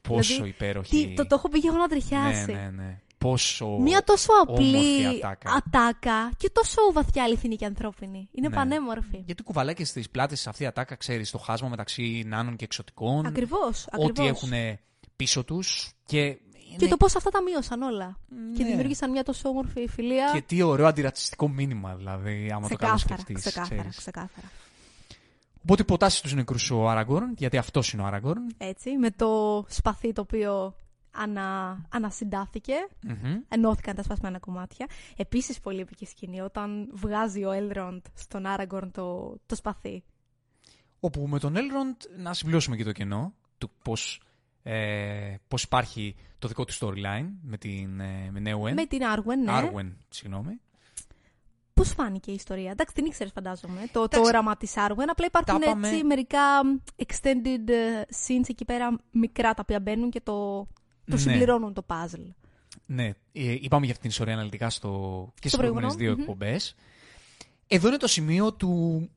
[0.00, 1.06] Πόσο δηλαδή, υπέροχη.
[1.06, 2.52] Τι, το, το έχω πει και εγώ να τριχιάσει.
[2.52, 3.00] Ναι, ναι, ναι.
[3.28, 3.66] Πόσο.
[3.80, 5.52] Μια τόσο απλή όμορφη ατάκα.
[5.52, 8.28] ατάκα και τόσο βαθιά αληθινή και ανθρώπινη.
[8.32, 8.54] Είναι Ναι.
[8.54, 9.22] πανέμορφη.
[9.26, 13.26] Γιατί κουβαλάει και στις πλάτες αυτή η ατάκα, ξέρεις, το χάσμα μεταξύ νάνων και εξωτικών.
[13.26, 13.86] Ακριβώς.
[13.98, 14.50] Ό,τι έχουν
[15.16, 15.92] πίσω τους.
[16.06, 16.38] Και, είναι...
[16.76, 18.18] Και το πώς αυτά τα μείωσαν όλα.
[18.56, 18.68] Και Ναι.
[18.68, 20.30] δημιούργησαν μια τόσο όμορφη φιλία.
[20.32, 23.34] Και τι ωραίο αντιρατσιστικό μήνυμα, δηλαδή, άμα το κάνεις Ξεκάθαρα, σκεφτεί.
[23.50, 24.50] ξεκάθαρα, ξεκάθαρα.
[25.62, 28.42] Οπότε υποτάσσει του νεκρούς ο Άραγκορν, γιατί αυτός είναι ο Άραγκορν.
[28.58, 30.74] Έτσι, με το σπαθί το οποίο
[31.14, 33.40] ανα, ανασυντάθηκε, Μμμ.
[33.48, 34.86] ενώθηκαν τα σπασμένα κομμάτια.
[35.16, 40.02] Επίσης πολύ επική σκηνή, όταν βγάζει ο Έλροντ στον Άραγκορν το, το σπαθί.
[41.00, 44.22] Όπου με τον Έλροντ να συμπληρώσουμε και το κενό του πώς,
[44.62, 48.74] ε, πώς υπάρχει το δικό του storyline με την ε, με Νέουεν.
[48.74, 49.52] Με την Άργουεν, ναι.
[49.52, 50.60] Άρουεν, συγγνώμη.
[51.74, 52.70] Πώς φάνηκε η ιστορία.
[52.70, 54.20] Εντάξει, την ήξερες φαντάζομαι, το, το Εντάξει.
[54.28, 55.10] όραμα της Άργουεν.
[55.10, 55.88] Απλά υπάρχουν Τα είπαμε.
[55.88, 56.40] έτσι μερικά
[56.96, 60.66] extended ε, scenes εκεί πέρα μικρά τα οποία μπαίνουν και το,
[61.06, 61.16] το Ναι.
[61.18, 62.26] συμπληρώνουν το puzzle.
[62.86, 64.88] Ναι, ε, είπαμε για αυτήν την ιστορία αναλυτικά στο...
[65.34, 66.42] και Στο στις προηγούμενες δύο προηγούμενο, μμμ.
[66.42, 66.74] εκπομπές.
[67.66, 69.08] Εδώ είναι το σημείο του,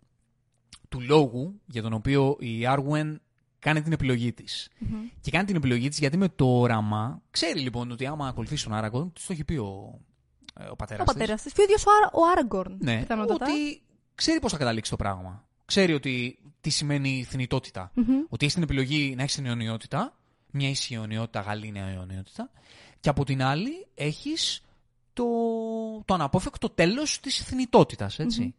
[0.89, 3.21] του λόγου για τον οποίο η Άρουεν
[3.59, 4.69] κάνει την επιλογή της.
[4.79, 4.95] Μμμ.
[5.21, 8.73] Και κάνει την επιλογή της γιατί με το όραμα ξέρει λοιπόν ότι άμα ακολουθήσει τον
[8.73, 9.99] Άραγκον, της το έχει πει ο,
[10.59, 11.53] ε, ο πατέρας Ο πατέρας της.
[11.53, 12.77] Και ο ίδιος ο, Άρα- ο Άραγκορν.
[12.81, 13.45] Ναι, πιθανότατα.
[13.45, 13.81] ότι
[14.15, 15.47] ξέρει πώς θα καταλήξει το πράγμα.
[15.65, 17.91] Ξέρει ότι τι σημαίνει θνητότητα.
[17.93, 18.05] Μμμ.
[18.29, 20.17] Ότι έχει την επιλογή να έχει την αιωνιότητα,
[20.57, 22.51] μια ίση αιωνιότητα, γαλήνια αιωνιότητα,
[22.99, 24.61] και από την άλλη έχεις
[25.13, 25.23] το,
[26.05, 28.55] το αναπόφευκτο τέλος της θνητότητας, έτσι.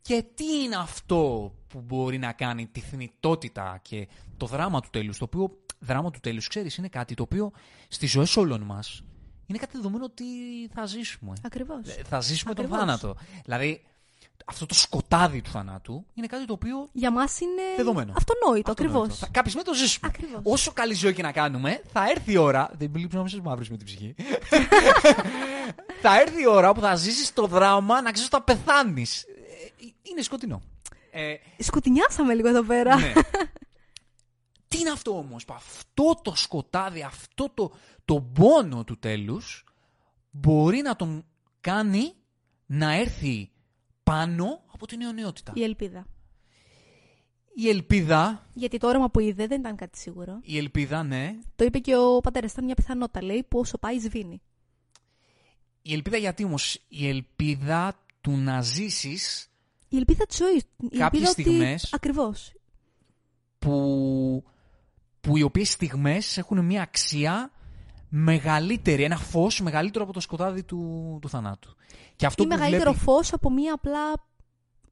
[0.00, 5.18] Και τι είναι αυτό που μπορεί να κάνει τη θνητότητα και το δράμα του τέλους,
[5.18, 7.50] το οποίο δράμα του τέλους, ξέρεις, είναι κάτι το οποίο
[7.88, 9.02] στις ζωές όλων μας
[9.46, 10.24] είναι κάτι δεδομένο ότι
[10.74, 11.32] θα ζήσουμε.
[11.42, 11.88] Ακριβώς.
[11.88, 12.84] Ε, Θα ζήσουμε τον Ακριβώς.
[12.84, 13.16] θάνατο.
[13.44, 13.82] Δηλαδή,
[14.46, 16.88] αυτό το σκοτάδι του θανάτου είναι κάτι το οποίο.
[16.92, 18.12] Για μας είναι Δεδομένο.
[18.16, 18.92] αυτονόητο, ακριβώς.
[18.94, 19.14] αυτονόητο.
[19.14, 20.10] Θα- Κάποιοι με το ζήσουμε.
[20.14, 20.40] Ακριβώς.
[20.44, 22.70] Όσο καλή ζωή και να κάνουμε, θα έρθει η ώρα.
[22.78, 24.14] Δεν μπλήψω να μην μαύρους με την ψυχή.
[26.02, 29.24] θα έρθει η ώρα που θα ζήσεις το δράμα να ξέρεις ότι θα πεθάνεις.
[30.02, 30.62] Είναι σκοτεινό.
[31.10, 32.96] Ε, Σκουτινιάσαμε λίγο εδώ πέρα.
[32.96, 33.12] ναι.
[34.68, 37.72] Τι είναι αυτό όμως, που αυτό το σκοτάδι, αυτό το,
[38.04, 39.64] το πόνο του τέλους
[40.30, 41.24] μπορεί να τον
[41.60, 42.12] κάνει
[42.66, 43.50] να έρθει
[44.04, 45.52] πάνω από την αιωνιότητα.
[45.54, 46.06] Η ελπίδα.
[47.56, 50.38] Η ελπίδα, Γιατί το όραμα που είδε δεν ήταν κάτι σίγουρο.
[50.42, 52.52] η ελπίδα ναι, Το είπε και ο πατέρας.
[52.52, 54.42] Ήταν μια πιθανότητα, λέει, που όσο πάει σβήνει.
[55.82, 59.48] η ελπίδα γιατί όμως, η ελπίδα του να ζήσεις
[59.88, 60.62] Η ελπίδα της ζωής.
[60.90, 61.42] Η Κάποιες ελπίδα ότι...
[61.42, 62.52] στιγμές- Ακριβώς.
[63.58, 64.44] που,
[65.20, 67.50] που οι οποίες στιγμές έχουν μια αξία
[68.08, 71.76] μεγαλύτερη, ένα φως μεγαλύτερο από το σκοτάδι του, του θανάτου.
[72.16, 73.04] Και αυτό Ή που μεγαλύτερο βλέπει...
[73.04, 74.12] φως από μια απλά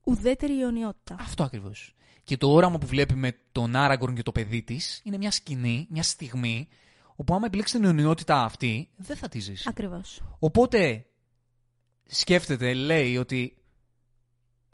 [0.05, 1.17] ουδέτερη ιονιότητα.
[1.21, 1.95] Αυτό ακριβώς.
[2.25, 5.87] Και το όραμα που βλέπει με τον Άραγκορν και το παιδί της είναι μια σκηνή,
[5.91, 6.69] μια στιγμή,
[7.17, 9.69] όπου άμα επιλέξεις την αιωνιότητα αυτή, δεν θα τη ζήσει.
[9.69, 10.23] Ακριβώς.
[10.39, 11.07] Οπότε
[12.07, 13.57] σκέφτεται, λέει ότι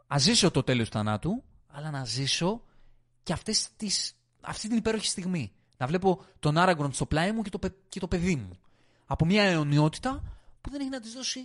[0.06, 2.62] ας ζήσω το τέλο του θανάτου, αλλά να ζήσω
[3.22, 5.52] και αυτές τις, αυτή την υπέροχη στιγμή.
[5.76, 8.50] Να βλέπω τον Άραγκορν στο πλάι μου και το, παι- και το παιδί μου.
[9.06, 10.22] Από μια αιωνιότητα
[10.60, 11.40] που δεν έχει να της δώσει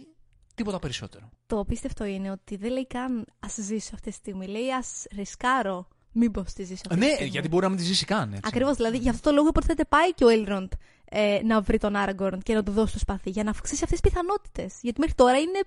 [0.56, 1.30] τίποτα περισσότερο.
[1.46, 4.48] Το απίστευτο είναι ότι δεν λέει καν ας ζήσω αυτή τη στιγμή.
[4.48, 7.30] Λέει ας ρισκάρω μήπως τη ζήσω αυτή τη ναι, στιγμή.
[7.30, 8.30] γιατί μπορεί να μην τη ζήσει καν.
[8.30, 8.42] Έτσι.
[8.46, 8.76] Ακριβώς.
[8.76, 10.72] Δηλαδή, γι' αυτό το λόγο υποτίθεται πάει και ο Έλροντ
[11.06, 14.00] ε, να βρει τον Άραγκορν και να του δώσει το σπαθί για να αυξήσει αυτές
[14.00, 14.74] τις πιθανότητες.
[14.82, 15.60] Γιατί μέχρι τώρα είναι,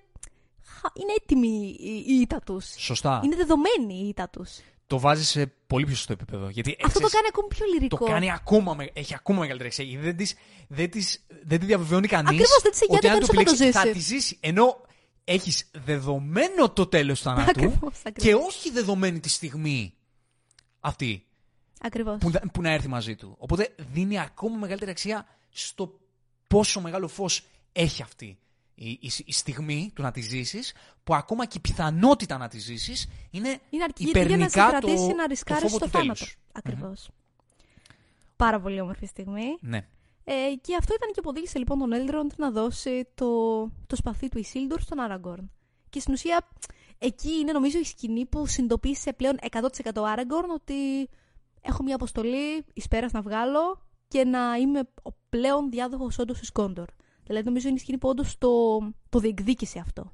[0.63, 2.65] χα- είναι έτοιμη η, η ήττα τους.
[2.77, 3.21] Σωστά.
[3.23, 4.59] Είναι δεδομένη η ήττα τους.
[4.87, 6.49] Το βάζει σε πολύ πιο σωστό επίπεδο.
[6.49, 7.97] Γιατί Αυτό το ξέρεις, κάνει ακόμη πιο λυρικό.
[7.97, 9.85] το κάνει ακόμα, με- έχει ακόμα μεγαλύτερη αξία.
[9.85, 10.35] Γιατί δεν, της,
[10.67, 12.29] δεν, της, δεν τη διαβεβαιώνει κανείς.
[12.29, 14.07] Ακριβώς, δεν της εγγυάται ότι αν κανείς του ότι θα το επιλέξει θα ζήσεις.
[14.09, 14.37] τη ζήσει.
[14.41, 14.81] Ενώ
[15.23, 18.45] έχεις δεδομένο το τέλος του θανάτου Ακριβώς, και ακριβώς.
[18.45, 19.93] όχι δεδομένη τη στιγμή
[20.79, 21.25] αυτή
[21.81, 22.17] Ακριβώς.
[22.19, 23.35] που, που να έρθει μαζί του.
[23.39, 25.99] Οπότε δίνει ακόμα μεγαλύτερη αξία στο
[26.47, 28.37] πόσο μεγάλο φως έχει αυτή
[28.79, 30.73] η, η, η στιγμή του να τη ζήσεις,
[31.03, 34.69] που ακόμα και η πιθανότητα να τη ζήσεις είναι, Είναι αρκετή για να σε υπερνικά
[34.69, 36.13] κρατήσει το, να το ρισκάρεις φόβο στο του θάνατο.
[36.13, 36.37] τέλους.
[36.51, 37.09] Ακριβώς.
[38.35, 39.57] Πάρα πολύ όμορφη στιγμή.
[39.59, 39.87] Ναι.
[40.23, 44.27] Ε, και αυτό ήταν και που οδήγησε λοιπόν τον Έλροντ να δώσει το, το σπαθί
[44.27, 45.51] του Ισίλντορ στον Άραγκορν.
[45.89, 46.47] Και στην ουσία
[46.97, 49.67] εκεί είναι νομίζω η σκηνή που συνειδητοποίησε πλέον 100%
[49.97, 51.09] ο Άραγκορν ότι
[51.61, 56.51] έχω μια αποστολή εις πέρας να βγάλω και να είμαι ο πλέον διάδοχος όντως της
[56.51, 56.87] Γκόντορ.
[57.27, 58.49] Δηλαδή νομίζω είναι η σκηνή που όντως το,
[59.09, 60.11] το διεκδίκησε αυτό.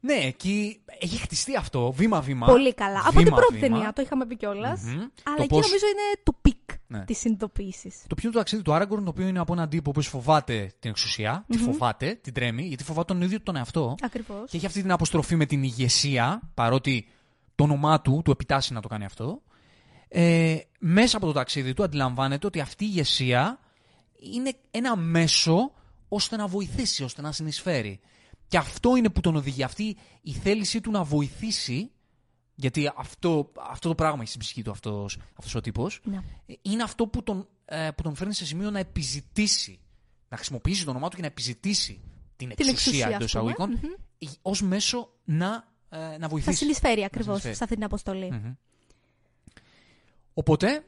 [0.00, 2.46] Ναι, εκεί έχει χτιστεί αυτό βήμα-βήμα.
[2.46, 3.00] Πολύ καλά.
[3.00, 3.66] Από την Βήμα, πρώτη βήμα.
[3.76, 4.80] ταινία το είχαμε πει κιόλας.
[4.82, 4.90] Μμμ.
[4.92, 6.56] Αλλά Το εκεί πώς- νομίζω είναι το peak
[6.86, 7.04] Ναι.
[7.04, 8.04] της συνειδητοποίησης.
[8.06, 10.72] Το πιο είναι το ταξίδι του Άραγκορν, το οποίο είναι από έναν τύπο που φοβάται
[10.78, 13.94] την εξουσία, τη φοβάται, την τρέμει, γιατί φοβάται τον ίδιο τον εαυτό.
[14.02, 14.50] Ακριβώς.
[14.50, 17.06] Και έχει αυτή την αποστροφή με την ηγεσία, παρότι
[17.54, 19.42] το όνομά του του επιτάσσει να το κάνει αυτό.
[20.08, 23.58] Ε, μέσα από το ταξίδι του αντιλαμβάνεται ότι αυτή η ηγεσία
[24.34, 25.72] είναι ένα μέσο
[26.08, 28.00] ώστε να βοηθήσει, ώστε να συνεισφέρει.
[28.48, 29.62] Και αυτό είναι που τον οδηγεί.
[29.62, 31.90] Αυτή η θέλησή του να βοηθήσει,
[32.54, 36.18] γιατί αυτό, αυτό το πράγμα έχει στην ψυχή του αυτός, αυτός ο τύπος, Ναι.
[36.62, 39.80] είναι αυτό που τον, ε, που τον φέρνει σε σημείο να επιζητήσει,
[40.28, 42.00] να χρησιμοποιήσει το όνομά του και να επιζητήσει
[42.36, 43.50] την εξουσία, εξουσία, εντός ας πούμε.
[43.52, 43.98] εισαγωγικών,
[44.42, 46.56] ως μέσο να, ε, να Θα βοηθήσει.
[46.56, 47.54] συνεισφέρει ακριβώς συνεισφέρει.
[47.54, 48.30] σε αυτή την αποστολή.
[48.32, 48.52] Μμμ.
[50.34, 50.84] Οπότε,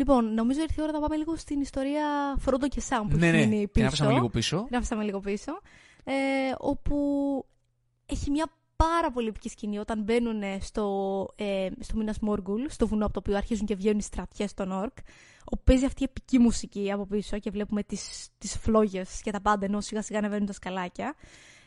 [0.00, 2.04] Λοιπόν, νομίζω ήρθε η ώρα να πάμε λίγο στην ιστορία
[2.38, 3.86] Φρόντο και Σάμ που ναι, έχει ναι, μείνει την πίσω.
[3.86, 4.64] άφησαμε λίγο πίσω.
[4.68, 5.60] Την άφησαμε λίγο πίσω.
[6.04, 6.12] Ε,
[6.58, 6.96] όπου
[8.06, 8.46] έχει μια
[8.76, 10.84] πάρα πολύ επική σκηνή όταν μπαίνουν στο,
[11.36, 14.72] ε, στο Μίνας Μόργκουλ, στο βουνό από το οποίο αρχίζουν και βγαίνουν οι στρατιές των
[14.72, 14.96] Ορκ,
[15.44, 19.40] όπου παίζει αυτή η επική μουσική από πίσω και βλέπουμε τις, τις φλόγες και τα
[19.40, 21.14] πάντα ενώ σιγά σιγά ανεβαίνουν τα σκαλάκια.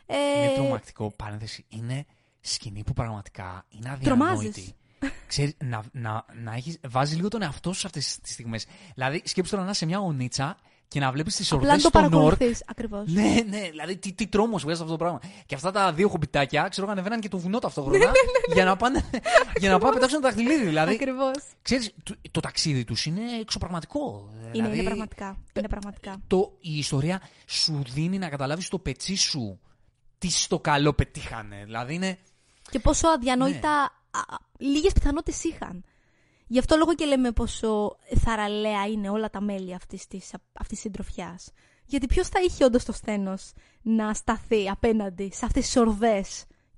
[0.05, 1.65] Ε, Είναι τρομακτικό, παρένθεση.
[1.69, 2.05] Είναι
[2.39, 4.73] σκηνή που πραγματικά είναι Τρομάζεις.
[5.03, 5.25] Αδιανόητη.
[5.27, 8.65] Ξέρεις, να, να, να έχεις, βάζεις λίγο τον εαυτό σου σε αυτές τις στιγμές.
[8.95, 11.89] Δηλαδή, σκέψου τώρα να είσαι σε μια ονίτσα και να βλέπεις τις Απλά ορδές να
[11.91, 12.13] το στον όρκ.
[12.13, 12.63] παρακολουθείς.
[12.67, 13.03] Ακριβώς.
[13.07, 15.19] Ναι, ναι, δηλαδή τι, τι τρόμος βγάζεις αυτό το πράγμα.
[15.45, 18.11] Και αυτά τα δύο χομπιτάκια, ξέρω, ανεβαίναν και το βουνό Ναι, ταυτόχρονα
[18.53, 19.09] για να πάνε,
[19.59, 20.65] για να πάνε να πετάξουν το δαχτυλίδι.
[20.65, 21.33] Δηλαδή, Ακριβώς.
[21.61, 24.29] ξέρεις, το, το ταξίδι τους είναι εξωπραγματικό.
[24.41, 25.37] Είναι, δηλαδή, είναι πραγματικά.
[25.53, 26.21] Είναι πραγματικά.
[26.27, 29.59] το, η ιστορία σου δίνει να καταλάβεις το πετσί σου
[30.17, 31.61] τι στο καλό πετύχανε.
[31.65, 32.17] Δηλαδή είναι.
[32.71, 33.85] Και πόσο αδιανόητα Ναι.
[34.57, 35.83] Λίγες πιθανότητες είχαν.
[36.47, 40.79] Γι' αυτό λόγο και λέμε πόσο θαραλέα είναι όλα τα μέλη αυτής της αυτής της
[40.79, 41.51] συντροφιάς.
[41.85, 43.51] Γιατί ποιος θα είχε όντως το σθένος
[43.81, 46.25] να σταθεί απέναντι σε αυτές τις ορδέ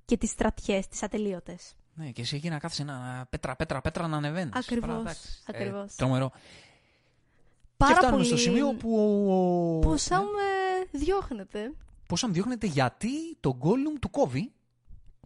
[0.04, 4.06] και τις στρατιές, τις ατελείωτες; Ναι, και εσύ εκεί να κάθεσαι ένα πέτρα, πέτρα, πέτρα
[4.06, 4.54] να ανεβαίνεις.
[4.56, 5.02] Ακριβώς,
[5.46, 5.94] ακριβώς.
[5.94, 6.30] τρομερό.
[7.76, 8.26] Πάρα και φτάνουμε πολύ.
[8.26, 8.96] στο σημείο που.
[9.28, 10.24] ο- Πόσα ναι.
[10.24, 11.72] με διώχνετε.
[12.08, 14.52] Πόσα μου διώχνεται γιατί το γκόλουμ του κόβει.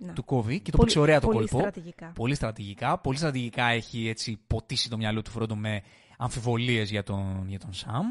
[0.03, 0.13] Να.
[0.13, 1.59] Του κόβει και το Πολύ- παίξει ωραία το πολύ κόλπο.
[1.59, 2.13] στρατηγικά.
[2.15, 2.99] Πολύ στρατηγικά.
[2.99, 5.83] Πολύ στρατηγικά έχει έτσι ποτίσει το μυαλό του Φρόντο με
[6.19, 8.07] αμφιβολίες για τον, για τον Σαμ.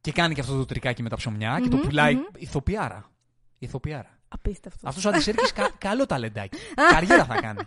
[0.00, 2.22] Και κάνει και αυτό το τρικάκι με τα ψωμιά και το Μμμ, πουλάει μμμ.
[2.36, 3.10] ηθοποιάρα.
[3.58, 4.18] Ηθοποιάρα.
[4.28, 4.88] Απίστευτο.
[4.88, 6.58] Αυτός ο Αντισέρκη κα, καλό ταλεντάκι.
[6.90, 7.60] Καριέρα θα κάνει.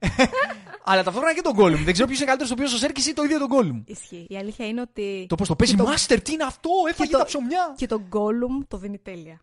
[0.84, 1.84] Αλλά ταυτόχρονα και τον Γκόλουμ.
[1.84, 3.82] Δεν ξέρω ποιος είναι καλύτερος στο οποίο ο Σέρκης ή το ίδιο τον Γκόλουμ.
[3.86, 4.26] Ισχύει.
[4.28, 7.18] Η αλήθεια είναι ότι Το πώς το παίζει, το- Μάστερ, τι είναι αυτό, έφαγε το-
[7.18, 7.74] τα ψωμιά.
[7.76, 9.40] και το Gollum το δίνει τέλεια.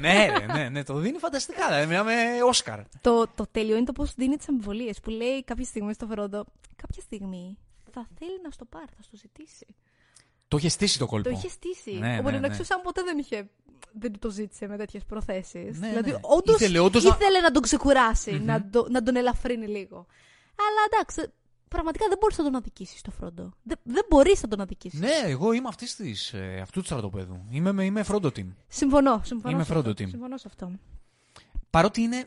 [0.00, 1.66] Ναι, ρε, ναι, ναι, το δίνει φανταστικά.
[1.66, 2.14] Δηλαδή, μιλάμε
[2.44, 2.80] Όσκαρ.
[3.00, 4.90] Το, το τέλειο είναι το πώς δίνει τις αμφιβολίε.
[5.02, 6.44] Που λέει κάποια στιγμή στο Φρόντο,
[6.76, 7.58] κάποια στιγμή
[7.92, 9.66] θα θέλει να στο πάρει, θα στο ζητήσει.
[10.48, 11.28] Το είχε στήσει το κόλπο.
[11.28, 11.92] Το είχε στήσει.
[11.98, 12.48] Ναι, ναι, Οπότε ναι.
[12.48, 13.48] ναι, σαν ποτέ δεν είχε.
[14.00, 15.78] Δεν του το ζήτησε με τέτοιες προθέσεις.
[15.78, 16.18] Ναι, δηλαδή, ναι.
[16.20, 20.06] όντως Ήθελε όντως να- ήθελε να τον ξεκουράσει, να, το, να τον ελαφρύνει λίγο.
[20.56, 21.32] Αλλά εντάξει,
[21.74, 23.50] πραγματικά δεν μπορείς να τον αδικήσεις το Φρόντο.
[23.62, 25.00] Δεν, δεν μπορείς να τον αδικήσεις.
[25.00, 27.44] Ναι, εγώ είμαι αυτής της, ε, αυτού του στρατοπέδου.
[27.50, 28.46] Είμαι, με- είμαι Φρόντο team.
[28.68, 29.20] Συμφωνώ.
[29.24, 29.90] συμφωνώ Είμαι σε Frodo αυτό.
[29.90, 30.08] team.
[30.08, 30.70] Συμφωνώ σε αυτό.
[31.70, 32.26] Παρότι είναι.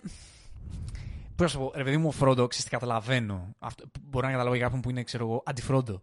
[1.36, 3.56] Πώς να σου πω, ρε παιδί μου, ο Φρόντο, ξέρεις τι καταλαβαίνω.
[3.60, 6.02] Αυτό, μπορώ να καταλάβω για κάποιον που είναι, ξέρω εγώ, αντιφρόντο.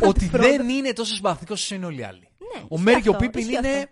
[0.00, 0.46] ότι Αντιφρόντο.
[0.46, 2.28] δεν είναι τόσο συμπαθητικός όσο είναι όλοι οι άλλοι.
[2.38, 3.90] Ναι, ο ισχύει Μέρι και ο αυτό, Πίπιν ισχύει είναι αυτό.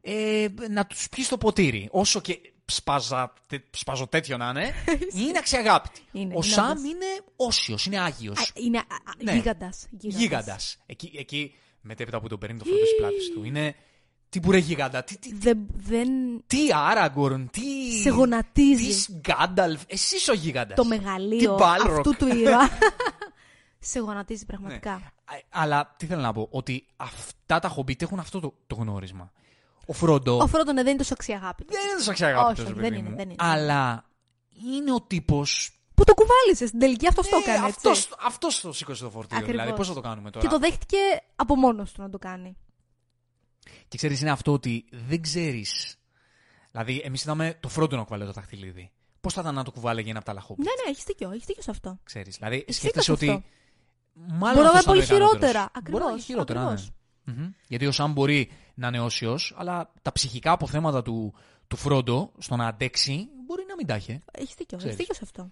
[0.00, 1.88] ε, να τους πιεις το ποτήρι.
[1.92, 4.72] Όσο και σπαζα, τε, σπαζο τέτοιο να είναι,
[5.26, 6.00] είναι αξιαγάπητοι.
[6.12, 6.84] Είναι, ο είναι Σαμ όντως.
[6.84, 7.06] είναι
[7.36, 8.38] όσιος, είναι άγιος.
[8.38, 9.32] Α, Είναι α, α, Ναι.
[9.32, 10.20] γίγαντας, γίγαντας.
[10.20, 10.78] Γίγαντας.
[10.86, 13.44] Εκεί, εκεί μετέπειτα που τον παίρνει το φρόντο της πλάτης του.
[13.44, 13.74] Είναι.
[14.28, 16.08] Τι μπουρέ γίγαντα, τι, τι, Δεν, δεν
[16.46, 17.60] τι Άραγκορν, τι.
[18.02, 20.76] σε γονατίζει Τι Γκάνταλφ, εσύ ο γίγαντας.
[20.76, 21.90] το μεγαλείο Τι Balrog.
[21.90, 22.68] αυτού του ήρωα.
[23.78, 24.92] σε γονατίζει πραγματικά.
[25.30, 25.38] Ναι.
[25.50, 29.32] Αλλά τι θέλω να πω, ότι αυτά τα χομπίτ έχουν αυτό το, το γνώρισμα.
[29.86, 31.76] Ο Φρόντο Ο Φρόντο ναι, δεν είναι τόσο αξιαγάπητος.
[31.76, 33.16] δεν είναι τόσο αξιαγάπητος, Όχι, ρε δεν παιδί είναι, μου.
[33.16, 33.34] δεν είναι.
[33.38, 34.04] Αλλά
[34.74, 35.74] είναι ο τύπος.
[35.94, 37.56] Που το κουβάλισες στην τελική, αυτός το έκανε.
[37.66, 37.88] έτσι.
[37.88, 39.36] Αυτό Ε, αυτός το σήκωσε το φορτίο.
[39.38, 39.60] Ακριβώς.
[39.60, 40.96] Δηλαδή, πώς θα το κάνουμε τώρα; Και το δέχτηκε
[41.36, 42.56] από μόνος του να το κάνει.
[43.88, 45.96] Και ξέρεις, είναι αυτό ότι δεν ξέρεις.
[46.70, 48.90] Δηλαδή, εμείς είδαμε το Φρόντο να κουβαλάει το δαχτυλίδι.
[49.20, 50.64] Πώς θα ήταν να το κουβάλεγε ένα από τα άλλα χόμπιτ.
[50.64, 51.98] Ναι, ναι, έχεις δίκιο, έχεις δίκιο σε αυτό.
[52.04, 52.36] Ξέρεις.
[52.36, 53.26] Δηλαδή, Ισχύει σκέφτεσαι αυτό.
[53.32, 53.44] ότι.
[54.14, 56.24] Μάλλον Μπορεί να αυτός είναι πολύ ήταν ο ικανότερος.
[56.24, 56.62] χειρότερα.
[56.64, 56.92] Μπορεί
[57.36, 57.36] να είναι Ακριβώς, χειρότερα, ναι.
[57.36, 57.46] ακριβώς.
[57.46, 57.52] Μμμ.
[57.68, 61.34] Γιατί ο Σαμ μπορεί να είναι όσιος, αλλά τα ψυχικά αποθέματα του,
[61.68, 64.20] του Φρόντο στο να αντέξει μπορεί να μην τα έχει.
[64.32, 64.96] Έχεις δίκιο, Ξέρεις.
[64.98, 65.50] έχει δίκιο σε αυτό.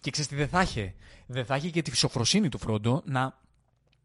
[0.00, 0.94] Και ξέρεις τι δεν θα έχει.
[1.26, 3.38] Δεν θα έχει και τη φυσοφροσύνη του Φρόντο να,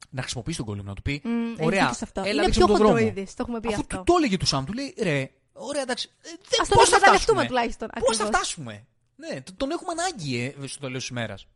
[0.10, 0.88] να χρησιμοποιήσει τον κόλλημα.
[0.90, 2.22] Να του πει: Μμ, έχεις Ωραία, δίκιο σε αυτό.
[2.22, 3.00] έλα, είναι δείξε πιο μου τον δρόμο.
[3.00, 3.98] χοντροίδη, το έχουμε πει Αφού αυτό.
[3.98, 6.10] του το έλεγε του Σαμ, του λέει: Ρε, ωραία, εντάξει.
[6.22, 7.88] Ε, δεν- Ας τον πώς θα εκμεταλλευτούμε φτάσουμε; τουλάχιστον.
[8.00, 8.40] Πώς θα ακριβώς.
[8.42, 11.48] φτάσουμε; Ναι, τ- τον έχουμε ανάγκη ε, στο τέλος της ημέρας.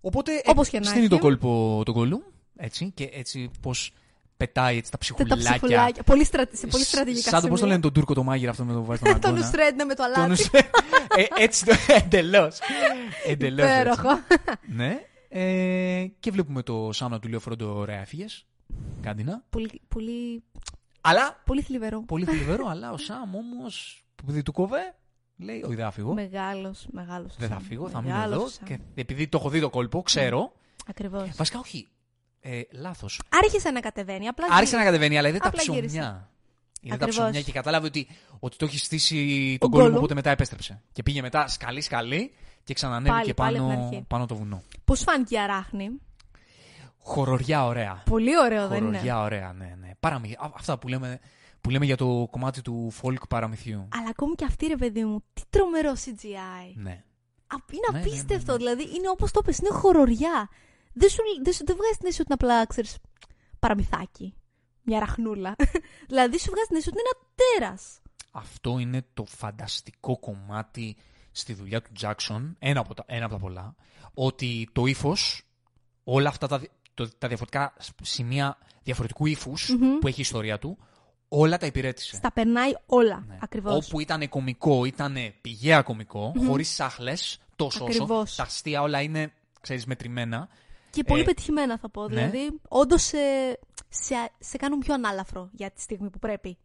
[0.00, 1.08] Οπότε Όπως και να στείνει έχει.
[1.08, 2.24] το κόλπο τον κόλλου.
[2.56, 3.92] Έτσι, και έτσι πώς
[4.46, 5.36] πετάει έτσι, τα Τα ψυχουλάκια.
[5.50, 6.02] ψυχουλάκια.
[6.02, 6.56] Πολύ στρατη...
[6.56, 7.68] Σε πολύ Σ- στρατηγικά Σαν το πώς το σημεία.
[7.70, 9.46] λένε τον Τούρκο το μάγειρα αυτό με το βάζει στον Τον αγώνα.
[9.46, 10.32] Ουσρέντ ναι, με το Τον αλάτι.
[10.42, 10.70] Ουσρέ-
[11.16, 11.74] ε, έτσι το
[12.04, 12.58] εντελώς.
[13.26, 13.64] Εντελώς.
[13.70, 14.08] Υπέροχο.
[14.66, 14.98] Ναι.
[15.28, 18.46] Ε, και βλέπουμε το Σάμ να του λέει ο Φρόντο, ωραία, έφυγες.
[19.02, 19.42] Κάντινα.
[19.50, 20.42] Πολύ, πολύ,
[21.00, 22.02] Αλλά πολύ θλιβερό.
[22.02, 24.94] πολύ θλιβερό, αλλά ο Σάμ όμως που επειδή του κόβε,
[25.36, 26.12] λέει: Όχι, δεν θα φύγω.
[26.12, 27.34] Μεγάλος, μεγάλος.
[27.38, 27.64] Δεν θα Σαμ.
[27.64, 28.48] φύγω, θα μείνω Μεγάλος εδώ.
[28.48, 28.66] Σαμ.
[28.66, 30.52] Και επειδή το έχω δει το κόλπο, ξέρω.
[30.86, 31.28] Ακριβώς.
[31.36, 31.88] Βασικά, όχι.
[32.40, 33.20] Ε, Λάθος.
[33.28, 34.28] Άρχισε να κατεβαίνει.
[34.28, 34.84] Απλά Άρχισε να γύρισε.
[34.84, 35.86] κατεβαίνει, αλλά είδε τα Απλά γύρισε.
[35.86, 36.28] ψωμιά.
[36.80, 37.24] Είδε τα Ακριβώς.
[37.24, 39.96] ψωμιά και κατάλαβε ότι, ότι το έχεις στήσει Ο τον κόλλο, Gollum.
[39.96, 40.82] οπότε μετά επέστρεψε.
[40.92, 42.32] Και πήγε μετά σκαλί-σκαλί
[42.64, 44.04] και ξανανέβηκε Πάλι, πάλι από την πάνω, αρχή.
[44.08, 44.62] πάνω το βουνό.
[44.84, 45.90] Πώς φάνηκε η αράχνη;
[46.98, 48.02] Χοροριά ωραία.
[48.04, 49.90] Πολύ ωραίο δεν είναι; Χοροριά ωραία, ναι, ναι.
[50.00, 50.32] Παραμυ...
[50.38, 51.20] α- Αυτά που λέμε,
[51.60, 53.88] που λέμε για το κομμάτι του folk παραμυθιού.
[53.96, 56.72] Αλλά ακόμη και αυτή ρε παιδί μου, τι τρομερό CGI.
[56.74, 56.90] Ναι.
[57.46, 58.52] Α, είναι Ναι, ναι, απίστευτο.
[58.52, 58.64] ναι, ναι.
[58.74, 60.48] Δηλαδή είναι όπως το πες, είναι χοροριά.
[61.00, 62.96] Δεν, σου, δεν, σου, δεν βγάζεις την αίσθηση ότι είναι απλά, ξέρεις,
[63.58, 64.34] παραμυθάκι.
[64.82, 65.56] Μια ραχνούλα.
[66.08, 68.00] δηλαδή σου βγάζεις την αίσθηση ότι είναι ένα τέρας.
[68.32, 70.96] Αυτό είναι το φανταστικό κομμάτι
[71.32, 73.74] στη δουλειά του Jackson, ένα από τα, ένα από τα πολλά,
[74.14, 75.42] ότι το ύφος,
[76.04, 79.98] όλα αυτά τα, δι- το- τα διαφορετικά σημεία διαφορετικού ύφους Μμμ.
[79.98, 80.78] που έχει η ιστορία του,
[81.28, 82.16] όλα τα υπηρέτησε.
[82.16, 83.24] Στα περνάει όλα.
[83.26, 83.38] Ναι.
[83.40, 83.86] Ακριβώς.
[83.86, 88.02] Όπου ήταν κωμικό, ήταν πηγαία κωμικό, χωρίς σάχλες, τόσο όσο.
[88.02, 88.34] Ακριβώς.
[88.34, 90.48] Τα αστεία όλα είναι, ξέρεις, μετρημένα.
[90.90, 92.08] Και πολύ Ε, πετυχημένα θα πω.
[92.08, 92.14] ναι.
[92.14, 93.18] Δηλαδή, όντως σε,
[94.38, 96.58] σε κάνουν πιο ανάλαφρο για τη στιγμή που πρέπει.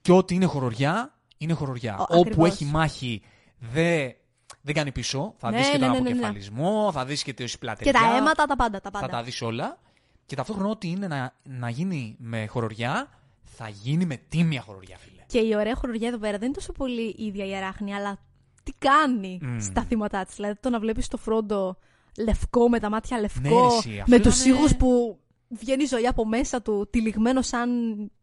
[0.00, 1.96] Και ό,τι είναι χοροριά, είναι χοροριά.
[1.98, 2.48] Ο- Όπου ακριβώς.
[2.48, 3.22] έχει μάχη,
[3.58, 4.12] δεν,
[4.60, 5.34] δεν κάνει πίσω.
[5.38, 6.10] Θα Ναι, δεις και ναι, τον ναι, ναι, ναι.
[6.10, 7.92] αποκεφαλισμό, θα δεις και τη Και πλατεριά.
[7.92, 8.80] τα αίματα, τα πάντα.
[8.80, 9.06] Τα πάντα.
[9.06, 9.78] Θα τα δεις όλα.
[10.26, 13.08] Και ταυτόχρονα ό,τι είναι να, να γίνει με χοροριά,
[13.44, 15.22] θα γίνει με τίμια χοροριά, φίλε.
[15.26, 18.18] Και η ωραία χορηγία εδώ πέρα δεν είναι τόσο πολύ η ίδια η αράχνη, αλλά
[18.62, 19.58] τι κάνει Μμμ.
[19.60, 20.34] στα θύματα της.
[20.34, 21.76] Δηλαδή το να βλέπεις το φρόντο
[22.18, 25.18] λευκό με τα μάτια Ναι, λευκό, ρε, εσύ, αυτό με ήταν, του ήχους ε, που
[25.48, 27.70] βγαίνει η ζωή από μέσα του, τυλιγμένο σαν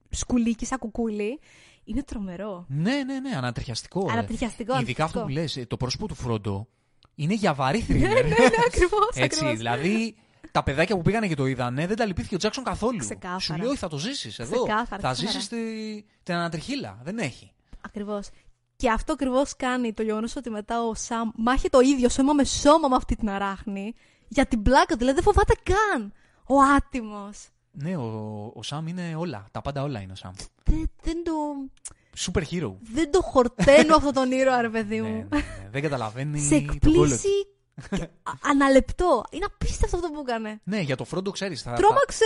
[0.09, 1.39] σκουλίκι, σαν κουκούλι.
[1.83, 2.65] Είναι τρομερό.
[2.69, 4.05] Ναι, ναι, ναι, ανατριχιαστικό.
[4.07, 4.11] ρε.
[4.11, 5.57] Ανατριχιαστικό, Ειδικά αυτό που ανατριχιαστικό.
[5.57, 6.67] λες, ε, το πρόσωπο του Φρόντο
[7.15, 8.25] είναι για βαρύ Ναι, θρίλερ.
[8.25, 8.35] ναι,
[8.67, 9.09] ακριβώς.
[9.15, 10.15] Έτσι, δηλαδή
[10.51, 12.97] τα παιδάκια που πήγανε και το είδανε δεν τα λυπήθηκε ο Τζάξον καθόλου.
[12.97, 13.39] Ξεκάθαρα.
[13.39, 14.51] Σου λέει, Όχι, θα το ζήσεις εδώ.
[14.63, 15.13] Ξεκάθαρα, θα ξεκάθαρα.
[15.31, 15.47] ζήσεις
[16.23, 16.99] την ανατριχίλα.
[17.03, 17.51] Δεν έχει.
[17.85, 18.29] Ακριβώς.
[18.81, 22.43] Και αυτό ακριβώς κάνει το γεγονός ότι μετά ο Σαμ μάχει το ίδιο σώμα με
[22.43, 23.93] σώμα με αυτή την αράχνη
[24.27, 24.97] για την πλάκα του.
[24.97, 26.13] Δηλαδή δεν φοβάται καν.
[26.47, 27.47] Ο άτιμος.
[27.71, 29.45] Ναι, ο, ο Σαμ είναι όλα.
[29.51, 30.31] Τα πάντα όλα είναι ο Σαμ.
[30.63, 31.31] Δεν, δεν το.
[32.17, 32.73] Super hero.
[32.81, 35.27] Δεν το χορταίνω αυτόν τον ήρωα, ρε παιδί ναι, μου.
[35.29, 35.69] ναι, ναι.
[35.71, 36.89] Δεν καταλαβαίνει Σε τον κόλλο του.
[37.03, 37.47] εκπλήσει
[37.89, 39.23] και α- αναλεπτό.
[39.31, 40.61] Είναι απίστευτο αυτό που έκανε.
[40.63, 41.61] Ναι, για το Φρόντο ξέρεις.
[41.61, 42.25] Θα, θα, Τρόμαξε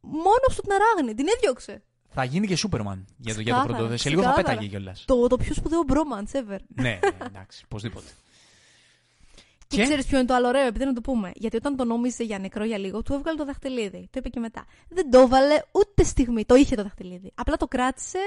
[0.00, 1.14] μόνο του την αράγνη.
[1.14, 1.82] Την έδιωξε.
[2.12, 3.96] Θα γίνει και Σούπερμαν για το, για το Ξεκάθαρα, Φρόντο.
[3.96, 4.56] Σε λίγο θα ξεκάθαρα.
[4.58, 5.04] πέταγε κιόλας.
[5.06, 6.58] Το, το πιο σπουδαίο bromance ever.
[6.82, 8.06] ναι, ναι, εντάξει, οπωσδήποτε.
[9.66, 11.30] Και, Και; ξέρεις ποιο είναι το άλλο ωραίο, επειδή να το πούμε.
[11.34, 14.00] Γιατί όταν το νόμιζε για νεκρό για λίγο, του έβγαλε το δαχτυλίδι.
[14.10, 14.64] Το είπε και μετά.
[14.88, 16.44] Δεν το έβαλε ούτε στιγμή.
[16.44, 17.32] Το είχε το δαχτυλίδι.
[17.34, 18.18] Απλά το κράτησε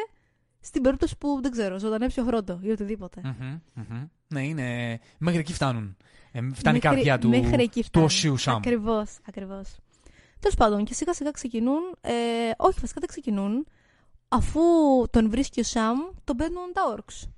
[0.59, 3.21] στην περίπτωση που δεν ξέρω, ζωντανέψει ο χρόνο ή οτιδήποτε.
[3.23, 4.07] Μμμ, μμμ.
[4.27, 4.99] Ναι, είναι.
[5.17, 5.97] Μέχρι εκεί φτάνουν.
[6.31, 8.05] Ε, φτάνει η Μέχρι- καρδιά του, μέχρι εκεί του φτάνει.
[8.05, 8.55] οσίου Σαμ.
[8.55, 9.75] Ακριβώς, ακριβώς.
[10.43, 11.81] Τέλος πάντων, και σιγά σιγά ξεκινούν.
[12.01, 12.11] Ε,
[12.57, 13.67] όχι, βασικά δεν ξεκινούν.
[14.27, 14.61] Αφού
[15.09, 17.29] τον βρίσκει ο Σαμ, τον παίρνουν τα όρξ.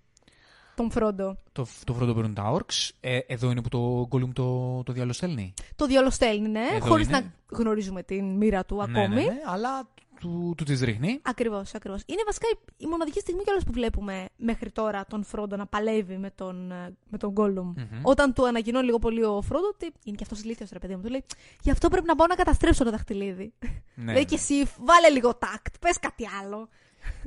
[0.76, 1.38] Τον Φρόντο.
[1.52, 2.90] Το, το Φρόντο παίρνουν τα Orcs.
[3.00, 5.54] Ε, εδώ είναι που το Gollum το, το διαλοστέλνει.
[5.76, 7.20] Το διαλοστέλνει, ναι, Εδώ χωρίς είναι.
[7.20, 9.08] να γνωρίζουμε την μοίρα του ακόμη.
[9.08, 9.88] Ναι, ναι, ναι, αλλά
[10.26, 11.20] του, του τις ρίχνει.
[11.24, 12.02] Ακριβώς, ακριβώς.
[12.06, 16.18] Είναι βασικά η, η μοναδική στιγμή κιόλας που βλέπουμε μέχρι τώρα τον Φρόντο να παλεύει
[16.18, 17.68] με τον, ε, με τον Γκόλουμ.
[17.78, 18.00] Μμμ.
[18.02, 21.02] Όταν του ανακοινώνει λίγο πολύ ο Φρόντο ότι είναι και αυτός ηλίθιος, ρε παιδί μου.
[21.02, 21.24] Του λέει:
[21.62, 23.54] Γι' αυτό πρέπει να πάω να καταστρέψω το δαχτυλίδι.
[23.96, 26.70] Ναι, λέει και εσύ, βάλε λίγο τάκτ, πες κάτι άλλο.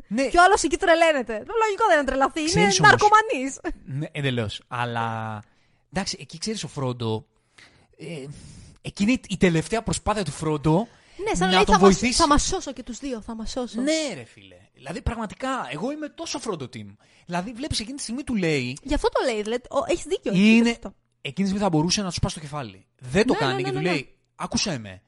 [0.09, 1.33] ναι, Και ο άλλος εκεί τρελαίνεται.
[1.47, 3.61] Το λογικό δεν είναι να τρελαθεί, είναι Ξέρεις όμως- ναρκωμανής.
[3.85, 4.63] ναι εντελώς.
[4.69, 5.43] Αλλά.
[5.93, 7.27] Εντάξει, εκεί ξέρεις ο Φρόντο.
[7.99, 8.25] Ε,
[8.81, 10.89] εκείνη η τελευταία προσπάθεια του Φρόντο.
[11.25, 12.13] Ναι, σαν να, να λέει: τον θα, μας, βοηθήσει.
[12.21, 13.81] θα μας σώσω και τους δύο, θα μας σώσω.
[13.81, 14.57] Ναι, ρε φίλε.
[14.75, 16.87] Δηλαδή, πραγματικά, εγώ είμαι τόσο Φρόντο team.
[17.27, 18.79] Δηλαδή, βλέπεις εκείνη τη στιγμή του λέει.
[18.83, 19.63] Γι' αυτό το λέει, δηλαδή.
[19.89, 20.33] Έχεις δίκιο.
[20.35, 20.95] Είναι- έχεις δίκιο.
[21.21, 22.87] Εκείνη τη στιγμή θα μπορούσε να του σπάσει το κεφάλι.
[22.99, 23.95] Δεν το Ναι, κάνει ναι, και ναι, του ναι, ναι.
[23.95, 25.03] λέει: Άκουσέ με.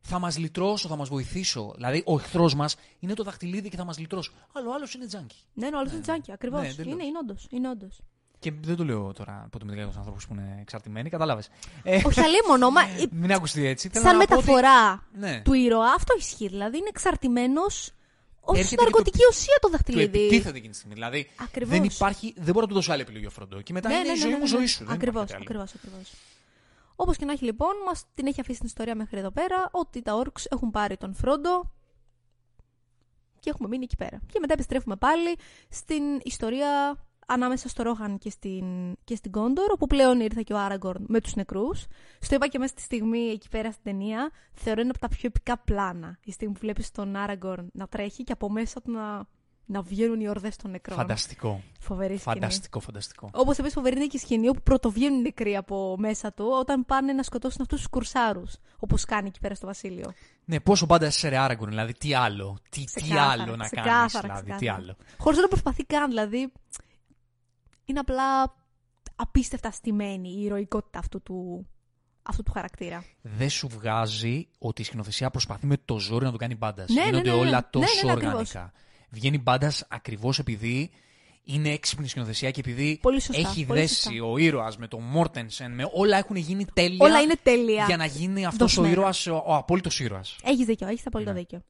[0.00, 1.72] Θα μας λυτρώσω, θα μας βοηθήσω.
[1.74, 4.32] Δηλαδή, ο εχθρός μας είναι το δαχτυλίδι και θα μας λυτρώσω.
[4.52, 5.36] Αλλά ο άλλος είναι τζάνκι.
[5.52, 6.60] Ναι, ναι, ο άλλος είναι τζάκι, ακριβώς.
[6.60, 6.92] Ναι, εντελώς.
[6.92, 7.46] είναι, είναι όντως.
[7.50, 8.00] Είναι όντως.
[8.38, 11.48] Και δεν το λέω τώρα από το μεταξύ τους ανθρώπους που είναι εξαρτημένοι, κατάλαβες.
[11.82, 13.88] Ε, Όχι αλίμονο, μα ε, μην ακουστεί έτσι.
[13.88, 15.40] Θέλω σαν να πω ότι- μεταφορά Ναι.
[15.44, 16.48] του ήρωα, αυτό ισχύει.
[16.48, 17.90] Δηλαδή είναι εξαρτημένος
[18.40, 20.02] ως Έρχεται και ναρκωτική του- ουσία το Του δαχτυλίδι.
[20.18, 20.94] επιτίθεται εκείνη τη στιγμή.
[20.94, 21.70] Δηλαδή, Ακριβώς.
[21.78, 23.60] δεν υπάρχει, δεν μπορώ να του δώσω άλλη επιλογή ο Φρόντο.
[23.60, 24.86] Και μετά είναι η ζωή μου, ζωή σου.
[24.88, 26.12] Ακριβώς, ακριβώς, ακριβώς.
[26.96, 30.02] Όπως και να έχει λοιπόν, μας την έχει αφήσει την ιστορία μέχρι εδώ πέρα, ότι
[30.02, 31.70] τα Orcs έχουν πάρει τον Φρόντο
[33.40, 34.20] και έχουμε μείνει εκεί πέρα.
[34.32, 35.36] Και μετά επιστρέφουμε πάλι
[35.68, 36.96] στην ιστορία
[37.26, 38.64] ανάμεσα στο Ρόχαν και στην,
[39.04, 41.86] και στην Κόντορ, όπου πλέον ήρθε και ο Άραγκορν με τους νεκρούς.
[42.20, 45.20] Στο είπα και μέσα στη στιγμή εκεί πέρα στην ταινία, θεωρώ ένα από τα πιο
[45.22, 46.18] επικά πλάνα.
[46.24, 49.24] Η στιγμή που βλέπεις τον Άραγκορν να τρέχει και από μέσα του να,
[49.66, 50.96] να βγαίνουν οι ορδές των νεκρών.
[50.98, 51.62] Φανταστικό.
[51.80, 52.34] Φοβερή σκηνή.
[52.34, 53.30] Φανταστικό, φανταστικό.
[53.32, 56.84] Όπως επίση φοβερή είναι και η σκηνή όπου πρωτοβγαίνουν οι νεκροί από μέσα του όταν
[56.86, 58.54] πάνε να σκοτώσουν αυτούς τους κουρσάρους.
[58.78, 60.12] Όπως κάνει εκεί πέρα στο βασίλειο.
[60.44, 62.58] Ναι, πόσο πάντα σε ρε Άραγκορν, δηλαδή τι άλλο.
[62.70, 63.70] Τι, τι Ξεκάθαρα, άλλο να κάνεις.
[63.70, 64.82] ξεκάθαρα, Δηλαδή, τι ξεκάθαρα.
[64.82, 64.96] άλλο.
[65.18, 66.52] Χωρίς να το προσπαθεί καν, δηλαδή.
[67.86, 68.54] Είναι απλά
[69.16, 71.66] απίστευτα στημένη η ηρωικότητα αυτού του,
[72.22, 73.04] αυτού του χαρακτήρα.
[73.22, 76.88] δεν σου βγάζει ότι η σκηνοθεσία προσπαθεί με το ζόρι να το κάνει μπάντας.
[76.88, 77.40] Ναι, ναι, Γίνονται ναι, ναι.
[77.40, 78.32] όλα Ναι, τόσο ναι, ναι, ακριβώς.
[78.54, 78.72] οργανικά.
[79.10, 80.90] Βγαίνει μπάντας ακριβώς επειδή
[81.48, 84.24] είναι έξυπνη σκηνοθεσία και επειδή Πολύ σωστά, έχει πολύ δέσει σωστά.
[84.24, 87.06] ο ήρωας με τον Μόρτενσεν, με όλα έχουν γίνει τέλεια.
[87.06, 87.84] Όλα είναι τέλεια.
[87.86, 88.92] Για να γίνει αυτός ο Δοσμένα.
[89.00, 90.36] ήρωας, ο, ο απόλυτος ήρωας.
[90.42, 91.38] Έχεις δίκιο, έχεις απόλυτο Ναι.
[91.38, 91.62] δίκιο.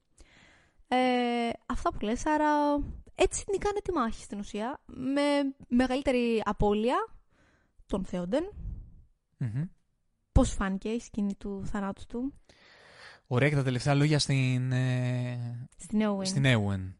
[0.87, 0.97] Ε,
[1.65, 2.47] αυτά που λες, άρα
[3.19, 4.81] έτσι νικάνε τη μάχη στην ουσία.
[4.85, 5.21] Με
[5.67, 6.95] μεγαλύτερη απώλεια
[7.87, 8.43] των Θεόντεν.
[10.31, 12.33] Πώς φάνηκε η σκηνή του θανάτου του;
[13.27, 16.25] Ωραία και τα τελευταία λόγια στην, ε, στην Eowyn.
[16.27, 16.93] στην Eowyn.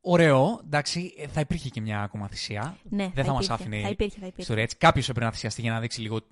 [0.00, 2.76] Ωραίο, εντάξει, ε, θα υπήρχε και μια ακόμα θυσία.
[2.82, 4.40] Ναι, Δεν θα, μας υπήρχε, άφηνε Θα η υπήρχε, θα υπήρχε.
[4.42, 4.76] ιστορία έτσι.
[4.76, 6.30] Κάποιος έπρεπε να θυσιαστεί για να δείξει λίγο τη...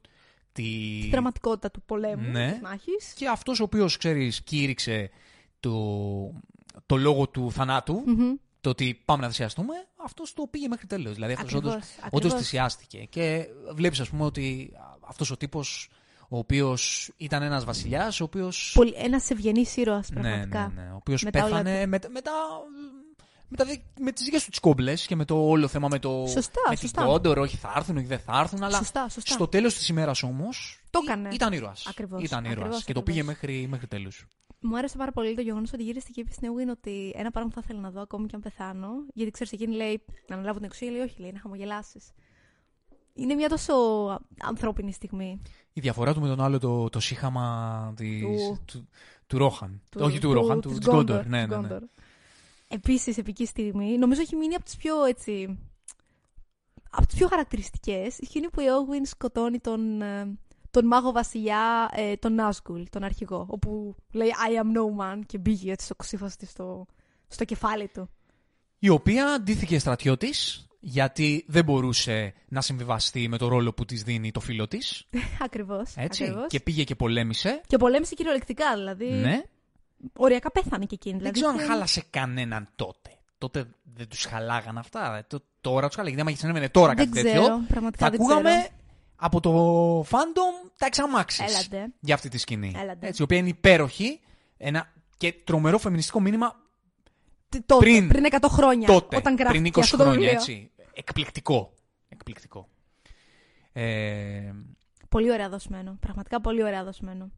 [1.03, 2.51] Τη δραματικότητα του πολέμου, Ναι.
[2.53, 3.13] της μάχης.
[3.13, 5.11] Και αυτός ο οποίος, ξέρεις, κήρυξε
[5.61, 5.73] το,
[6.87, 8.35] το λόγο του θανάτου, Μμμ.
[8.63, 11.15] Το ότι πάμε να θυσιαστούμε, αυτός το πήγε μέχρι τέλος.
[11.15, 12.25] Δηλαδή αυτός Ακριβώς, όντως, ακριβώς.
[12.25, 12.99] όντως θυσιάστηκε.
[13.11, 14.73] Και βλέπεις, ας πούμε, ότι
[15.09, 15.89] αυτός ο τύπος,
[16.29, 18.53] ο οποίος ήταν ένας βασιλιάς, ο οποίο.
[18.97, 20.73] Ένας ευγενής ήρωας, Ναι, πραγματικά.
[20.75, 20.91] ναι, ναι.
[20.93, 22.33] Ο οποίος Μετά όλα πέθανε μετά, μετά,
[23.49, 25.99] με, τα, δι- με τις δικές του τις κόμπλες και με το όλο θέμα με
[25.99, 27.01] το Σωστά, με σωστά.
[27.03, 29.33] την Κόντορ, όχι θα έρθουν, όχι δεν θα έρθουν, αλλά Σωστά, σωστά.
[29.33, 31.29] στο τέλος της ημέρας όμως Το ή- έκανε.
[31.33, 31.87] ήταν ήρωας.
[31.87, 33.23] Ακριβώς, Ήταν ήρωας ακριβώς, και το ακριβώς.
[33.23, 34.27] πήγε μέχρι, μέχρι τέλους.
[34.65, 37.49] Μου άρεσε πάρα πολύ το γεγονός ότι γύρισε και είπε στην Ewin ότι ένα πράγμα
[37.51, 38.89] που θα ήθελα να δω ακόμη και αν πεθάνω.
[39.15, 42.11] Γιατί ξέρεις, εκείνη λέει να αναλάβω την εξουσία, λέει όχι, λέει να χαμογελάσεις.
[43.15, 43.75] Είναι μια τόσο
[44.43, 45.41] ανθρώπινη στιγμή.
[45.73, 48.89] Η διαφορά του με τον άλλο το, το σύγχαμα της, Του- του,
[49.27, 49.81] του Ρόχαν.
[49.99, 51.21] όχι του, Ρόχαν, του, της της Γκόντορ.
[51.21, 51.69] Gondor, Ναι, της ναι, ναι.
[51.77, 51.81] Gondor.
[52.69, 55.59] Επίσης, επική στιγμή, νομίζω έχει μείνει από τις πιο έτσι...
[56.91, 60.39] Από τις πιο χαρακτηριστικές, η σκηνή που η Όγουιν σκοτώνει τον, ε,
[60.73, 65.39] τον μάγο βασιλιά, ε, τον Νάσκουλ, τον αρχηγό, όπου λέει I am no man και
[65.39, 66.87] μπήκε έτσι στο ξύφος της στο,
[67.29, 68.09] στο κεφάλι του.
[68.79, 74.31] Η οποία αντίθηκε στρατιώτης γιατί δεν μπορούσε να συμβιβαστεί με το ρόλο που της δίνει
[74.31, 75.09] το φίλο της.
[75.47, 76.47] ακριβώς, Έτσι, ακριβώς.
[76.49, 77.61] και πήγε και πολέμησε.
[77.67, 79.11] Και πολέμησε κυριολεκτικά, δηλαδή.
[79.11, 79.43] Ναι.
[80.17, 81.19] Οριακά πέθανε και εκείνη.
[81.19, 83.11] Δεν Δηλαδή, ξέρω αν είχε- χάλασε κανέναν τότε.
[83.39, 85.17] Τότε δεν τους χαλάγαν αυτά.
[85.17, 86.23] Ε, το- Τώρα τους χαλάγανε.
[86.23, 88.75] Γιατί άμα συνέβαινε τώρα Δεν κάτι ξέρω, τέτοιο, πραγματικά θα δεν ακούγαμε ξέρω.
[89.25, 91.93] Από το fandom τα εξαμάξεις Έλατε.
[92.01, 92.73] για αυτή τη σκηνή.
[92.77, 93.07] Έλατε.
[93.07, 94.21] Έτσι, η οποία είναι υπέροχη.
[94.57, 96.57] Ένα και τρομερό φεμινιστικό μήνυμα
[97.49, 98.87] Τι- Τότε, πριν- πριν, 100 χρόνια.
[98.87, 99.17] τότε.
[99.17, 100.19] Όταν πριν γράφτηκε 20 αυτό το χρόνια.
[100.21, 100.39] βιβλίο.
[100.41, 100.71] Έτσι.
[100.93, 101.73] Εκπληκτικό.
[102.09, 102.69] Εκπληκτικό.
[103.73, 104.53] Ε,
[105.09, 105.97] Πολύ ωραία δοσμένο.
[106.01, 107.31] Πραγματικά πολύ ωραία δοσμένο.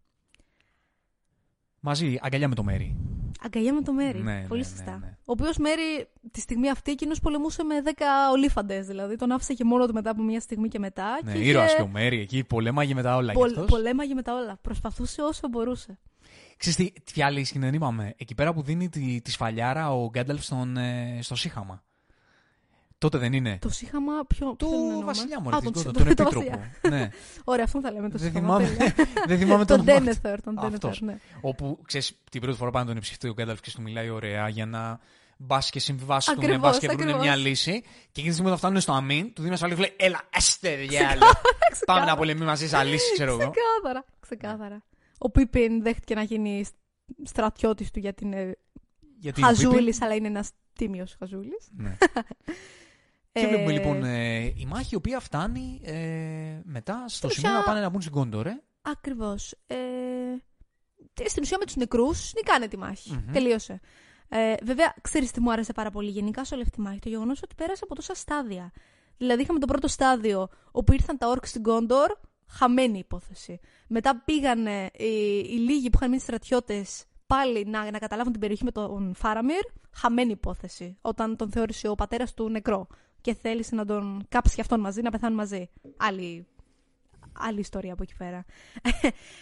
[1.81, 2.97] μαζί, αγκαλιά με το Μέρι.
[3.45, 4.19] Αγκαλιά με το Μέρι.
[4.23, 4.91] Ναι, πολύ ναι, σωστά.
[4.91, 5.17] ναι, ναι.
[5.19, 7.89] Ο οποίος Μέρι τη στιγμή αυτή εκείνος πολεμούσε με 10
[8.33, 8.87] ολίφαντες.
[8.87, 11.19] Δηλαδή τον άφησε και μόνο του μετά από μια στιγμή και μετά.
[11.25, 13.71] Ναι, και ήρωας είχε και ο Μέρι εκεί, πολέμαγε με τα όλα πολ- κι αυτός.
[13.79, 14.59] πολέμαγε με τα όλα.
[14.63, 15.99] Προσπαθούσε όσο μπορούσε.
[16.57, 18.15] Ξέρεις τι, τι άλλη σκηνή δεν είπαμε.
[18.17, 21.83] Εκεί πέρα που δίνει τη, τη σφαλιάρα ο Γκάνταλφ στον, ε, στο Σύχαμα.
[23.05, 23.59] Τότε δεν είναι.
[23.61, 24.55] Το σύγχαμα ποιο.
[24.59, 26.59] Του ποιον εννοούμε; βασιλιά μου, Α, ρε, τον, της τον, Γκόντορ, τον τον επίτροπο.
[26.83, 26.99] βασιλιά.
[26.99, 27.09] ναι.
[27.45, 28.59] Ωραία, αυτό θα λέμε το δεν, σύγχαμα.
[28.59, 28.95] θυμάμαι, τέλεια.
[29.29, 30.05] δεν θυμάμαι το Τον όνομά του.
[30.05, 30.43] Ντένεθερ.
[30.43, 31.01] Τον Ντένεθερ, Αυτός.
[31.01, 31.17] ναι.
[31.41, 34.67] Όπου ξέρεις, την πρώτη φορά πάνω τον υψηφθεί ο Γκάνταλφ και του μιλάει ωραία για
[34.67, 35.01] να
[35.37, 37.23] μπας και συμβιβάσουν, Ακριβώς, μπας και βρουν ακριβώς.
[37.23, 37.81] μια λύση.
[37.81, 40.75] Και εκείνη τη στιγμή όταν φτάνουν στο αμήν, του δίνεις ασφαλή και λέει Έλα, έστε
[40.77, 41.23] διάλο.
[41.87, 43.51] Πάμε να πολεμήσουμε μαζί σαν λύση, ξέρω εγώ.
[43.51, 44.05] Ξεκάθαρα.
[44.21, 44.83] Ξεκάθαρα.
[45.19, 46.65] Ο Πίπιν δέχτηκε να γίνει
[47.23, 48.57] στρατιώτης του γιατί είναι
[49.19, 51.69] Γιατί χαζούλης, αλλά είναι ένας τίμιος χαζούλης.
[53.35, 53.41] Ναι.
[53.43, 57.59] Και βλέπουμε λοιπόν ε, η μάχη η οποία φτάνει ε, μετά στο Στην σημείο να
[57.59, 58.47] ουσία- πάνε να μπουν στην Κόντορ.
[58.47, 58.63] Ε.
[58.83, 59.55] Ακριβώς.
[59.67, 59.77] Ε,
[61.13, 63.13] τι- στην ουσία με τους νεκρούς νικάνε τη μάχη.
[63.13, 63.33] Μμμ.
[63.33, 63.81] Τελείωσε.
[64.29, 67.09] Ε, βέβαια, ξέρεις τι μου άρεσε πάρα πολύ γενικά σε όλη αυτή τη μάχη; Το
[67.09, 68.73] γεγονός ότι πέρασε από τόσα στάδια.
[69.17, 72.11] Δηλαδή, είχαμε το πρώτο στάδιο όπου ήρθαν τα όρκ στην Κόντορ,
[72.49, 73.61] χαμένη υπόθεση.
[73.89, 78.65] Μετά πήγανε οι, οι λίγοι που είχαν μείνει στρατιώτες πάλι να, να καταλάβουν την περιοχή
[78.65, 79.63] με τον Φάραμιρ,
[79.93, 80.99] χαμένη υπόθεση.
[81.01, 82.87] Όταν τον θεώρησε ο πατέρας του νεκρό
[83.25, 85.71] και θέλησε να τον κάψεις και αυτόν μαζί, να πεθάνουν μαζί.
[85.97, 86.47] Άλλη
[87.33, 88.45] άλλη ιστορία από εκεί πέρα.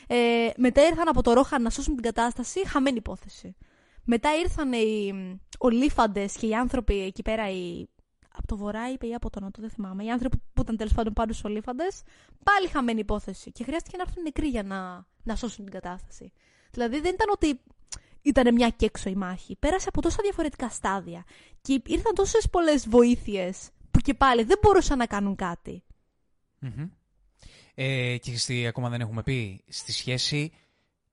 [0.07, 3.57] Ε, μετά ήρθαν από το Ρόχαν να σώσουν την κατάσταση, χαμένη υπόθεση.
[4.05, 5.13] Μετά ήρθαν οι
[5.59, 7.87] ολίφαντε και οι άνθρωποι εκεί πέρα, οι...
[8.37, 10.05] από το βορρά είπε ή από το νότο, δεν θυμάμαι.
[10.05, 11.85] Οι άνθρωποι που ήταν τέλος πάντων πάντως ολίφαντε,
[12.45, 13.53] πάλι χαμένη υπόθεση.
[13.53, 16.33] Και χρειάστηκε να έρθουν νεκροί για να, να σώσουν την κατάσταση.
[16.71, 17.61] Δηλαδή δεν ήταν ότι
[18.23, 19.57] ήταν μια και έξω η μάχη.
[19.57, 21.25] Πέρασε από τόσα διαφορετικά στάδια.
[21.61, 25.83] Και ήρθαν τόσες πολλές βοήθειες που και πάλι δεν μπορούσαν να κάνουν κάτι.
[26.59, 26.89] Μμμ.
[27.75, 30.53] Ε, και στη, ακόμα δεν έχουμε πει, στη σχέση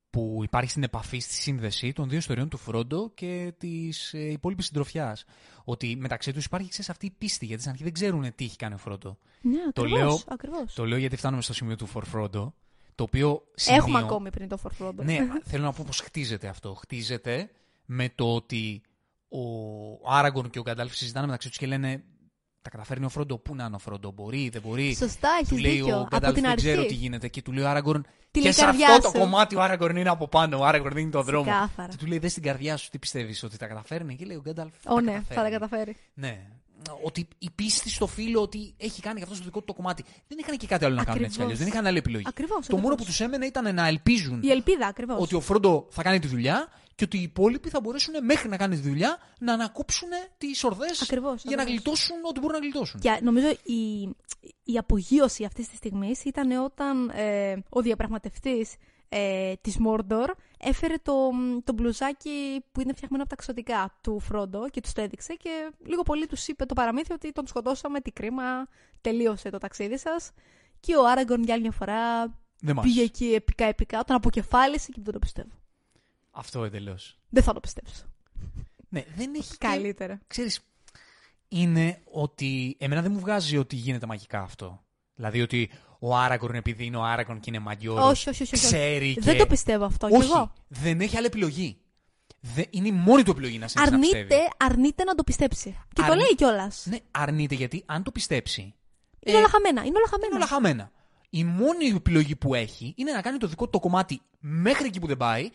[0.09, 4.65] που υπάρχει στην επαφή, στη σύνδεση των δύο ιστοριών του Φρόντο και της ε, υπόλοιπης
[4.65, 5.25] συντροφιάς.
[5.63, 8.55] Ότι μεταξύ τους υπάρχει ξέρεις, αυτή η πίστη, γιατί στην αρχή δεν ξέρουν τι έχει
[8.55, 9.17] κάνει ο Φρόντο.
[9.41, 10.73] Ναι, Το ακριβώς, λέω- ακριβώς.
[10.73, 12.51] Το λέω γιατί φτάνουμε στο σημείο του For Frodo,
[12.99, 13.77] το οποίο σημείο...
[13.81, 14.93] Έχουμε ακόμη πριν το For Frodo.
[14.95, 16.73] Ναι, θέλω να πω πώς χτίζεται αυτό.
[16.73, 17.49] Χτίζεται
[17.85, 18.81] με το ότι
[19.29, 19.39] ο
[20.11, 22.03] Άραγκον και ο Γκαντάλφ συζητάνε μεταξύ τους και λένε
[22.61, 25.61] τα καταφέρνει ο Φρόντο, πού να είναι ο Φρόντο, μπορεί, δεν μπορεί; Σωστά, Του έχει
[25.61, 25.95] λέει δίκιο.
[25.97, 26.65] ο Από Γκαντάλφ την δεν αρχή.
[26.65, 29.01] ξέρω τι γίνεται και του λέει ο Άραγκορν Τι και λέει η σε καρδιά αυτό
[29.01, 29.19] το σου.
[29.19, 31.43] κομμάτι ο Άραγκορν είναι από πάνω, ο Άραγκορν δίνει το δρόμο.
[31.51, 31.87] Ξεκάθαρα.
[31.87, 34.41] Και του λέει δες στην καρδιά σου τι πιστεύεις ότι τα καταφέρνει; Και λέει ο
[34.41, 35.95] Γκάνταλφ Ω, ναι, θα τα καταφέρει.
[36.13, 36.47] Ναι.
[37.03, 40.03] Ότι η πίστη στο φίλο ότι έχει κάνει και αυτός το δικό του το κομμάτι.
[40.27, 41.45] Δεν είχαν και κάτι άλλο να κάνουν έτσι κι Ακριβώς.
[41.45, 41.59] αλλιώς.
[41.59, 42.23] Δεν είχαν άλλη επιλογή.
[42.27, 42.97] Ακριβώς, Το μόνο ακριβώς.
[43.05, 45.21] που τους έμενε ήταν να ελπίζουν Η ελπίδα, ακριβώς.
[45.21, 48.57] ότι ο Φρόντο θα κάνει τη δουλειά και ότι οι υπόλοιποι θα μπορέσουν μέχρι να
[48.57, 51.83] κάνει τη δουλειά να ανακόψουν τις ορδές Ακριβώς, για να ακριβώς.
[51.83, 52.99] γλιτώσουν ό,τι μπορούν να γλιτώσουν.
[52.99, 54.01] Και νομίζω η,
[54.63, 58.73] η απογείωση αυτής της στιγμής ήταν όταν ε, ο διαπραγματευτής
[59.09, 61.13] ε, της Μόρντορ έφερε το,
[61.63, 65.71] το μπλουζάκι που είναι φτιαγμένο από τα ξωτικά του Φρόντο και τους το έδειξε και
[65.85, 68.43] λίγο πολύ τους είπε το παραμύθι ότι τον σκοτώσαμε, τι κρίμα,
[69.01, 70.31] τελείωσε το ταξίδι σας.
[70.79, 72.25] Και ο Άραγκον για άλλη μια φορά
[72.59, 73.01] Δεν μ' πήγε άρεσε.
[73.03, 75.49] εκεί επικά επικά, τον αποκεφάλισε και δεν το πιστεύω.
[76.31, 76.97] Αυτό εντελώ.
[77.29, 78.03] Δεν θα το πιστέψω.
[78.89, 79.49] Ναι, δεν έχει.
[79.49, 80.19] και- Καλύτερα.
[80.27, 80.59] Ξέρεις,
[81.47, 84.83] είναι ότι εμένα δεν μου βγάζει ότι γίνεται μαγικά αυτό.
[85.15, 85.69] Δηλαδή ότι
[85.99, 87.99] ο Άραγκορν επειδή είναι ο Άραγκορν και είναι μαγιόρ.
[87.99, 88.65] Όχι, όχι, όχι, όχι.
[88.65, 89.21] Ξέρει και...
[89.21, 90.07] Δεν το πιστεύω αυτό.
[90.07, 90.53] κι Όχι, εγώ.
[90.67, 91.77] δεν έχει άλλη επιλογή.
[92.41, 94.49] Δεν- είναι η μόνη του επιλογή να συνεχίσει να Αρνείται, πιστεύει.
[94.57, 95.69] αρνείται να το πιστέψει.
[95.93, 96.85] Και το Αρνεί- λέει κιόλας.
[96.89, 98.61] Ναι, αρνείται γιατί αν το πιστέψει.
[99.19, 99.81] Είναι ε, όλα χαμένα.
[99.83, 100.27] Είναι όλα χαμένα.
[100.27, 100.91] είναι όλα χαμένα.
[101.29, 104.99] Η μόνη επιλογή που έχει είναι να κάνει το δικό του το κομμάτι μέχρι εκεί
[104.99, 105.49] που δεν πάει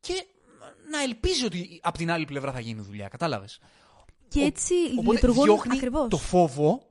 [0.00, 0.24] και
[0.90, 3.08] να ελπίζει ότι από την άλλη πλευρά θα γίνει δουλειά.
[3.08, 3.58] Κατάλαβες.
[4.28, 6.08] Και έτσι Οπότε λειτουργούν διώχνει ακριβώς.
[6.08, 6.89] το φόβο,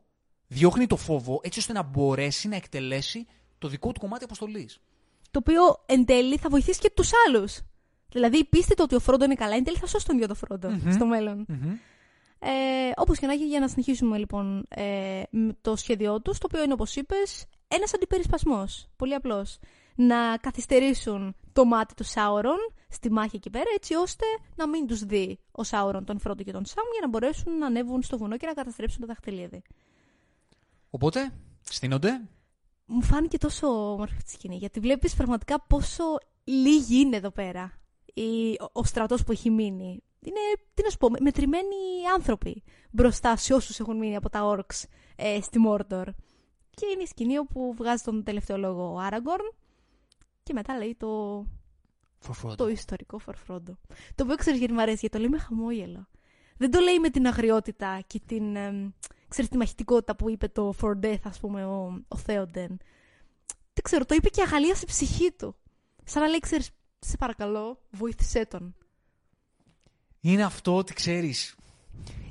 [0.49, 3.25] διώχνει το φόβο έτσι ώστε να μπορέσει να εκτελέσει
[3.57, 4.79] το δικό του κομμάτι αποστολής.
[5.31, 7.59] Το οποίο εν τέλει θα βοηθήσει και τους άλλους.
[8.11, 10.27] Δηλαδή η πίστη του ότι ο Φρόντο είναι καλά, εν τέλει θα σώσει τον ίδιο
[10.27, 10.91] το φροντο Μμμ.
[10.91, 11.45] στο μέλλον.
[12.39, 12.49] Ε,
[12.95, 16.63] Όπως και να έχει, για να συνεχίσουμε λοιπόν ε, με το σχέδιό τους, το οποίο
[16.63, 18.87] είναι όπως είπες, ένας αντιπερισπασμός.
[18.95, 19.59] Πολύ απλός.
[19.95, 22.57] Να καθυστερήσουν το μάτι του Σάουρον
[22.89, 24.25] στη μάχη εκεί πέρα, έτσι ώστε
[24.55, 27.65] να μην τους δει ο Σάουρον τον Φρόντο και τον Σάμ για να μπορέσουν να
[27.65, 29.61] ανέβουν στο βουνό και να καταστρέψουν το δαχτυλίδι.
[30.89, 32.27] Οπότε, στείνονται.
[32.85, 36.03] Μου φάνηκε τόσο όμορφη αυτή τη σκηνή, γιατί βλέπεις πραγματικά πόσο
[36.43, 37.73] λίγοι είναι εδώ πέρα.
[38.13, 40.03] Η, ο, ο στρατός που έχει μείνει.
[40.25, 40.39] Είναι,
[40.73, 41.75] τι να σου πω, με- μετρημένοι
[42.15, 44.83] άνθρωποι μπροστά σε όσους έχουν μείνει από τα Orcs
[45.15, 46.09] ε, στη Μόρντορ.
[46.69, 49.53] Και είναι η σκηνή όπου βγάζει τον τελευταίο λόγο ο Άραγκορν
[50.43, 51.39] και μετά λέει το,
[52.27, 53.77] For το ιστορικό φορφρόντο.
[54.15, 56.07] Το οποίο ξέρεις γιατί μου αρέσει, γιατί το λέει με χαμόγελο.
[56.59, 58.91] Δεν το λέει με την αγριότητα και την, εμ,
[59.27, 62.67] ξέρεις, τη μαχητικότητα που είπε το For Death, ας πούμε, ο, ο Θέοντεν.
[63.73, 65.55] Δεν ξέρω, το είπε και αγαλίασε ψυχή του.
[66.03, 68.75] Σαν να λέει, ξέρεις, σε παρακαλώ, βοήθησέ τον.
[70.19, 71.55] Είναι αυτό ότι ξέρεις.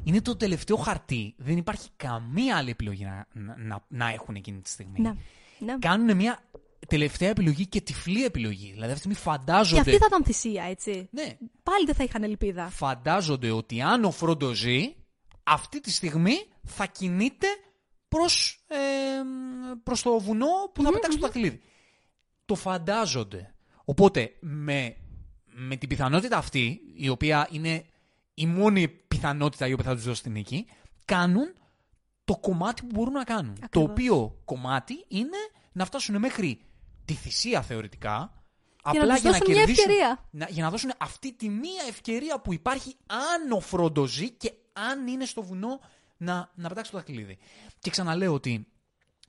[0.05, 1.35] Είναι το τελευταίο χαρτί.
[1.37, 5.01] Δεν υπάρχει καμία άλλη επιλογή να, να, να, να έχουν εκείνη τη στιγμή.
[5.01, 5.17] Να,
[5.59, 5.79] να.
[5.79, 6.43] Κάνουν μια
[6.89, 8.71] τελευταία επιλογή και τυφλή επιλογή.
[8.73, 9.81] Δηλαδή αυτή τη στιγμή Και φαντάζονται.
[9.81, 11.09] αυτή θα ήταν θυσία, έτσι.
[11.11, 12.69] Ναι, Πάλι δεν θα είχαν ελπίδα.
[12.69, 14.95] φαντάζονται ότι αν ο Φρόντο ζει,
[15.43, 17.47] αυτή τη στιγμή θα κινείται
[18.09, 18.77] προς, ε,
[19.83, 21.61] προς το βουνό που θα πετάξει το δαχτυλίδι.
[22.45, 23.55] Το φαντάζονται.
[23.85, 24.97] Οπότε με,
[25.45, 27.85] με την πιθανότητα αυτή, η οποία είναι
[28.35, 30.67] η μόνη πιθανότητα η οποία θα τους δώσει την νίκη,
[31.05, 31.53] κάνουν
[32.25, 33.55] το κομμάτι που μπορούν να κάνουν.
[33.55, 33.91] Το Ακριβώς.
[33.91, 35.37] οποίο κομμάτι είναι
[35.73, 36.61] να φτάσουν μέχρι
[37.09, 38.33] τη θυσία θεωρητικά,
[38.93, 40.25] Και να τους δώσουν μια ευκαιρία.
[40.31, 44.53] να, για να δώσουν αυτή τη μία ευκαιρία που υπάρχει αν ο Φρόντο ζει και
[44.73, 45.81] αν είναι στο βουνό
[46.17, 47.39] να, να πετάξει το δαχτυλίδι.
[47.79, 48.67] Και ξαναλέω ότι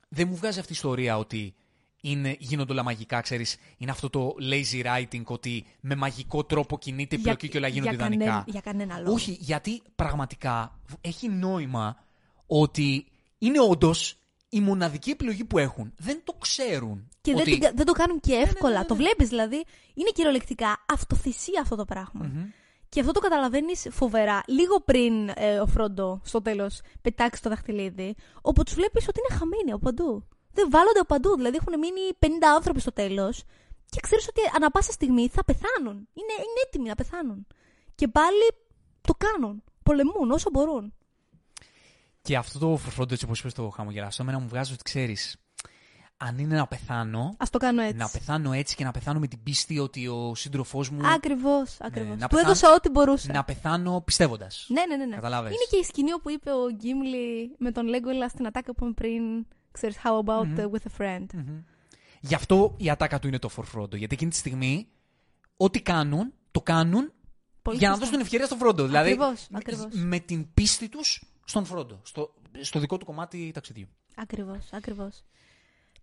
[0.08, 1.54] δεν μου βγάζει αυτή η ιστορία ότι
[2.00, 7.16] είναι, γίνονται όλα μαγικά, ξέρεις, είναι αυτό το lazy writing ότι με μαγικό τρόπο κινείται
[7.16, 8.24] η πλοκή και όλα γίνονται για, ιδανικά.
[8.24, 9.12] κανένα, για κανένα λόγο.
[9.12, 12.04] Όχι, γιατί πραγματικά έχει νόημα
[12.46, 13.06] ότι
[13.38, 14.19] είναι όντως
[14.52, 15.92] η μοναδική επιλογή που έχουν.
[15.98, 17.08] Δεν το ξέρουν.
[17.20, 17.50] Και ότι...
[17.50, 18.72] δεν, την- δεν το κάνουν και εύκολα.
[18.72, 19.00] ναι, ναι, Το ναι.
[19.00, 19.64] βλέπεις δηλαδή.
[19.94, 22.26] Είναι κυριολεκτικά αυτοθυσία αυτό το πράγμα.
[22.26, 22.50] Μμμ.
[22.88, 28.14] Και αυτό το καταλαβαίνεις φοβερά λίγο πριν ε, ο Φρόντο στο τέλος πετάξει το δαχτυλίδι,
[28.42, 30.28] όπου τους βλέπεις ότι είναι χαμένοι από παντού.
[30.52, 31.36] Δεν βάλλονται από παντού.
[31.36, 33.42] Δηλαδή έχουν μείνει 50 άνθρωποι στο τέλος
[33.90, 35.94] και ξέρεις ότι ανα πάσα στιγμή θα πεθάνουν.
[35.94, 37.46] Είναι, είναι έτοιμοι να πεθάνουν.
[37.94, 38.44] Και πάλι
[39.00, 39.62] το κάνουν.
[39.82, 40.94] Πολεμούν όσο μπορούν.
[42.22, 45.36] Και αυτό το φρόντο, έτσι όπως είπες το χαμογελαστό, εμένα μου βγάζει ότι ξέρεις,
[46.16, 47.96] αν είναι να πεθάνω, Α το κάνω έτσι.
[47.96, 51.06] να πεθάνω έτσι και να πεθάνω με την πίστη ότι ο σύντροφός μου.
[51.06, 52.18] Ακριβώς, ακριβώς.
[52.18, 53.32] να Του πεθάνω- έδωσα ό,τι μπορούσα.
[53.32, 54.66] Να πεθάνω πιστεύοντας.
[54.68, 55.04] Ναι, ναι, ναι.
[55.04, 55.14] ναι.
[55.14, 55.50] Καταλάβες.
[55.50, 58.92] Είναι και η σκηνή όπου είπε ο Γκίμλι με τον Λέγκολα στην ατάκα που είπαμε
[58.92, 59.46] πριν.
[59.72, 61.26] Ξέρεις, how about uh, with a friend.
[62.20, 63.96] Γι' αυτό η ατάκα του είναι το for Frodo.
[63.96, 64.88] Γιατί εκείνη τη στιγμή,
[65.56, 67.12] ό,τι κάνουν, το κάνουν
[67.62, 68.06] Πολύ για να σωστά.
[68.06, 68.86] δώσουν ευκαιρία στον Φρόντο.
[68.86, 69.86] Δηλαδή, Ακριβώς, με- ακριβώς.
[69.94, 72.00] με την πίστη τους στον Φρόντο.
[72.02, 73.88] Στο, στο δικό του κομμάτι ταξιδιού.
[74.14, 75.24] Ακριβώς, ακριβώς.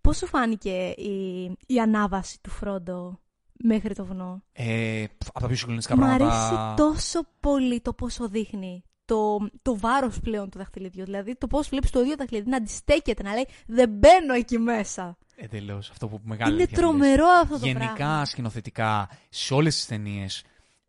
[0.00, 3.20] Πώς σου φάνηκε η, η ανάβαση του Φρόντο
[3.64, 6.46] μέχρι το βουνό; Ε, από τα πιο συγκλονιστικά Μ' πράγματα.
[6.48, 11.04] αρέσει τόσο πολύ το πόσο δείχνει το, το βάρος πλέον του δαχτυλιδιού.
[11.04, 15.18] Δηλαδή το πώς βλέπεις το ίδιο δαχτυλίδι να αντιστέκεται, να λέει δεν μπαίνω εκεί μέσα.
[15.36, 15.76] Εντελώ.
[15.76, 16.88] Αυτό που μεγάλη Είναι αλήθεια λες.
[16.88, 18.24] τρομερό αυτό το Γενικά, πράγμα.
[18.24, 20.44] σκηνοθετικά, σε όλες τις ταινίες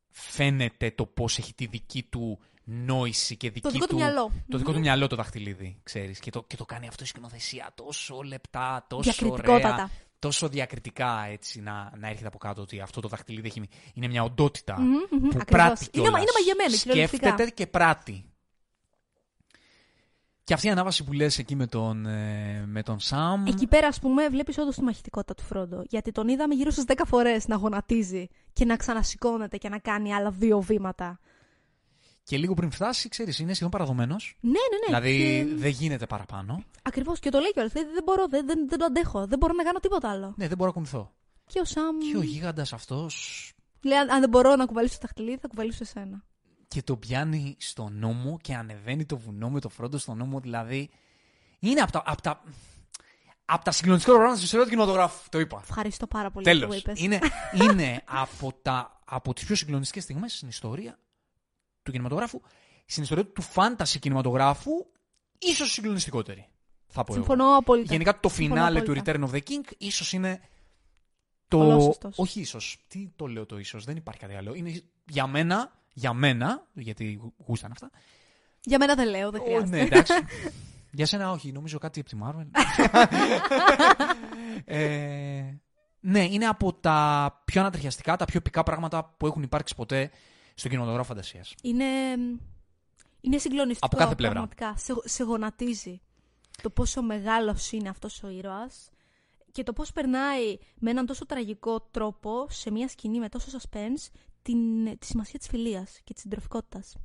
[0.09, 2.39] φαίνεται το πώς έχει τη δική του
[2.69, 4.31] νόηση και δική Το δικό του μυαλό.
[4.49, 6.19] Το δικό του μυαλό το δαχτυλίδι, ξέρεις.
[6.19, 9.73] Και το, και το κάνει αυτό η σκηνοθεσία τόσο λεπτά, τόσο Διακριτικότατα.
[9.73, 9.89] ωραία,
[10.19, 13.61] τόσο διακριτικά έτσι να, να έρχεται από κάτω ότι αυτό το δαχτυλίδι έχει,
[13.93, 15.45] είναι μια οντότητα Μμμ, μμμ, που ακριβώς.
[15.45, 16.21] πράττει Είναι, κιόλας.
[16.21, 17.27] είναι μαγεμένη, κυριολεκτικά.
[17.27, 18.23] Σκέφτεται και πράττει.
[20.43, 23.45] Και αυτή η ανάβαση που λες εκεί με τον, ε, με τον Σαμ...
[23.47, 25.83] Εκεί πέρα, ας πούμε, βλέπεις όντως τη μαχητικότητα του Φρόντο.
[25.89, 30.13] Γιατί τον είδαμε γύρω στις 10 φορές να γονατίζει και να ξανασηκώνεται και να κάνει
[30.13, 31.19] άλλα δύο βήματα.
[32.29, 34.37] Και λίγο πριν φτάσει, ξέρεις, είναι σχεδόν παραδομένος.
[34.39, 34.85] Ναι, ναι, ναι.
[34.85, 36.63] Δηλαδή δεν γίνεται παραπάνω.
[36.81, 37.71] Ακριβώς και το λέει κιόλας.
[37.71, 39.27] Δεν, δεν μπορώ, δεν, δεν, δεν το αντέχω.
[39.27, 40.33] Δεν μπορώ να κάνω τίποτα άλλο.
[40.37, 41.11] Ναι, δεν μπορώ να κουνηθώ.
[41.47, 41.97] Και ο Σαμ.
[42.11, 43.13] Και ο γίγαντας αυτός
[43.81, 46.23] Λέει, αν, αν δεν μπορώ να κουβαλήσω τα χτυλίδι, θα κουβαλήσω εσένα.
[46.67, 50.89] και το πιάνει στο νόμο και ανεβαίνει το βουνό με το φρόντο στο νόμο, δηλαδή
[51.59, 52.43] είναι από τα, απ' τα,
[53.45, 55.29] από τα συγκλονιστικά πράγματα στην ιστορίας του κινηματογράφου.
[55.29, 55.59] Το είπα.
[55.63, 56.67] Ευχαριστώ πάρα πολύ Τέλος.
[56.69, 57.01] που είπες.
[57.01, 57.19] Είναι,
[57.53, 60.99] είναι από, τα, από τις πιο συγκλονιστικές στιγμές στην ιστορία
[61.89, 62.41] του κινηματογράφου,
[62.85, 64.71] στην ιστορία του φάνταση κινηματογράφου,
[65.39, 66.47] ίσως συγκλονιστικότερη.
[66.87, 67.23] Θα πω εγώ.
[67.23, 67.91] Συμφωνώ απόλυτα.
[67.91, 69.13] Γενικά το Συμφωνώ φινάλε του απόλυτα.
[69.13, 70.41] Return of the King ίσως είναι.
[71.47, 71.59] Το...
[71.59, 72.17] Ολόσωστος.
[72.17, 72.85] Όχι ίσως.
[72.87, 74.53] Τι το λέω το ίσως, δεν υπάρχει κάτι άλλο.
[74.53, 77.89] Είναι για μένα, για μένα, γιατί γούσταν αυτά.
[78.63, 79.69] Για μένα δεν λέω, δεν Ω, χρειάζεται.
[79.77, 80.13] ναι, εντάξει.
[80.91, 82.47] Για σένα όχι, νομίζω κάτι από τη Marvel.
[84.65, 85.43] ε,
[85.99, 90.11] ναι, είναι από τα πιο ανατριχιαστικά, τα πιο επικά πράγματα που έχουν υπάρξει ποτέ
[90.59, 91.55] στο κινηματογράφο φαντασίας.
[91.63, 91.85] Είναι,
[93.21, 93.85] είναι συγκλονιστικό.
[93.85, 94.35] Από κάθε πλευρά.
[94.35, 94.77] Πραγματικά.
[94.77, 96.01] Σε, σε γονατίζει
[96.61, 98.89] το πόσο μεγάλος είναι αυτός ο ήρωας
[99.51, 104.11] και το πώς περνάει με έναν τόσο τραγικό τρόπο σε μια σκηνή με τόσο suspense
[104.41, 106.95] την, τη σημασία της φιλίας και της συντροφικότητας.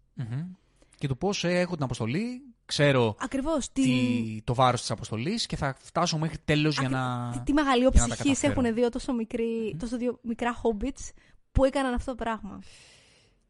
[0.97, 3.73] Και το πώς έχω την αποστολή, ξέρω Ακριβώς.
[3.73, 7.31] τι, Τι, το βάρος της αποστολής και θα φτάσω μέχρι τέλος για να.
[7.33, 8.67] τι, τι μεγαλείο για να τα ψυχής καταφέρω.
[8.67, 11.11] έχουν δύο τόσο, μικροί, τόσο δύο μικρά hobbits
[11.53, 12.61] που έκαναν αυτό το πράγμα.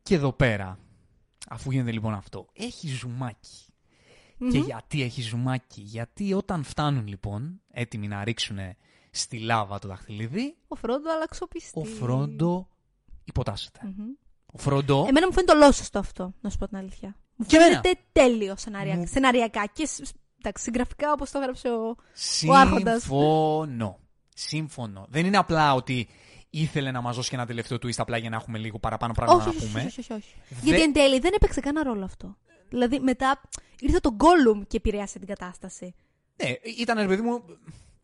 [0.04, 0.78] Και εδώ πέρα,
[1.48, 3.64] αφού γίνεται λοιπόν αυτό, έχει ζουμάκι.
[4.50, 8.58] Και γιατί έχει ζουμάκι, Γιατί όταν φτάνουν λοιπόν έτοιμοι να ρίξουν
[9.10, 11.78] στη λάβα το δαχτυλίδι, Ο Φρόντο αλλαξοπιστή.
[11.80, 12.68] ο Φρόντο
[13.24, 13.80] υποτάσσεται.
[13.82, 14.06] Μμμ.
[14.46, 15.04] Ο Φρόντο.
[15.08, 17.16] Εμένα μου φαίνεται ολόσωστο αυτό, να σου πω την αλήθεια.
[17.36, 17.80] Μου Και εμένα.
[17.80, 21.96] φαίνεται τέλειο σενάρια, Μου- σεναριακά και σ- σ- εντάξει, συγγραφικά όπως το έγραψε ο...
[22.54, 23.00] Άρχοντας.
[23.02, 23.98] Σύμφωνο.
[24.34, 25.06] Σύμφωνο.
[25.08, 26.08] Δεν είναι απλά ότι
[26.60, 29.38] ήθελε να μας δώσει και ένα τελευταίο twist απλά για να έχουμε λίγο παραπάνω πράγματα
[29.38, 29.84] όχι, να όχι, πούμε.
[29.84, 30.34] όχι, όχι, όχι.
[30.48, 32.36] Δε- Γιατί εν τέλει δεν έπαιξε κανένα ρόλο αυτό.
[32.68, 33.40] Δηλαδή μετά
[33.80, 35.94] ήρθε το Gollum και επηρέασε την κατάσταση.
[36.42, 37.44] Ναι, ήταν ρε παιδί μου.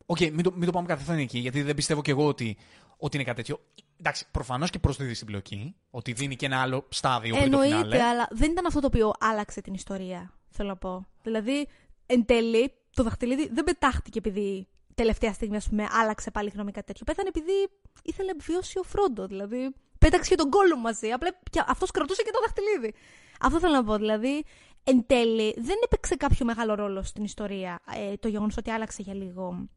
[0.07, 2.57] Οκ, μην, το, μην το πάμε κατευθείαν εκεί, γιατί δεν πιστεύω κι εγώ ότι,
[2.97, 3.61] ότι είναι κάτι τέτοιο.
[4.01, 7.75] Εντάξει, προφανώς και προσδίδει στην πλοκή, ότι δίνει και ένα άλλο στάδιο πριν το φινάλε.
[7.83, 11.07] Εννοείται, αλλά δεν ήταν αυτό το οποίο άλλαξε την ιστορία, θέλω να πω.
[11.23, 11.69] Δηλαδή,
[12.07, 14.69] εν τέλει, το δαχτυλίδι δεν πετάχτηκε επειδή
[15.03, 17.05] τελευταία στιγμή, ας πούμε, άλλαξε πάλι γνώμη κάτι τέτοιο.
[17.05, 17.57] Πέθανε επειδή
[18.03, 19.27] ήθελε να επιβιώσει ο Φρόντο.
[19.27, 21.11] Δηλαδή, πέταξε και τον Gollum μαζί.
[21.11, 21.29] Απλά
[21.67, 22.95] αυτός κρατούσε και το δαχτυλίδι.
[23.41, 23.97] Αυτό θέλω να πω.
[23.97, 24.45] Δηλαδή,
[24.85, 29.15] εν τέλει, δεν έπαιξε κάποιο μεγάλο ρόλο στην ιστορία ε, το γεγονός ότι άλλαξε για
[29.15, 29.69] λίγο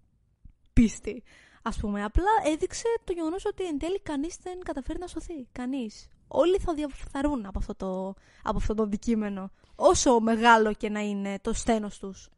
[0.73, 1.23] πίστη.
[1.61, 5.47] Α πούμε, απλά έδειξε το γεγονός ότι εν τέλει κανείς δεν καταφέρει να σωθεί.
[5.51, 6.07] Κανείς.
[6.27, 8.13] Όλοι θα διαφθαρούν από αυτό, το,
[8.43, 9.51] από αυτό το αντικείμενο.
[9.75, 12.29] Όσο μεγάλο και να είναι το στένος τους.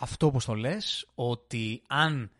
[0.00, 2.30] Αυτό όπως το λες, ότι αν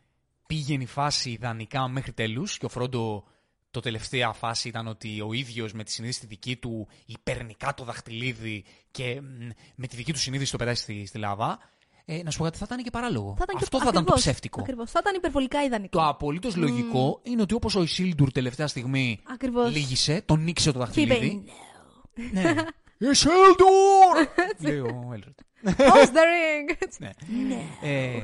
[0.46, 3.24] πήγαινε η φάση ιδανικά μέχρι τέλους και ο Φρόντο
[3.70, 7.84] το τελευταία φάση ήταν ότι ο ίδιος με τη συνείδηση τη δική του υπερνικά το
[7.84, 11.59] δαχτυλίδι και μ, με τη δική του συνείδηση το πετάει στη, στη λάβα,
[12.05, 13.34] ε, να σου πω κάτι, θα ήταν και παράλογο.
[13.38, 14.61] Θα ήταν και- Αυτό θα ήταν το ακριβώς, ψεύτικο.
[14.61, 14.90] Ακριβώς.
[14.90, 15.98] Θα ήταν υπερβολικά ιδανικό.
[15.98, 19.72] Το απολύτως λογικό είναι ότι όπως ο Ισίλντουρ τελευταία στιγμή Ακριβώς.
[19.72, 21.44] λύγησε, τον νίξε το Και είπε, δαχτυλίδι.
[22.32, 22.55] ναι.
[23.11, 24.28] Ισίλντουρ!
[24.59, 25.38] Λέει ο Έλροντ.
[25.65, 26.77] How's the ring?
[27.49, 27.62] Ναι.
[27.83, 28.21] Ε,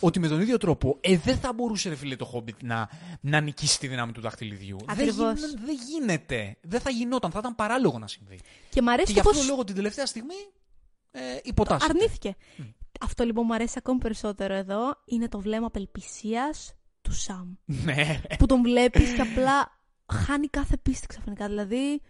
[0.00, 2.88] ότι με τον ίδιο τρόπο ε, δεν θα μπορούσε ρε φίλε το Hobbit να,
[3.20, 4.76] να νικήσει τη δύναμη του δαχτυλιδιού.
[4.78, 5.38] Δεν, Ακριβώς.
[5.40, 6.56] γίν- δεν γίνεται.
[6.62, 7.30] Δεν θα γινόταν.
[7.30, 8.38] Θα ήταν παράλογο να συμβεί.
[8.70, 10.34] και μ' Και αρέσει γι' το αυτό πώς το λόγο την τελευταία στιγμή
[11.10, 11.92] ε, υποτάσσεται.
[11.92, 12.36] αρνήθηκε.
[13.00, 17.52] Αυτό λοιπόν μου αρέσει ακόμη περισσότερο εδώ είναι το βλέμμα απελπισίας του Σαμ.
[17.64, 18.20] ναι.
[18.38, 19.78] που τον βλέπεις και απλά
[20.12, 21.46] χάνει κάθε πίστη ξαφνικά.
[21.48, 22.02] Δηλαδή,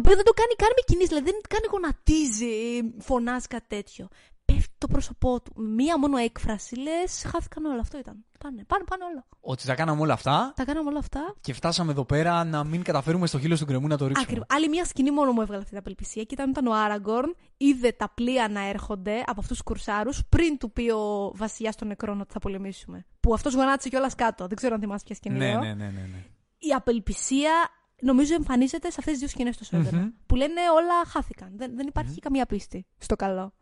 [0.00, 2.54] το οποίο δεν το κάνει καν με κινήσεις, δηλαδή δεν κάνει γονατίζει,
[2.98, 4.08] φωνάζει κάτι τέτοιο.
[4.44, 5.52] Πέφτει το πρόσωπό του.
[5.62, 7.80] Μία μόνο έκφραση, λες, χάθηκαν όλα.
[7.80, 8.24] Αυτό ήταν.
[8.38, 9.26] Πάνε, πάνε, πάνε όλα.
[9.40, 11.34] Ότι τα κάναμε όλα αυτά Τα κάναμε όλα αυτά.
[11.40, 14.26] και φτάσαμε εδώ πέρα να μην καταφέρουμε στο χείλος του γκρεμού να το ρίξουμε.
[14.28, 14.46] Ακριβώς.
[14.50, 17.92] Άλλη μια σκηνή μόνο μου έβγαλε αυτή την απελπισία και ήταν όταν ο Άραγκορν είδε
[17.92, 22.20] τα πλοία να έρχονται από αυτούς τους κουρσάρους πριν του πει ο βασιλιάς των νεκρών
[22.20, 23.06] ότι θα πολεμήσουμε.
[23.20, 24.46] Που αυτός γονάτισε κιόλας κάτω.
[24.46, 25.38] Δεν ξέρω αν θυμάσαι ποια σκηνή.
[25.38, 25.60] Ναι, λέω.
[25.60, 26.24] ναι, ναι, ναι, ναι.
[26.58, 27.52] η απελπισία
[28.00, 29.98] νομίζω εμφανίζεται σε αυτές τις δύο σκηνές τόσο έντονα.
[29.98, 30.08] Μμμ.
[30.26, 31.50] Που λένε όλα χάθηκαν.
[31.56, 33.52] Δεν, δεν υπάρχει καμία πίστη στο καλό.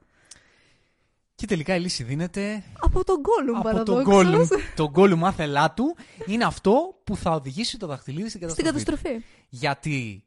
[1.35, 4.49] Και τελικά η λύση δίνεται Από τον Gollum από τον παραδόξως.
[4.49, 4.59] Gollum.
[4.77, 9.03] Το Gollum άθελά του είναι αυτό που θα οδηγήσει το δαχτυλίδι στην Στην καταστροφή.
[9.03, 9.25] καταστροφή.
[9.49, 10.25] Γιατί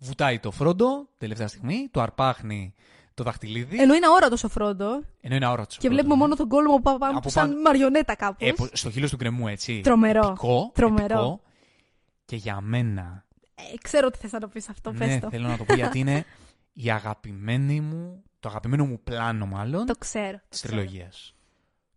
[0.00, 2.74] βουτάει το Φρόντο τελευταία στιγμή, το αρπάχνει
[3.14, 3.80] το δαχτυλίδι.
[3.80, 5.76] Ενώ είναι αόρατος ο Φρόντο Ενώ είναι αόρατος.
[5.78, 7.60] και βλέπουμε μόνο τον Gollum από πάνω Από σαν πάνω.
[7.60, 8.48] μαριονέτα κάπως.
[8.48, 9.80] Ε, πο- στο χείλος του γκρεμού, έτσι.
[9.80, 10.26] Τρομερό.
[10.26, 11.04] Επικό, Τρομερό.
[11.18, 11.40] επικό.
[12.24, 13.25] Και για μένα.
[13.58, 15.30] Ε, ξέρω τι θες να το πεις αυτό, ναι, πες το.
[15.30, 16.24] θέλω να το πω γιατί είναι
[16.72, 20.40] η αγαπημένη μου, το αγαπημένο μου πλάνο μάλλον Το ξέρω.
[20.48, 20.72] της το ξέρω.
[20.82, 21.34] τριλογίας.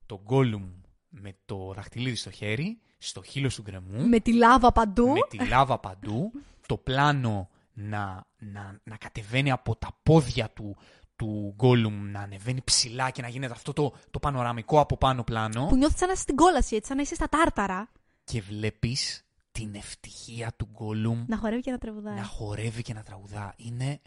[0.06, 0.68] Το Gollum
[1.10, 4.08] με το δαχτυλίδι στο χέρι, στο χείλος του γκρεμού.
[4.08, 5.08] Με τη λάβα παντού.
[5.08, 6.32] με τη λάβα παντού,
[6.66, 10.78] το πλάνο να, να, να κατεβαίνει από τα πόδια του
[11.16, 15.66] του Γκόλουμ να ανεβαίνει ψηλά και να γίνεται αυτό το, το πανοραμικό από πάνω πλάνο
[15.68, 17.92] Που νιώθεις σαν να είσαι στην κόλαση, έτσι, σαν να είσαι στα τάρταρα.
[18.24, 19.24] και βλέπεις
[19.60, 22.16] την ευτυχία του Γκόλουμ Να χορεύει και να τραγουδάει.
[22.16, 23.54] να χορεύει και να τραγουδά.
[23.58, 24.00] Είναι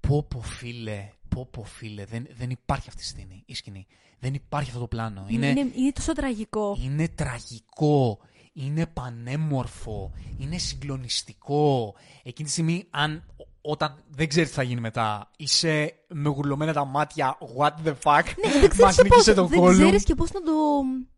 [0.00, 3.42] πω πω φίλε, πω πω φίλε, δεν, δεν υπάρχει αυτή η σκηνή.
[3.46, 3.86] Η σκηνή.
[4.18, 5.26] Δεν υπάρχει αυτό το πλάνο.
[5.28, 6.76] Είναι, Είναι, είναι, είναι τόσο τραγικό.
[6.82, 8.18] είναι τραγικό.
[8.52, 10.12] Είναι πανέμορφο.
[10.38, 11.94] Είναι συγκλονιστικό.
[12.22, 13.24] Εκείνη τη στιγμή, αν
[13.70, 18.22] όταν δεν ξέρεις τι θα γίνει μετά, είσαι με γουρλωμένα τα μάτια, what the fuck,
[18.44, 19.72] Ναι, δεν ξέρεις μας και νίκησε πώς, τον δεν Gollum.
[19.72, 20.52] ξέρεις και πώς να το,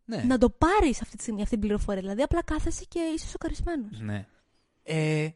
[0.05, 0.23] Ναι.
[0.27, 2.01] να το πάρεις αυτή τη στιγμή, αυτή την πληροφορία.
[2.01, 4.01] Δηλαδή απλά κάθεσαι και είσαι σοκαρισμένος.
[4.01, 4.27] Ναι.
[4.83, 5.29] Ε,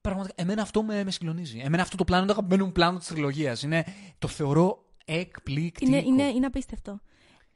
[0.00, 1.58] πραγματικά, εμένα αυτό με, με συγκλονίζει.
[1.58, 3.62] Εμένα αυτό το πλάνο είναι το αγαπημένο μου πλάνο της τριλογίας.
[3.62, 3.84] Είναι,
[4.18, 5.90] το θεωρώ εκπληκτικό.
[5.90, 7.00] Είναι, είναι, είναι απίστευτο.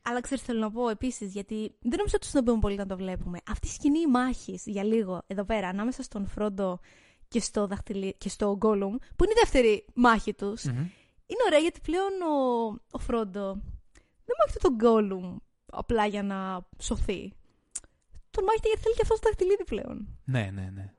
[0.02, 3.38] Αλλά ξέρεις, θέλω να πω επίσης, γιατί δεν νομίζω ότι στον πολύ να το βλέπουμε.
[3.50, 6.80] Αυτή η σκηνή μάχης για λίγο εδώ πέρα, ανάμεσα στον Φρόντο
[7.28, 10.76] και στο, δαχτυλί, και στο Γκόλουμ, που είναι η δεύτερη μάχη τους, Μμμ.
[11.26, 13.52] είναι ωραία γιατί πλέον ο, ο Φρόντο
[14.24, 17.32] δεν μάχεται τον Γκόλουμ απλά για να σωθεί.
[18.30, 20.18] Τον μάχεται γιατί θέλει και αυτό το δαχτυλίδι πλέον.
[20.24, 20.90] Ναι, ναι, ναι.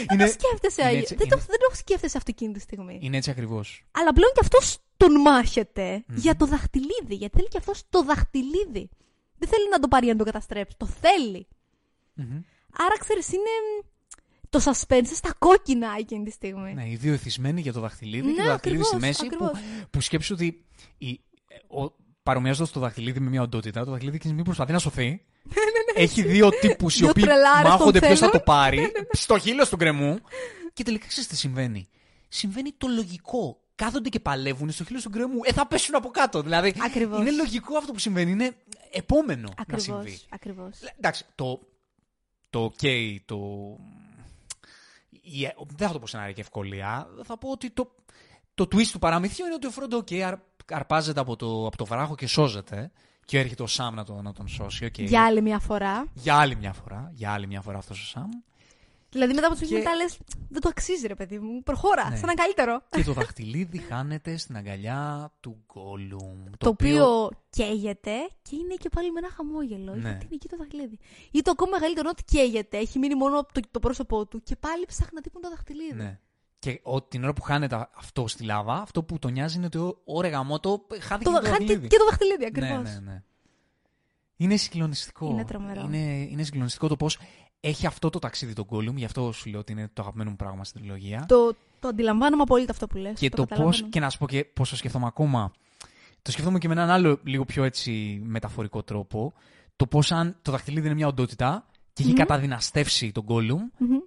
[0.09, 0.99] Δεν το σκέφτεσαι, είναι Άγιο.
[0.99, 2.99] έτσι- δεν, το, είναι- δεν το σκέφτεσαι αυτό εκείνη τη στιγμή.
[3.01, 3.85] είναι έτσι ακριβώς.
[3.91, 7.15] Αλλά πλέον και αυτός τον μάχεται για το δαχτυλίδι.
[7.15, 8.89] Γιατί θέλει και αυτός το δαχτυλίδι.
[9.37, 10.77] Δεν θέλει να το πάρει για να το καταστρέψει.
[10.77, 11.47] Το θέλει.
[12.77, 13.85] Άρα ξέρεις, είναι μ,
[14.59, 16.73] το suspense στα κόκκινα εκείνη τη στιγμή.
[16.73, 19.37] Ναι, οι δύο εθισμένοι για το δαχτυλίδι Ναι, και το δαχτυλίδι στη ακριβώς, μέση.
[19.37, 19.87] Που, ακριβώς.
[19.91, 20.65] που σκέψου ότι.
[20.97, 21.19] Η,
[21.67, 21.93] ο,
[22.23, 25.21] παρομοιάζοντας το δαχτυλίδι με μια οντότητα, το δαχτυλίδι εκείνη τη στιγμή προσπαθεί να σωθεί.
[25.95, 28.31] Έχει δύο τύπους οι Δύο οποίοι τρελάρες μάχονται τον ποιος θα θέλουν.
[28.45, 28.91] το πάρει.
[29.11, 30.19] στο χείλο του γκρεμού.
[30.73, 31.87] Και τελικά ξέρεις τι συμβαίνει.
[32.27, 33.59] Συμβαίνει το λογικό.
[33.75, 35.39] Κάθονται και παλεύουν στο χείλος του γκρεμού.
[35.43, 36.41] Ε, θα πέσουν από κάτω.
[36.41, 37.19] Δηλαδή, Ακριβώς.
[37.19, 38.31] είναι λογικό αυτό που συμβαίνει.
[38.31, 38.55] Είναι
[38.91, 40.19] επόμενο να Ακριβώς, συμβεί.
[40.29, 40.79] ακριβώς.
[40.97, 41.59] Εντάξει, το,
[42.49, 43.37] το OK, το...
[45.25, 47.07] η- δεν θα το πω σενάρια και ευκολία.
[47.23, 47.95] Θα πω ότι το,
[48.55, 50.33] το twist του παραμυθιού είναι ότι ο Φρόντο OK, αρ,
[50.71, 52.91] αρπάζεται από το, από το βράχο και σώζεται.
[53.25, 54.85] Και έρχεται ο Σάμ να, το, να τον σώσει.
[54.85, 55.03] Okay.
[55.03, 56.05] Για άλλη μια φορά.
[56.13, 57.11] Για άλλη μια φορά.
[57.13, 58.29] Για άλλη μια φορά αυτός ο Σάμ.
[59.15, 60.17] Δηλαδή μετά από τους Και- μετά λες,
[60.49, 61.63] δεν το αξίζει, ρε παιδί μου.
[61.63, 62.15] Προχώρα, Ναι.
[62.15, 62.81] σαν ένα καλύτερο.
[62.89, 66.43] και το δαχτυλίδι χάνεται στην αγκαλιά του Γκόλουμ.
[66.57, 68.11] Το, οποίο καίγεται
[68.41, 69.95] και είναι και πάλι με ένα χαμόγελο.
[69.95, 69.99] Ναι.
[70.09, 70.97] Γιατί είναι εκεί το δαχτυλίδι.
[71.31, 74.85] Ή το ακόμα μεγαλύτερο ότι καίγεται, έχει μείνει μόνο το, το πρόσωπό του και πάλι
[74.85, 75.93] ψάχνει να τύπουν το δαχτυλίδι.
[75.93, 76.19] Ναι.
[76.59, 79.77] Και ο, την ώρα που χάνεται αυτό στη λάβα, αυτό που τον νοιάζει είναι ότι
[79.77, 81.87] ο- ωραία γαμώτο χάθηκε Το, το, χάνει και, δαχτυλίδι.
[81.87, 82.83] και το δαχτυλίδι ακριβώς.
[82.83, 83.23] Ναι, ναι, ναι.
[84.37, 85.29] Είναι συγκλονιστικό.
[85.29, 85.81] Είναι τρομερό.
[85.81, 85.97] Είναι,
[86.29, 87.17] είναι συγκλονιστικό το πώς
[87.67, 90.35] έχει αυτό το ταξίδι τον Gollum, γι' αυτό σου λέω ότι είναι το αγαπημένο μου
[90.35, 91.25] πράγμα στην τριλογία.
[91.27, 93.19] Το, το αντιλαμβάνομαι απόλυτα αυτό που λες.
[93.19, 93.47] και το, πώ.
[93.55, 93.89] καταλαβαίνω.
[93.89, 95.51] Και να σου πω και πώς το σκέφτομαι ακόμα.
[96.21, 99.33] Το σκέφτομαι και με έναν άλλο λίγο πιο έτσι μεταφορικό τρόπο.
[99.75, 102.17] Το πώς αν το δαχτυλίδι είναι μια οντότητα και έχει Μμμ.
[102.17, 103.97] καταδυναστεύσει τον Gollum, Μμμ.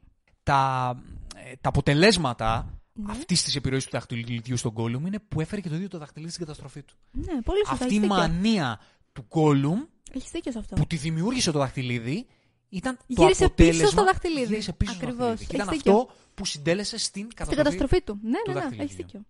[0.42, 0.90] τα,
[1.36, 3.04] ε, τα αποτελέσματα Ναι.
[3.12, 6.30] αυτής της επιρροής του δαχτυλιδιού στον Gollum είναι που έφερε και το ίδιο το δαχτυλίδι
[6.32, 6.94] στην καταστροφή του.
[7.12, 7.72] Ναι, πολύ σωστά.
[7.72, 8.14] Αυτή έχεις η δίκιο.
[8.16, 8.80] μανία
[9.12, 10.74] του Gollum Έχεις δίκιο σε αυτό.
[10.74, 12.26] που τη δημιούργησε το δαχτυλίδι
[12.68, 13.80] ήταν το Γύρισε αποτέλεσμα...
[13.82, 14.46] πίσω στο δαχτυλίδι.
[14.46, 15.26] Γύρισε πίσω στο Ακριβώς.
[15.26, 15.50] δαχτυλίδι.
[15.50, 17.62] Και ήταν Έχεις αυτό που συντέλεσε στην Στην καταστροφή.
[17.64, 18.18] καταστροφή του.
[18.22, 18.84] Ναι, του ναι, ναι, δαχτυλιδιού.
[18.84, 19.20] έχεις δίκιο.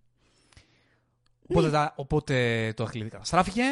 [1.49, 3.63] Οπότε, τα- οπότε το δαχτυλίδι καταστράφηκε.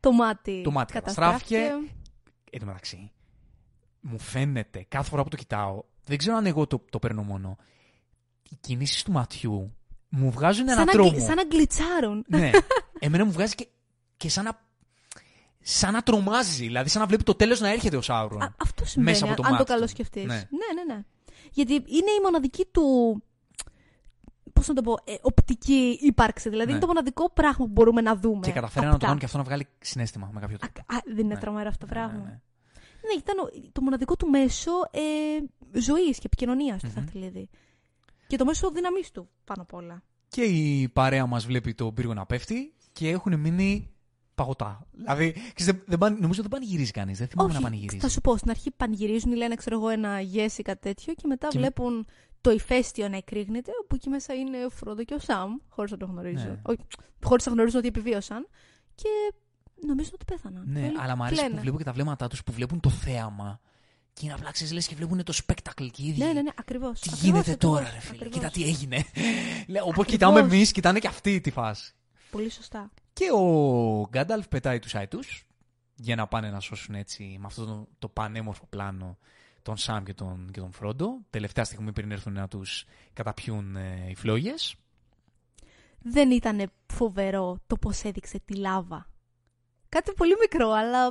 [0.00, 1.56] Το μάτι, Το μάτι καταστράφηκε.
[2.50, 3.12] Εν τω μεταξύ,
[4.00, 7.56] μου φαίνεται κάθε φορά που το κοιτάω, δεν ξέρω αν εγώ το, το παίρνω μόνο.
[8.50, 9.76] Οι κινήσεις του ματιού
[10.08, 11.10] μου βγάζουν ένα Σαν, να, τρόμο.
[11.10, 12.24] γκλι- σαν να γκλιτσάρουν.
[12.28, 12.50] Ναι.
[12.98, 13.68] Εμένα μου βγάζει και,
[14.16, 14.64] και σαν να.
[15.68, 18.42] Σαν να τρομάζει, δηλαδή σαν να βλέπει το τέλος να έρχεται ο Σάουρον.
[18.42, 19.88] Α, αυτό συμβαίνει, Μέσα από το αν το μάτι καλό του.
[19.88, 20.20] σκεφτεί.
[20.20, 20.34] Ναι.
[20.34, 21.02] ναι, ναι, ναι.
[21.52, 22.82] Γιατί είναι η μοναδική του.
[24.52, 26.48] Πώς να το πω, ε, οπτική ύπαρξη.
[26.48, 26.72] Δηλαδή Ναι.
[26.72, 28.46] είναι το μοναδικό πράγμα που μπορούμε να δούμε.
[28.46, 29.04] και καταφέρανε να το απτά.
[29.06, 30.80] κάνουν και αυτό να βγάλει συνέστημα με κάποιο τρόπο.
[30.80, 31.40] Α, δεν είναι Ναι.
[31.40, 32.18] τρομερό αυτό το Ναι, πράγμα.
[32.24, 33.18] ναι, Ναι, ναι.
[33.18, 35.00] ήταν ο- το μοναδικό του μέσο ε,
[35.80, 36.94] ζωής και επικοινωνίας του Μμμ.
[36.94, 37.48] δαχτυλίδι.
[38.26, 40.02] Και το μέσο δύναμής του πάνω απ' όλα.
[40.28, 43.90] Και η παρέα μας βλέπει τον πύργο να πέφτει και έχουν μείνει
[44.36, 44.86] παγωτά.
[44.92, 47.18] Δηλαδή, ξέρεις, δεν, δεν πάνε- νομίζω δεν πανηγυρίζει κανείς.
[47.18, 47.98] Δεν θυμάμαι να πανηγυρίζει.
[48.02, 51.14] θα σου πω, στην αρχή πανηγυρίζουν ή λένε, ξέρω εγώ, ένα yes ή κάτι τέτοιο
[51.14, 52.06] και μετά Και- βλέπουν
[52.40, 55.96] το ηφαίστειο να εκρήγνεται, όπου εκεί μέσα είναι ο Φρόντο και ο Σαμ, χωρίς να
[55.96, 56.44] το γνωρίζω.
[56.68, 56.74] Ναι.
[57.22, 58.48] Χωρίς να γνωρίζουν ότι επιβίωσαν.
[58.94, 59.08] Και
[59.86, 60.64] νομίζουν ότι πέθαναν.
[60.66, 61.54] Ναι, Όλοι αλλά μου αρέσει κλαίνε.
[61.54, 63.60] που βλέπω και τα βλέμματά τους που βλέπουν το θέαμα.
[64.12, 66.18] Και είναι απλά ξέρεις, λες και βλέπουν το spectacle και οι ίδιοι.
[66.24, 67.00] Ναι, ναι, ναι, ακριβώς.
[67.00, 68.28] Τι γίνεται τώρα, ρε φίλε.
[68.28, 68.96] Κοίτα τι έγινε.
[69.66, 70.06] Λέω, Οπότε Ακριβώς.
[70.06, 71.92] κοιτάμε εμείς, κοιτάνε και αυτοί τη φάση.
[72.30, 72.90] Πολύ σωστά.
[73.16, 75.46] Και ο Γκάνταλφ πετάει τους άιτους
[75.94, 79.18] για να πάνε να σώσουν έτσι με αυτό το, το πανέμορφο πλάνο
[79.62, 81.18] τον Σαμ και τον, και τον Φρόντο.
[81.30, 84.74] Τελευταία στιγμή πριν έρθουν να τους καταπιούν ε, οι φλόγες.
[85.98, 89.10] Δεν ήταν φοβερό το πώς έδειξε τη λάβα.
[89.88, 91.04] Κάτι πολύ μικρό, αλλά.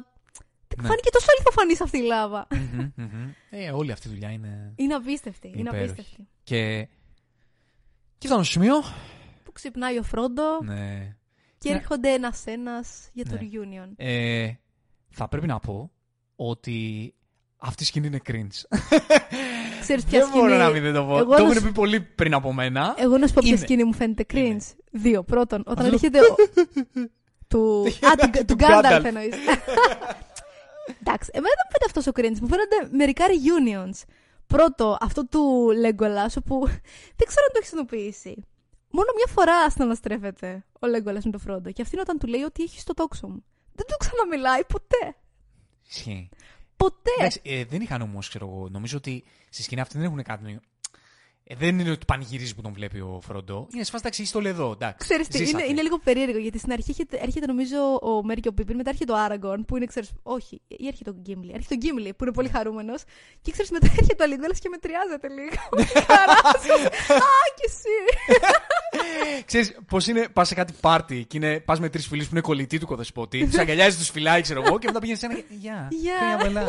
[0.82, 0.88] Ναι.
[0.88, 2.48] Φάνηκε τόσο αληθοφανή αυτή η λάβα.
[3.49, 4.73] ε, όλη αυτή η δουλειά είναι.
[4.76, 5.48] Είναι απίστευτη.
[5.48, 5.91] Είναι υπέροχη.
[5.91, 6.27] απίστευτη.
[6.44, 6.88] Και.
[8.18, 8.76] Και φτάνω στο σημείο.
[9.44, 11.15] Που ξυπνάει ο Φρόντο Ναι.
[11.65, 11.79] Και Ναι.
[11.79, 12.83] έρχονται ένα-ένα
[13.13, 13.39] για το Ναι.
[13.41, 13.89] reunion.
[13.95, 14.49] Ε,
[15.09, 15.91] θα πρέπει να πω
[16.35, 17.13] ότι
[17.57, 18.77] αυτή η σκηνή είναι cringe.
[19.81, 21.17] Ξέρεις ποια δεν μπορώ σκηνή- να μην δεν το πω.
[21.17, 22.93] Εγώ το να έχουν σου- πει πολύ πριν από μένα.
[22.97, 23.59] Εγώ να σου πω ποια Είναι.
[23.61, 24.35] σκηνή μου φαίνεται cringe.
[24.37, 24.59] Είναι.
[24.91, 25.23] Δύο.
[25.23, 26.19] Πρώτον, όταν Αυτό- έρχεται.
[26.19, 26.35] ο-
[27.47, 29.05] Του, α, του, του Του Γκάνταλφ Gandalf.
[29.05, 29.35] εννοείς.
[31.01, 32.39] Εντάξει, εμένα δεν μου φαίνεται αυτό ο cringe.
[32.41, 34.03] Μου φαίνονται μερικά reunions.
[34.47, 36.65] Πρώτο, αυτό του Legolas, όπου
[37.15, 38.43] δεν ξέρω αν το έχεις συνειδητοποιήσει.
[38.97, 41.72] Μόνο μια φορά συναναστρέφεται ο Legolas με το Φρόντο.
[41.72, 43.43] Και αυτή είναι όταν του λέει ότι έχει το τόξο μου.
[43.73, 45.15] Δεν του ξαναμιλάει ποτέ.
[45.89, 46.30] Ισχύει.
[46.77, 47.11] Ποτέ.
[47.19, 48.69] Εντάξει, ε, δεν είχαν όμως, ξέρω εγώ.
[48.69, 50.59] Νομίζω ότι στη σκηνή αυτή δεν έχουν κάτι.
[51.47, 53.67] Ε, δεν είναι ότι πανηγυρίζει που τον βλέπει ο Φρόντο.
[53.73, 54.72] Είναι σφάστα εντάξει, είσαι εδώ.
[54.72, 54.95] Εντάξει.
[54.97, 55.65] Ξέρεις τι, είναι, ζήσατε.
[55.67, 58.89] είναι λίγο περίεργο γιατί στην αρχή έρχεται, έρχεται νομίζω ο Μέρι και ο Πίπιν, μετά
[58.89, 61.51] έρχεται ο Άραγκον που είναι, ξέρεις, όχι, ή έρχεται ο Γκίμλι.
[61.53, 63.03] Έρχεται ο Γκίμλι που είναι πολύ χαρούμενος.
[63.41, 65.63] Και ξέρεις, μετά έρχεται ο Αλίδελα και μετριάζεται λίγο.
[66.07, 66.73] Χαράζω.
[67.13, 67.95] Α, κι εσύ.
[69.45, 72.41] Ξέρεις πώς είναι, πας σε κάτι πάρτι και είναι, πας με τρεις φίλους που είναι
[72.41, 75.43] κολλητοί του κοδεσπότη, τους αγκαλιάζει, τους φυλάει, ξέρω εγώ, και μετά πηγαίνεις σε ένα και,
[75.49, 76.13] γεια, Γεια.
[76.17, 76.63] χρόνια πολλά.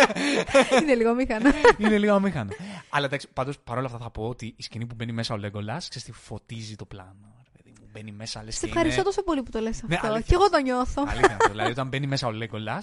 [0.82, 1.54] είναι λίγο μήχανα.
[1.78, 2.50] είναι λίγο αμήχανο.
[2.88, 5.88] Αλλά εντάξει, πάντως παρόλα αυτά θα πω ότι η σκηνή που μπαίνει μέσα ο Λέγκολας,
[5.88, 7.34] ξέρεις τι, φωτίζει το πλάνο.
[7.56, 7.86] ρε παιδί μου.
[7.92, 9.08] Μπαίνει μέσα, λες Σε και ευχαριστώ είναι...
[9.08, 10.06] τόσο πολύ που το λες Ναι, αυτό.
[10.06, 10.26] αλήθεια.
[10.26, 11.04] και εγώ το νιώθω.
[11.08, 11.48] Αλήθεια αυτό.
[11.54, 12.82] Δηλαδή, όταν μπαίνει μέσα ο Λέγκολα,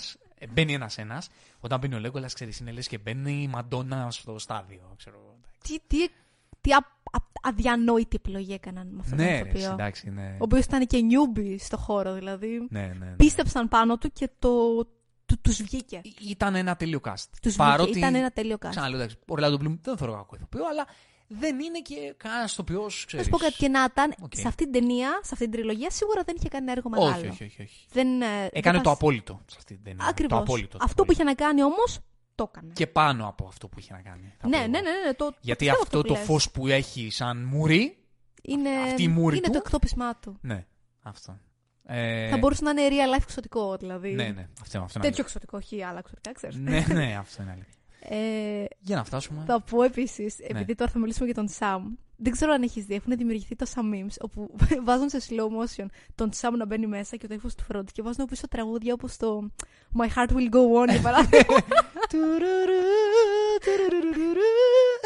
[0.49, 1.23] μπαίνει ένα ένα.
[1.59, 4.93] Όταν μπαίνει ο Λέγκολα, ξέρεις, είναι λες και μπαίνει η Μαντόνα στο στάδιο.
[4.97, 5.15] Ξέρω.
[5.23, 5.35] εγώ.
[5.63, 5.97] τι, τι,
[6.61, 6.77] τι α,
[7.11, 9.71] α, αδιανόητη επιλογή έκαναν με αυτό Ναι, το ρε, ηθοποιό.
[9.71, 10.29] εντάξει, ναι.
[10.39, 12.67] Ο οποίος ήταν και νιούμπι στο χώρο, δηλαδή.
[12.69, 13.15] Ναι, ναι, ναι.
[13.15, 14.49] Πίστεψαν πάνω του και το,
[15.35, 16.01] του, τους βγήκε.
[16.03, 17.23] Ή- Ήταν ένα τέλειο cast.
[17.41, 17.83] Τους Παρότι.
[17.91, 17.99] βγήκε.
[18.05, 18.69] Ήταν ένα τέλειο cast.
[18.69, 20.85] Ξαναλέω, εντάξει, ο Ρελάντο Μπλουμ δεν θεωρώ κακό ηθοποιό, αλλά
[21.27, 23.25] δεν είναι και κανένας ηθοποιός, Να ξέρεις.
[23.25, 24.33] σου πω κάτι και να ήταν, Οκ.
[24.35, 27.09] σε αυτή την ταινία, σε αυτή την τριλογία, σίγουρα δεν είχε κάνει έργο μεγάλο.
[27.09, 27.61] Όχι, όχι, όχι.
[27.61, 27.85] όχι.
[27.91, 30.05] Δεν, ε, Έκανε δεν το πας- απόλυτο σε αυτή την ταινία.
[30.05, 30.37] Ακριβώς.
[30.37, 30.77] Το απόλυτο.
[30.77, 31.43] το Αυτό που είχε απόλυτο.
[31.43, 31.99] να κάνει όμως,
[32.35, 32.73] το έκανε.
[32.73, 34.33] Και πάνω από αυτό που είχε να κάνει.
[34.39, 34.87] θα ναι, πω ναι, εγώ.
[34.89, 36.23] ναι, ναι, το, Γιατί πιστεύω αυτό που το λες.
[36.25, 37.97] φως που έχει σαν μουρί.
[38.41, 40.37] είναι, αυτή η μούρη είναι του- το εκτόπισμά του.
[40.41, 40.65] Ναι,
[41.01, 41.39] αυτό.
[41.85, 44.11] Ε, Θα μπορούσε να είναι real life εξωτικό, δηλαδή.
[44.13, 46.55] Ναι, ναι, αυτό, αυτό είναι Τέτοιο εξωτικό, όχι άλλα εξωτικά, ξέρεις.
[46.55, 47.73] Ναι, ναι, αυτό είναι αλήθεια.
[47.99, 49.43] Ε, Για να φτάσουμε.
[49.47, 50.45] θα πω επίσης, Ναι.
[50.59, 51.83] επειδή τώρα θα μιλήσουμε για τον Σαμ.
[52.15, 54.55] Δεν ξέρω αν έχεις δει, έχουν δημιουργηθεί τόσα memes όπου
[54.85, 55.47] βάζουν σε slow
[55.81, 55.85] motion
[56.15, 59.17] τον Σαμ να μπαίνει μέσα και το ύφος του Φρόντ και βάζουν πίσω τραγούδια όπως
[59.17, 59.49] το
[59.97, 61.57] My Heart Will Go On για παράδειγμα.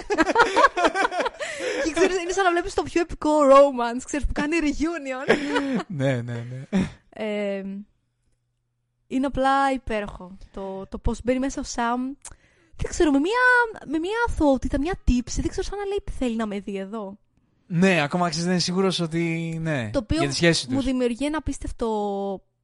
[0.07, 0.34] Τουρουρου,
[0.75, 1.84] τουρουρουρουρου.
[1.85, 5.35] και ξέρεις, είναι σαν να βλέπεις το πιο επικό romance, ξέρεις, που κάνει reunion.
[5.88, 6.34] Ναι, ναι,
[6.69, 6.79] ναι.
[7.09, 7.63] Ε,
[9.07, 10.38] είναι απλά υπέροχο.
[10.51, 12.01] Το, το πώς μπαίνει μέσα ο Σαμ.
[12.75, 13.39] Δεν ξέρω, με μια,
[13.85, 15.41] με μια αθωότητα, μια τύψη.
[15.41, 17.17] Δεν ξέρω σαν να λέει θέλει να με δει εδώ.
[17.67, 19.57] Ναι, ακόμα ξέρεις, δεν είναι σίγουρος ότι.
[19.61, 20.85] Ναι, Το οποίο για τη σχέση μου τους.
[20.85, 21.88] δημιουργεί ένα απίστευτο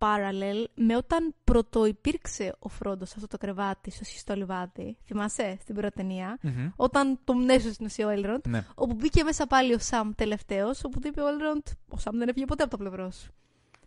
[0.03, 4.97] parallel με όταν πρωτοϋπήρξε ο Φρόντος σε αυτό το κρεβάτι, στο σχιστό λιβάδι.
[5.05, 6.39] Θυμάσαι στην πρώτη ταινία.
[6.75, 8.47] Όταν τον έσωσε στην ουσία ο Έλροντ.
[8.47, 8.65] Ναι.
[8.75, 12.27] Όπου μπήκε μέσα πάλι ο Σαμ τελευταίος, όπου του είπε ο Έλροντ: Ο Σαμ δεν
[12.27, 13.31] έφυγε ποτέ από το πλευρό σου.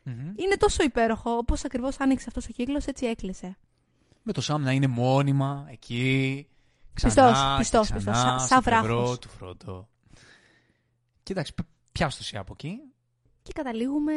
[0.02, 0.32] Μμμ.
[0.36, 3.56] Είναι τόσο υπέροχο, όπως ακριβώς άνοιξε αυτός ο κύκλος, έτσι έκλεισε.
[4.22, 6.46] Με το Σάμ να είναι μόνιμα εκεί.
[6.94, 9.18] Πιστός, Ξανά, και πιστός, ξανά, πιστός, σαν- στο σαν πλευρό βράχος.
[9.18, 9.88] του Φρόντο.
[11.22, 12.78] Κοίταξε, π- πιάσ' το εσύ από εκεί.
[13.42, 14.12] Και καταλήγουμε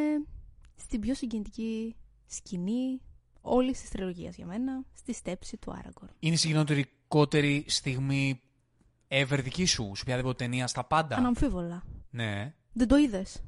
[0.81, 1.95] στην πιο συγκινητική
[2.26, 3.01] σκηνή
[3.41, 6.10] όλης της τριλογίας για μένα, στη στέψη του Άραγκορ.
[6.19, 8.41] Είναι η συγκινητικότερη στιγμή
[9.07, 11.84] ever δική σου, σου οποιαδήποτε ταινία στα πάντα; Αναμφίβολα.
[12.10, 12.53] Ναι.
[12.73, 13.43] Δεν το είδες;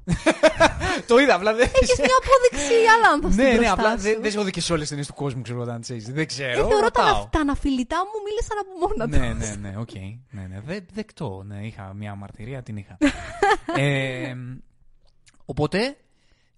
[1.08, 1.70] το είδα, απλά δεν.
[1.82, 3.98] Έχεις μια απόδειξη άλλα Ναι, ναι, μπροστά απλά σου.
[4.03, 5.90] δεν δεν σε έχω δει και σε όλες τις ταινίες του κόσμου, ξέρω όταν τις
[5.90, 6.12] έχεις δει.
[6.12, 6.53] Δεν Ε, ξέρω.
[6.68, 7.16] θεωρώ τα, ρωτάω.
[7.16, 9.18] ανα- τα αναφιλητά μου μίλησαν από μόνα τους.
[9.20, 9.94] ναι, ναι, ναι, οκ.
[10.32, 10.60] Ναι, ναι.
[10.62, 11.44] Δε, δεκτό.
[11.45, 12.98] Ναι, είχα μια μαρτυρία, την είχα.
[13.82, 14.36] ε,
[15.45, 15.98] οπότε,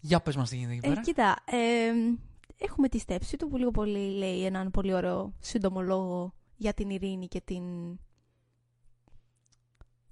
[0.05, 1.01] για πες μας τι γίνεται εκεί Ε, πέρα.
[1.01, 1.91] κοίτα, ε,
[2.57, 6.89] έχουμε τη στέψη του που λίγο πολύ λέει έναν πολύ ωραίο σύντομο λόγο για την
[6.89, 7.63] ειρήνη και την,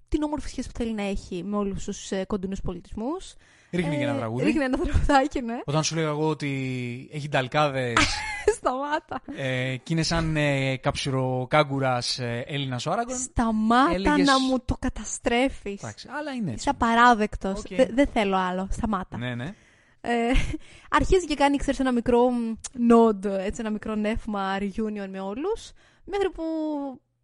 [0.08, 3.34] την όμορφη σχέση που θέλει να έχει με όλους τους ε, κοντινούς πολιτισμούς.
[3.72, 4.44] Ρίχνει και ένα Ε, τραγούδι.
[4.44, 5.60] Ρίχνει ένα τραγουδάκι, ναι.
[5.66, 7.98] Όταν σου λέγα εγώ ότι έχει νταλκάδες
[8.58, 9.22] Σταμάτα.
[9.36, 13.18] ε, και είναι σαν ε, καψουροκάγκουρας ε, Έλληνας ο Άραγκον.
[13.18, 15.84] Σταμάτα έλεγες- να μου το καταστρέφεις.
[15.84, 16.60] Εντάξει, αλλά είναι έτσι.
[16.60, 17.60] Είσαι απαράδεκτος.
[17.60, 17.68] Οκ.
[17.76, 18.68] Δε- Δεν θέλω άλλο.
[18.72, 19.18] Σταμάτα.
[19.18, 19.54] Ναι, ναι.
[20.02, 20.32] Ε,
[20.98, 22.54] αρχίζει και κάνει, ξέρεις, ένα μικρό
[22.92, 25.72] nod, έτσι, ένα μικρό νεύμα reunion με όλους,
[26.06, 26.44] μέχρι που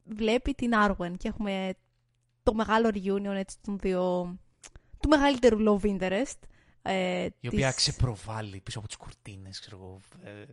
[0.03, 1.73] βλέπει την Arwen και έχουμε
[2.43, 4.35] το μεγάλο reunion έτσι, των δύο,
[4.99, 6.39] του μεγαλύτερου love interest.
[6.81, 9.99] Ε, Η οποία της- ξεπροβάλλει πίσω από τις κουρτίνες, ξέρω εγώ.
[10.23, 10.43] Ε,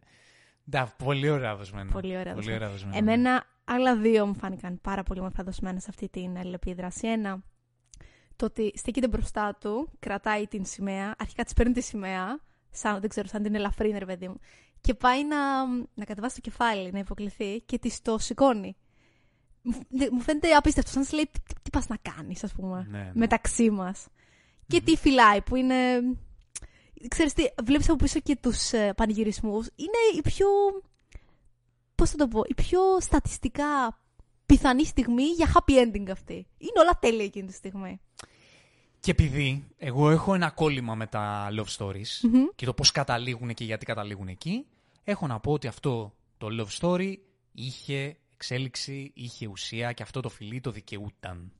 [0.70, 1.92] ντα, πολύ ωραία δοσμένα.
[1.92, 2.56] Πολύ ωραία Πολύ δοσμένα.
[2.56, 2.96] ωραία δοσμένα.
[2.96, 7.08] Εμένα άλλα δύο μου φάνηκαν πάρα πολύ όμορφα δοσμένα σε αυτή την αλληλεπίδραση.
[7.08, 7.42] Ένα,
[8.36, 12.40] το ότι στέκεται μπροστά του, κρατάει την σημαία, αρχικά της παίρνει τη σημαία,
[12.70, 14.40] σαν, δεν ξέρω, σαν την ελαφρύνει, ρε παιδί μου,
[14.80, 18.76] και πάει να, να κατεβάσει το κεφάλι, να υποκληθεί και της το σηκώνει.
[19.62, 22.44] Μου φ- Μου φαίνεται απίστευτο, σαν να της λέει τι, τι, τι πας να κάνεις,
[22.44, 23.10] ας πούμε, Ναι, ναι.
[23.14, 24.06] μεταξύ μας.
[24.66, 25.76] Και τι φυλάει, που είναι...
[27.08, 29.66] Ξέρεις τι, βλέπεις από πίσω και τους ε, πανηγυρισμούς.
[29.74, 30.46] Είναι η πιο...
[31.94, 33.98] Πώς θα το πω, η πιο στατιστικά
[34.46, 36.34] πιθανή στιγμή για happy ending αυτή.
[36.34, 38.00] Είναι όλα τέλεια εκείνη τη στιγμή.
[39.04, 42.44] Και επειδή εγώ έχω ένα κόλλημα με τα love stories Μμμ.
[42.56, 44.66] και το πώς καταλήγουν και γιατί καταλήγουν εκεί,
[45.04, 47.14] έχω να πω ότι αυτό το love story
[47.52, 51.52] είχε εξέλιξη, είχε ουσία και αυτό το φιλί το δικαιούταν.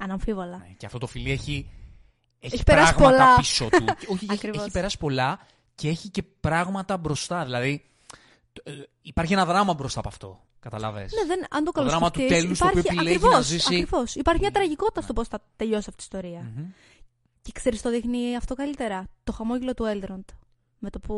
[0.00, 0.56] Αναμφίβολα.
[0.56, 1.70] Ναι, Και αυτό το φιλί έχει,
[2.40, 3.36] έχει, Έχει περάσει πράγματα πολλά.
[3.36, 3.84] πίσω του.
[3.84, 4.60] Και Όχι, έχει, Ακριβώς.
[4.62, 5.40] έχει περάσει πολλά
[5.74, 7.44] και έχει και πράγματα μπροστά.
[7.44, 7.84] Δηλαδή,
[8.62, 8.72] ε,
[9.02, 10.40] υπάρχει ένα δράμα μπροστά από αυτό.
[10.60, 11.12] Καταλάβες.
[11.12, 13.56] Ναι, δεν, αν το Το δράμα του καλοσκεφτείς, τέλους, το οποίο υπάρχει- επιλέγεις ακριβώς, να
[13.56, 13.74] ζήσει.
[13.74, 14.14] Ακριβώς.
[14.14, 16.52] Υπάρχει μια τραγικότητα στο πώς θα τελειώσει αυτή η ιστορία.
[16.56, 16.64] Μμμ.
[17.42, 19.06] Και ξέρεις το δείχνει αυτό καλύτερα.
[19.24, 20.24] Το χαμόγελο του Έλντροντ.
[20.78, 21.14] Με το που,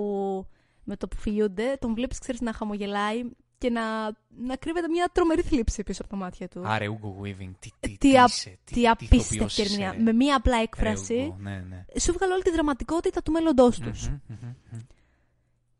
[0.84, 3.22] με το που φιλιούνται, τον βλέπεις ξέρεις να χαμογελάει
[3.58, 6.62] και να, να κρύβεται μια τρομερή θλίψη πίσω από τα μάτια του.
[6.64, 9.62] Άρε, Ούγκο Weaving, τι, τι, τι, τι α- είσαι, τι, τι τι απίστευτη ηθοποιός είσαι,
[9.62, 9.92] ερμηνεία.
[9.92, 9.98] ρε.
[9.98, 11.84] Με μία απλά Ρε, έκφραση, Ούγκο, ναι, ναι.
[12.00, 14.08] σου βγάλε όλη τη δραματικότητα του μέλλοντός τους.
[14.08, 14.78] Μμμ, μμμ, μμμ.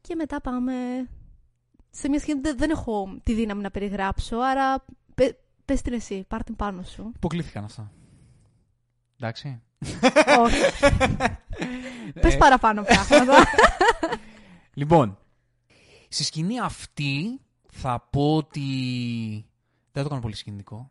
[0.00, 0.74] Και μετά πάμε
[1.90, 6.24] σε μια σκηνή δεν, δεν έχω τη δύναμη να περιγράψω, άρα πε, πες την εσύ,
[6.28, 7.12] πάρ' την πάνω σου.
[7.16, 7.92] Υποκλήθηκαν αυτά.
[9.20, 9.62] Εντάξει.
[10.38, 10.60] Όχι.
[12.20, 13.44] Πες Ε, παραπάνω πράγματα.
[14.74, 15.18] Λοιπόν,
[16.08, 17.40] στη σκηνή αυτή
[17.72, 18.60] θα πω ότι.
[19.92, 20.90] Δεν θα το κάνω πολύ σκηνικό.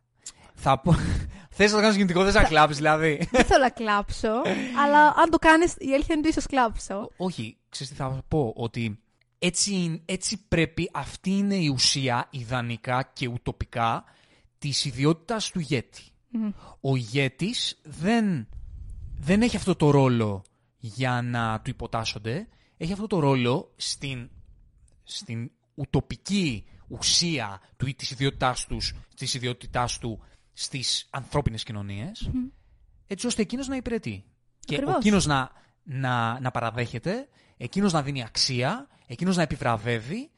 [0.54, 0.96] Θα πω.
[1.56, 3.28] Θες να το κάνω σκηνικό, δεν θα κλάψεις δηλαδή.
[3.32, 4.42] δεν θέλω να κλάψω,
[4.84, 7.10] αλλά αν το κάνεις, η αλήθεια είναι ότι ίσως κλάψω.
[7.18, 9.00] Όχι, ξέρεις τι θα πω, ότι
[9.40, 14.04] έτσι, έτσι πρέπει, αυτή είναι η ουσία ιδανικά και ουτοπικά
[14.58, 16.02] της ιδιότητας του ηγέτη.
[16.30, 16.52] Μμμ.
[16.82, 18.48] Ο ηγέτης δεν,
[19.24, 20.44] δεν έχει αυτό το ρόλο
[20.78, 24.30] για να του υποτάσσονται, έχει αυτό το ρόλο στην,
[25.04, 30.24] στην ουτοπική ουσία του, της ιδιότητάς, τους, της ιδιότητάς του
[30.54, 32.48] στις ανθρώπινες κοινωνίες, Μμμ.
[33.08, 34.24] έτσι ώστε εκείνος να υπηρετεί.
[34.60, 34.96] Και Ακριβώς.
[34.96, 35.52] εκείνος να,
[35.84, 37.28] να, να παραδέχεται,
[37.58, 40.30] εκείνος να δίνει αξία, εκείνος να επιβραβεύει,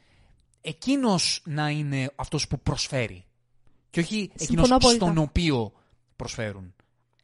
[0.62, 3.26] εκείνος να είναι αυτός που προσφέρει.
[3.90, 5.06] Και όχι εκείνος απόλυτα.
[5.06, 5.74] στον οποίο
[6.16, 6.74] προσφέρουν.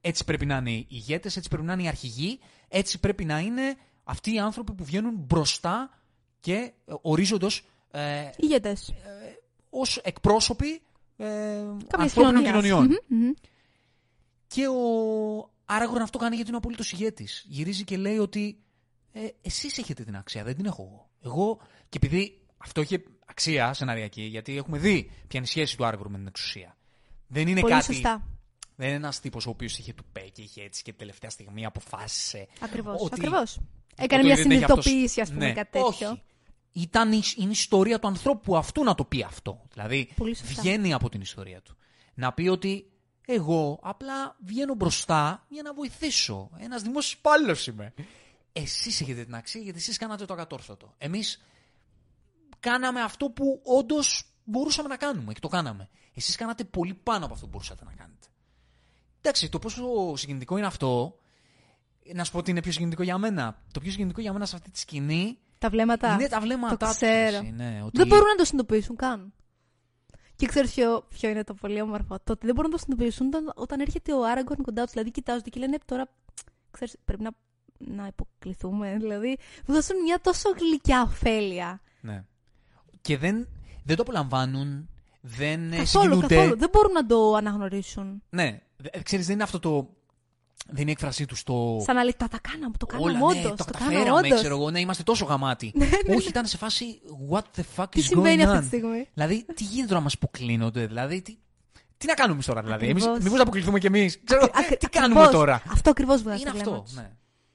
[0.01, 3.39] Έτσι πρέπει να είναι οι ηγέτες, έτσι πρέπει να είναι οι αρχηγοί, έτσι πρέπει να
[3.39, 5.99] είναι αυτοί οι άνθρωποι που βγαίνουν μπροστά
[6.39, 6.53] και
[6.85, 8.93] ε, ορίζοντος ε, Ηγέτες.
[9.69, 10.81] ως εκπρόσωποι
[11.17, 11.26] ε,
[11.88, 12.63] Κάποιες ανθρώπινων κοινωνίας.
[12.63, 12.99] κοινωνιών.
[13.07, 13.31] Μμμ, μμμ.
[14.47, 17.45] Και ο Άραγορν αυτό κάνει γιατί είναι απολύτως ηγέτης.
[17.47, 18.59] Γυρίζει και λέει ότι
[19.11, 21.09] ε, εσείς έχετε την αξία, δεν την έχω εγώ.
[21.34, 21.59] Εγώ,
[21.89, 26.11] και επειδή αυτό είχε αξία σεναριακή, γιατί έχουμε δει ποια είναι η σχέση του Άραγορν
[26.11, 26.77] με την εξουσία.
[27.27, 27.85] Δεν είναι Πολύ κάτι.
[27.85, 28.27] σωστά.
[28.80, 31.65] Δεν είναι ένας τύπος ο οποίος είχε του πέ και είχε έτσι και τελευταία στιγμή
[31.65, 32.47] αποφάσισε.
[32.60, 33.01] Ακριβώς.
[33.01, 33.60] ότι- Ακριβώς.
[33.95, 36.10] Έκανε ότι μια δεν έχει αυτός- συνειδητοποίηση, ας πούμε, Ναι, κάτι τέτοιο.
[36.10, 36.22] Όχι.
[36.72, 39.61] Ήταν η, είναι η ιστορία του ανθρώπου αυτού να το πει αυτό.
[39.73, 40.61] Δηλαδή, Πολύ σωστά.
[40.61, 41.77] βγαίνει από την ιστορία του.
[42.14, 42.91] Να πει ότι
[43.26, 46.49] εγώ απλά βγαίνω μπροστά για να βοηθήσω.
[46.57, 47.93] Ένας δημόσιος υπάλληλος είμαι.
[48.53, 50.93] Εσείς έχετε την αξία γιατί εσείς κάνατε το ακατόρθωτο.
[50.97, 51.41] Εμείς
[52.60, 55.89] κάναμε αυτό που όντως μπορούσαμε να κάνουμε και το κάναμε.
[56.14, 58.18] Εσείς κάνατε πολύ πάνω από αυτό που μπορούσατε να κάνετε.
[59.21, 59.83] Εντάξει, το πόσο
[60.15, 61.17] συγκινητικό είναι αυτό.
[62.13, 63.61] Να σου πω ότι είναι πιο συγκινητικό για μένα.
[63.71, 66.13] Το πιο συγκινητικό για μένα σε αυτή τη σκηνή Τα βλέμματα.
[66.13, 66.95] είναι τα βλέμματά το τους.
[66.95, 67.11] ξέρω.
[67.37, 67.97] εσύ, ναι, ότι...
[67.97, 69.33] Δεν μπορούν να το συνειδητοποιήσουν καν.
[70.35, 72.19] Και ξέρεις ποιο, ποιο είναι το πολύ όμορφο.
[72.23, 74.91] Το ότι δεν μπορούν να το συνειδητοποιήσουν όταν, όταν έρχεται ο Άραγκορν κοντά τους.
[74.91, 76.07] Δηλαδή, κοιτάζονται και λένε τώρα.
[76.71, 77.31] Ξέρεις, πρέπει να,
[77.77, 78.97] να υποκληθούμε.
[78.99, 81.81] Δηλαδή, μου δώσουν μια τόσο γλυκιά ωφέλεια.
[82.01, 82.23] Ναι.
[83.01, 83.47] Και δεν,
[83.83, 84.89] δεν το απολαμβάνουν,
[85.21, 86.35] δεν ε, Καθόλου, συγκινούνται.
[86.35, 86.57] καθόλου.
[86.57, 88.23] Δεν μπορούν να το αναγνωρίσουν.
[88.29, 88.57] Ναι, Δε-
[89.03, 89.89] ξέρεις, δεν είναι αυτό το...
[90.72, 91.81] Δεν είναι η έκφρασή τους στο...
[91.85, 94.19] Σαν να λέει, τα, τα κάναμε, το κάναμε Όλα, όντως, ναι, το το κάναμε καταφέραμε,
[94.27, 94.39] όντως.
[94.39, 95.73] ξέρω εγώ, ναι, είμαστε τόσο γαμάτοι.
[96.15, 97.01] Όχι, ήταν σε φάση,
[97.31, 99.97] what the fuck Τι is συμβαίνει going αυτή on; τη στιγμή; Δηλαδή, τι γίνεται τώρα
[99.97, 101.38] να μας αποκλίνονται, δηλαδή, τι,
[101.97, 103.23] τι να κάνουμε εμείς τώρα, δηλαδή; Εμείς, Ακριβώς.
[103.23, 105.39] μήπως να αποκλειθούμε κι εμείς; Ξέρω, Ακρι- τι κάνουμε ακριβώς.
[105.39, 106.93] τώρα; Αυτό ακριβώς βγάζει Είναι το βλέμμα αυτό, τους.
[106.95, 107.11] ναι.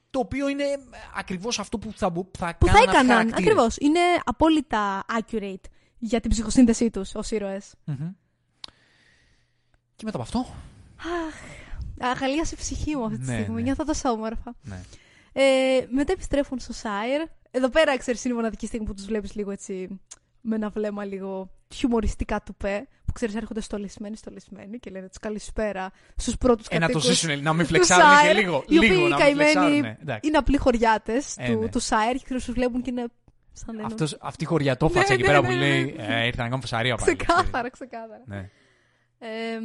[0.09, 0.77] Το οποίο είναι ε,
[1.15, 3.07] ακριβώς αυτό που θα, μπο- θα Που θα κάναν αυτοί οι έκαναν.
[3.07, 3.39] χαρακτήρες.
[3.39, 3.77] Ακριβώς.
[3.77, 7.73] Είναι απόλυτα accurate για την ψυχοσύνθεσή τους ως ήρωες.
[7.85, 8.09] Μμμ.
[9.95, 10.45] Και μετά από αυτό,
[11.99, 13.55] Αγαλίασε η ψυχή μου αυτή τη Ναι, στιγμή.
[13.55, 13.61] ναι.
[13.61, 14.55] Νιώθω τόσο όμορφα.
[14.61, 14.81] ναι.
[15.37, 17.21] Ε, μετά επιστρέφουν στο Σάιρ.
[17.51, 19.99] Εδώ πέρα, ξέρεις, είναι η μοναδική στιγμή που τους βλέπεις λίγο έτσι.
[20.41, 22.87] Με ένα βλέμμα λίγο χιουμοριστικά του πέ.
[23.05, 27.17] Που ξέρεις, έρχονται στολισμένοι, στολισμένοι και λένε τους καλησπέρα στους πρώτους Ε, να το κατοίκους
[27.17, 28.63] ζήσουν, να μην του φλεξάρουν και Σάιρ, λίγο.
[28.67, 29.85] Οι λίγο οποίοι να μην καημένοι φλεξάρουν.
[30.01, 30.27] Εντάξει.
[30.27, 31.69] είναι απλοί χωριάτες Ε, του, ναι.
[31.69, 33.05] του Σάιρ και τους βλέπουν και είναι.
[33.53, 33.87] Σαν λένε.
[33.87, 36.21] Αυτός, αυτή η χωριατόφατσα Ναι, εκεί ναι, πέρα ναι, που ναι, λέει ναι.
[36.21, 37.15] ε, ήρθα να κάνω φασαρία πάλι.
[37.15, 38.23] Ξεκάθαρα, ξεκάθαρα.
[38.25, 38.49] Ναι.
[39.19, 39.59] Ε,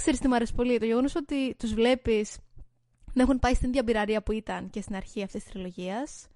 [0.00, 2.38] ξέρεις τι μου αρέσει πολύ, το γεγονός ότι τους βλέπεις
[3.12, 6.26] να έχουν πάει στην ίδια πειραρία που ήταν και στην αρχή αυτής της τριλογίας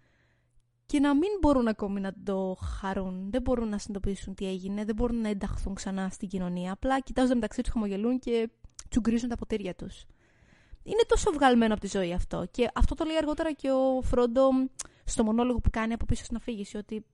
[0.86, 4.94] και να μην μπορούν ακόμη να το χαρούν, δεν μπορούν να συνειδητοποιήσουν τι έγινε, δεν
[4.94, 8.50] μπορούν να ενταχθούν ξανά στην κοινωνία, απλά κοιτάζονται μεταξύ τους, χαμογελούν και
[8.88, 10.04] τσουγκρίζουν τα ποτήρια τους.
[10.82, 14.50] Είναι τόσο βγαλμένο από τη ζωή αυτό και αυτό το λέει αργότερα και ο Φρόντο
[15.04, 17.04] στο μονόλογο που κάνει από πίσω στην αφήγηση ότι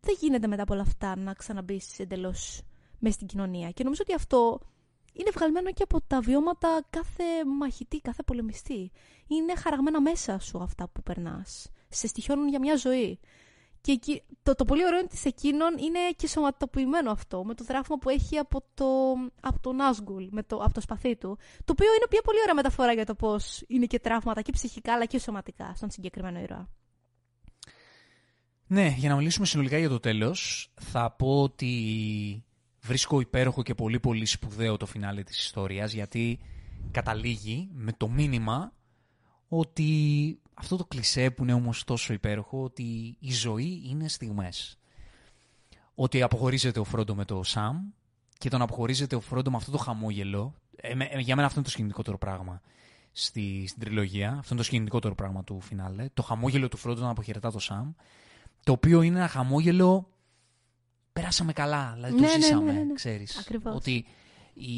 [0.00, 2.62] δεν γίνεται μετά από όλα αυτά να ξαναμπείς εντελώς
[2.98, 3.70] μέσα στην κοινωνία.
[3.70, 4.60] Και νομίζω ότι αυτό
[5.14, 7.24] είναι βγαλμένο και από τα βιώματα κάθε
[7.58, 8.90] μαχητή, κάθε πολεμιστή.
[9.26, 11.70] Είναι χαραγμένα μέσα σου αυτά που περνάς.
[11.88, 13.18] Σε στοιχιώνουν για μια ζωή.
[13.80, 17.54] Και εκεί, το, το πολύ ωραίο είναι ότι σε εκείνον είναι και σωματοποιημένο αυτό, με
[17.54, 18.86] το δράφημα που έχει από, το,
[19.40, 21.38] από τον Άσγκουλ, με το, από το σπαθί του.
[21.64, 24.92] Το οποίο είναι μια πολύ ωραία μεταφορά για το πώς είναι και τραύματα και ψυχικά
[24.92, 26.68] αλλά και σωματικά στον συγκεκριμένο ήρωα.
[28.66, 32.44] Ναι, για να μιλήσουμε συνολικά για το τέλος, θα πω ότι
[32.84, 36.38] βρίσκω υπέροχο και πολύ πολύ σπουδαίο το φινάλε της ιστορίας, γιατί
[36.90, 38.72] καταλήγει με το μήνυμα
[39.48, 44.78] ότι αυτό το κλισέ που είναι όμως τόσο υπέροχο, ότι η ζωή είναι στιγμές.
[45.94, 47.76] Ότι αποχωρίζεται ο Φρόντο με το Σαμ
[48.38, 50.54] και τον αποχωρίζεται ο Φρόντο με αυτό το χαμόγελο.
[50.76, 52.60] Ε, ε, για μένα αυτό είναι το σκηνικότερο πράγμα
[53.12, 54.28] στη, στην τριλογία.
[54.28, 56.08] Αυτό είναι το σκηνικότερο πράγμα του φινάλε.
[56.14, 57.92] Το χαμόγελο του Φρόντο να αποχαιρετά το Σαμ.
[58.64, 60.08] Το οποίο είναι ένα χαμόγελο.
[61.14, 61.92] Περάσαμε καλά.
[61.94, 62.94] Δηλαδή το Ναι, ναι, ναι, ζήσαμε, ναι, ναι.
[62.94, 63.38] ξέρεις.
[63.38, 63.74] Ακριβώς.
[63.74, 64.06] Ότι
[64.54, 64.72] η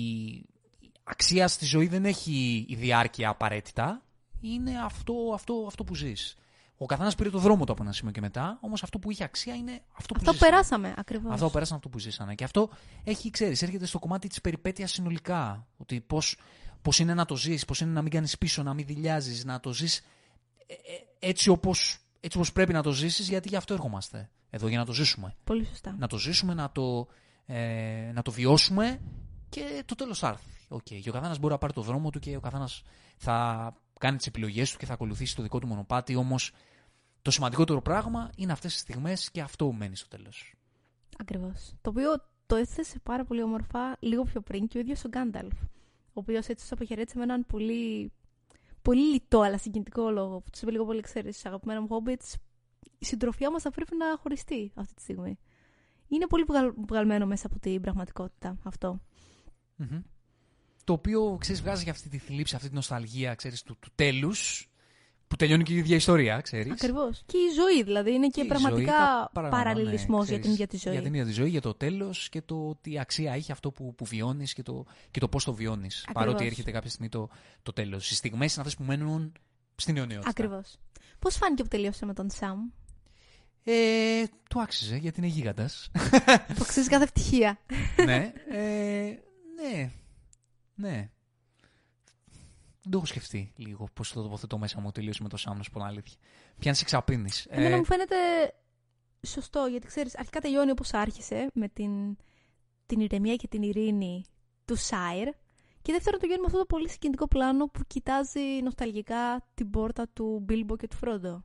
[1.04, 4.02] αξία στη ζωή δεν έχει η διάρκεια απαραίτητα.
[4.40, 6.36] Είναι αυτό, αυτό, αυτό που ζεις.
[6.78, 9.24] Ο καθένας πήρε το δρόμο του από ένα σημείο και μετά, όμως αυτό που είχε
[9.24, 10.50] αξία είναι αυτό που Αυτό που ζήσαμε.
[10.50, 11.32] περάσαμε ακριβώς.
[11.32, 12.34] Αυτό που πέρασαν αυτό που ζήσανε.
[12.34, 12.68] Και αυτό
[13.04, 15.66] έχει, ξέρεις, έρχεται στο κομμάτι της περιπέτειας συνολικά.
[15.76, 16.36] Ότι πώς
[16.82, 19.60] πώς είναι να το ζεις, πώς είναι να μην κάνεις πίσω, να μην δηλιάζεις, να
[19.60, 20.02] το ζεις
[21.18, 24.84] έτσι όπως έτσι όπως πρέπει να το ζήσεις, γιατί γι' αυτό έρχομαστε εδώ, για να
[24.84, 25.34] το ζήσουμε.
[25.44, 25.96] Πολύ σωστά.
[25.98, 27.06] Να το ζήσουμε, να το,
[27.46, 29.00] ε, να το βιώσουμε
[29.48, 30.50] και το τέλος θα έρθει.
[30.68, 31.00] Okay.
[31.02, 32.82] Και ο καθένας μπορεί να πάρει το δρόμο του και ο καθένας
[33.16, 36.14] θα κάνει τις επιλογές του και θα ακολουθήσει το δικό του μονοπάτι.
[36.14, 36.52] Όμως
[37.22, 40.54] το σημαντικότερο πράγμα είναι αυτές τι στιγμές και αυτό μένει στο τέλος.
[41.18, 41.74] Ακριβώς.
[41.80, 42.10] Το οποίο
[42.46, 45.62] το έθεσε πάρα πολύ όμορφα λίγο πιο πριν και ο ίδιος ο Γκάνταλφ.
[46.06, 48.12] Ο οποίος έτσι τους αποχαιρέτησε με έναν πολύ,
[48.82, 50.40] πολύ λιτό αλλά συγκινητικό λόγο.
[50.40, 52.34] Που τους είπε λίγο πολύ, ξέρεις, αγαπημένα μου Hobbits,
[52.98, 55.38] η συντροφιά μας θα πρέπει να χωριστεί αυτή τη στιγμή.
[56.08, 59.00] Είναι πολύ βγαλ- βγαλμένο μέσα από την πραγματικότητα αυτό.
[59.76, 60.00] Μμμ.
[60.84, 64.70] Το οποίο, ξέρεις, βγάζει για αυτή τη θλίψη, αυτή τη νοσταλγία, ξέρεις, του, του τέλους,
[65.28, 66.72] που τελειώνει και η ίδια ιστορία, ξέρεις.
[66.72, 67.22] Ακριβώς.
[67.26, 70.52] Και η ζωή δηλαδή είναι και, η πραγματικά ζωή, τα παραπάνω, παραλληλισμός ναι, για την
[70.52, 70.92] ξέρεις, ίδια τη ζωή.
[70.92, 73.94] Για την ίδια τη ζωή, για το τέλος και το τι αξία έχει αυτό που,
[73.94, 75.98] που βιώνεις και το, και το πώς το βιώνεις.
[76.08, 76.24] Ακριβώς.
[76.24, 77.28] Παρότι έρχεται κάποια στιγμή το,
[77.62, 78.10] το τέλος.
[78.10, 79.32] Οι στιγμές είναι αυτές που μένουν
[79.76, 80.30] στην αιωνιότητα.
[80.30, 80.76] Ακριβώς.
[81.18, 82.58] Πώς φάνηκε που τελείωσε με τον Σαμ,
[83.64, 85.90] Ε, του άξιζε γιατί είναι γίγαντας.
[86.46, 87.58] που αξίζει κάθε ευτυχία.
[88.04, 88.32] ναι.
[88.50, 89.18] Ε,
[89.56, 89.90] ναι.
[90.74, 91.10] Ναι.
[92.82, 95.62] Δεν το έχω σκεφτεί λίγο πώς το τοποθετώ μέσα μου τελείωσε με το Σάμ, να
[95.62, 96.16] σου πω την αλήθεια.
[96.58, 97.46] Πιάνεις εξαπίνεις.
[97.48, 98.16] Εμένα μου φαίνεται
[99.26, 102.16] σωστό, γιατί ξέρεις, αρχικά τελειώνει όπως άρχισε, με την,
[102.86, 104.24] την ηρεμία και την ειρήνη
[104.64, 105.28] του Σάιρ.
[105.86, 110.06] Και δεύτερον το γιώνει με αυτό το πολύ συγκινητικό πλάνο που κοιτάζει νοσταλγικά την πόρτα
[110.12, 111.44] του Μπίλμπο και του Φρόντο.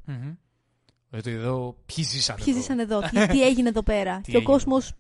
[1.10, 2.40] Γιατί εδώ ποιοι ζήσανε.
[2.44, 4.16] Ποιοι εδώ; ζήσαν εδώ, τι, τι έγινε εδώ πέρα.
[4.16, 4.54] Τι και ο έγινε.
[4.54, 4.94] κόσμος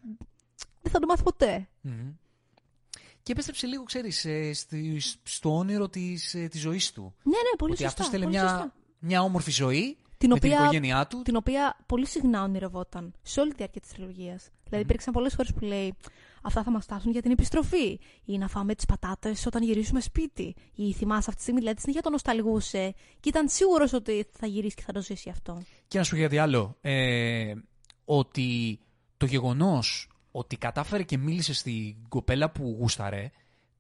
[0.81, 1.68] δεν θα το μάθει ποτέ.
[1.81, 2.11] Μμμ.
[3.23, 7.01] Και επέστρεψε λίγο, ξέρεις, ε, στη- στο όνειρο της, ε, της ζωής του.
[7.23, 7.88] Ναι, ναι, πολύ ότι σωστά.
[8.01, 8.73] αυτός θέλει πολύ μια, σωστά.
[8.99, 11.22] μια όμορφη ζωή Την με την οποία, οικογένειά του.
[11.22, 14.49] την οποία πολύ συχνά ονειρευόταν σε όλη τη διάρκεια της τριλογίας.
[14.63, 15.93] Δηλαδή, υπήρξαν πολλές φορές που λέει
[16.41, 17.99] Αυτά θα μας φτάσουν για την επιστροφή.
[18.26, 20.55] Ή να φάμε τις πατάτες όταν γυρίσουμε σπίτι.
[20.76, 24.73] Ή θυμάσαι αυτή τη στιγμή, δηλαδή συνέχεια τον νοσταλγούσε και ήταν σίγουρος ότι θα γυρίσεις
[24.76, 25.61] και θα το ζήσει αυτό.
[25.88, 26.77] Και να σου πω κάτι άλλο.
[26.81, 27.53] Ε,
[28.05, 28.80] ότι
[29.18, 33.31] το γεγονός ότι κατάφερε και μίλησε στην κοπέλα που γούσταρε,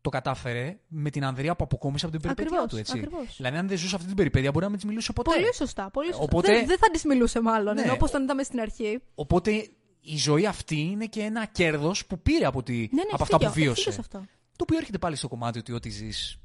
[0.01, 2.97] το κατάφερε με την Ανδρεία που αποκόμισε από την περιπέτειά Ακριβώς, του, έτσι.
[2.97, 3.35] ακριβώς.
[3.35, 5.31] Δηλαδή, αν δεν ζούσε αυτή την περιπέτεια, μπορεί να μην της μιλούσε ποτέ.
[5.31, 5.89] Πολύ σωστά.
[5.91, 6.23] Πολύ σωστά.
[6.23, 7.73] Οπότε- Δεν, δεν θα της μιλούσε μάλλον.
[7.75, 7.81] Ναι.
[7.81, 8.99] Ενώ όπως τον είδαμε στην αρχή.
[9.15, 9.69] Οπότε
[10.01, 13.37] η ζωή αυτή είναι και ένα κέρδος που πήρε από, τη, Ναι, ναι, από αυτά
[13.37, 13.69] δίκιο, που βίωσε.
[13.71, 14.17] έχει δίκιο σε αυτό.
[14.55, 16.37] Το οποίο έρχεται πάλι στο κομμάτι ότι ό,τι ζεις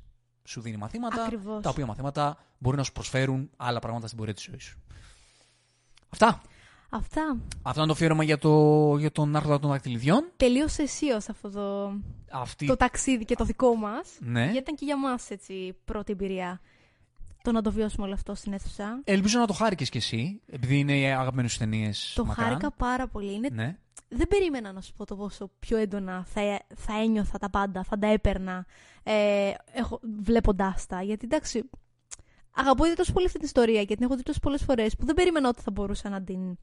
[0.45, 1.63] σου δίνει μαθήματα, Ακριβώς.
[1.63, 4.79] τα οποία μαθήματα μπορεί να σου προσφέρουν άλλα πράγματα στην πορεία της ζωής σου.
[6.09, 6.43] Αυτά.
[6.91, 7.37] Αυτά.
[7.63, 10.31] Αυτό είναι το αφιέρωμα για, το, για τον άρχοντα των δακτυλιδιών.
[10.37, 11.93] Τελείωσε αισίως αυτό το,
[12.31, 12.67] Αυτή...
[12.67, 14.09] το ταξίδι και το δικό μας.
[14.21, 14.43] Ναι.
[14.43, 16.61] Γιατί ήταν και για μας έτσι πρώτη εμπειρία
[17.47, 19.01] το να το βιώσουμε όλο αυτό στην αίθουσα.
[19.05, 22.13] Ελπίζω να το χάρηκες κι εσύ, επειδή είναι οι αγαπημένες σου ταινίες.
[22.15, 22.47] Το μακράν.
[22.47, 23.35] χάρηκα πάρα πολύ.
[23.35, 23.49] Είναι...
[23.53, 23.79] Ναι.
[24.09, 27.83] Δεν περίμενα να σου πω το πόσο πιο έντονα θα, έ- θα ένιωθα τα πάντα,
[27.83, 28.67] θα τα έπαιρνα
[29.03, 31.03] ε, έχω, βλέποντάς τα.
[31.03, 31.71] Γιατί εντάξει,
[32.51, 35.05] αγαπώ ήδη τόσο πολύ αυτή την ιστορία και την έχω δει τόσες πολλές φορές που
[35.07, 36.59] δεν περίμενα ότι θα μπορούσα να την,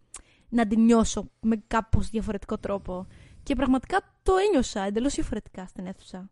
[0.49, 3.07] να την νιώσω με κάπως διαφορετικό τρόπο.
[3.43, 6.30] Και πραγματικά το ένιωσα εντελώς διαφορετικά στην αίθουσα.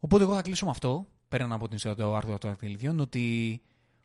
[0.00, 3.60] Οπότε εγώ θα κλείσω με αυτό, πέραν από την ιστορία του άρθρου των δακτυλιδιών, ότι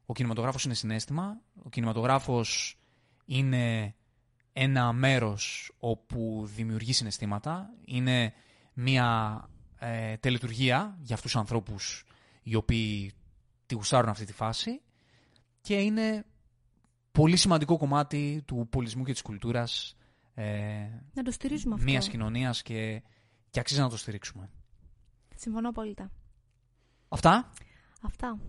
[0.06, 2.78] ο κινηματογράφος είναι συνέστημα, ο κινηματογράφος
[3.26, 3.96] είναι
[4.54, 8.34] ένα μέρος όπου δημιουργεί συναισθήματα, είναι
[8.74, 9.40] μια
[9.80, 12.06] ε, τελετουργία για αυτούς τους ανθρώπους
[12.44, 13.14] οι οποίοι
[13.66, 14.82] τη γουστάρουν αυτή τη φάση
[15.62, 16.26] και είναι
[17.12, 19.96] πολύ σημαντικό κομμάτι του πολιτισμού και της κουλτούρας
[20.34, 21.86] ε, Να το στηρίζουμε αυτό.
[21.86, 23.02] μιας κοινωνίας και,
[23.50, 24.50] και αξίζει να το στηρίξουμε.
[25.36, 26.12] Συμφωνώ απόλυτα.
[27.14, 27.52] Αυτά.
[28.02, 28.40] Αυτά.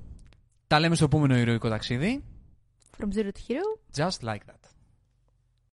[0.66, 2.24] Τα λέμε στο επόμενο ηρωικό ταξίδι.
[2.98, 4.00] From zero to hero.
[4.02, 4.63] Just like that.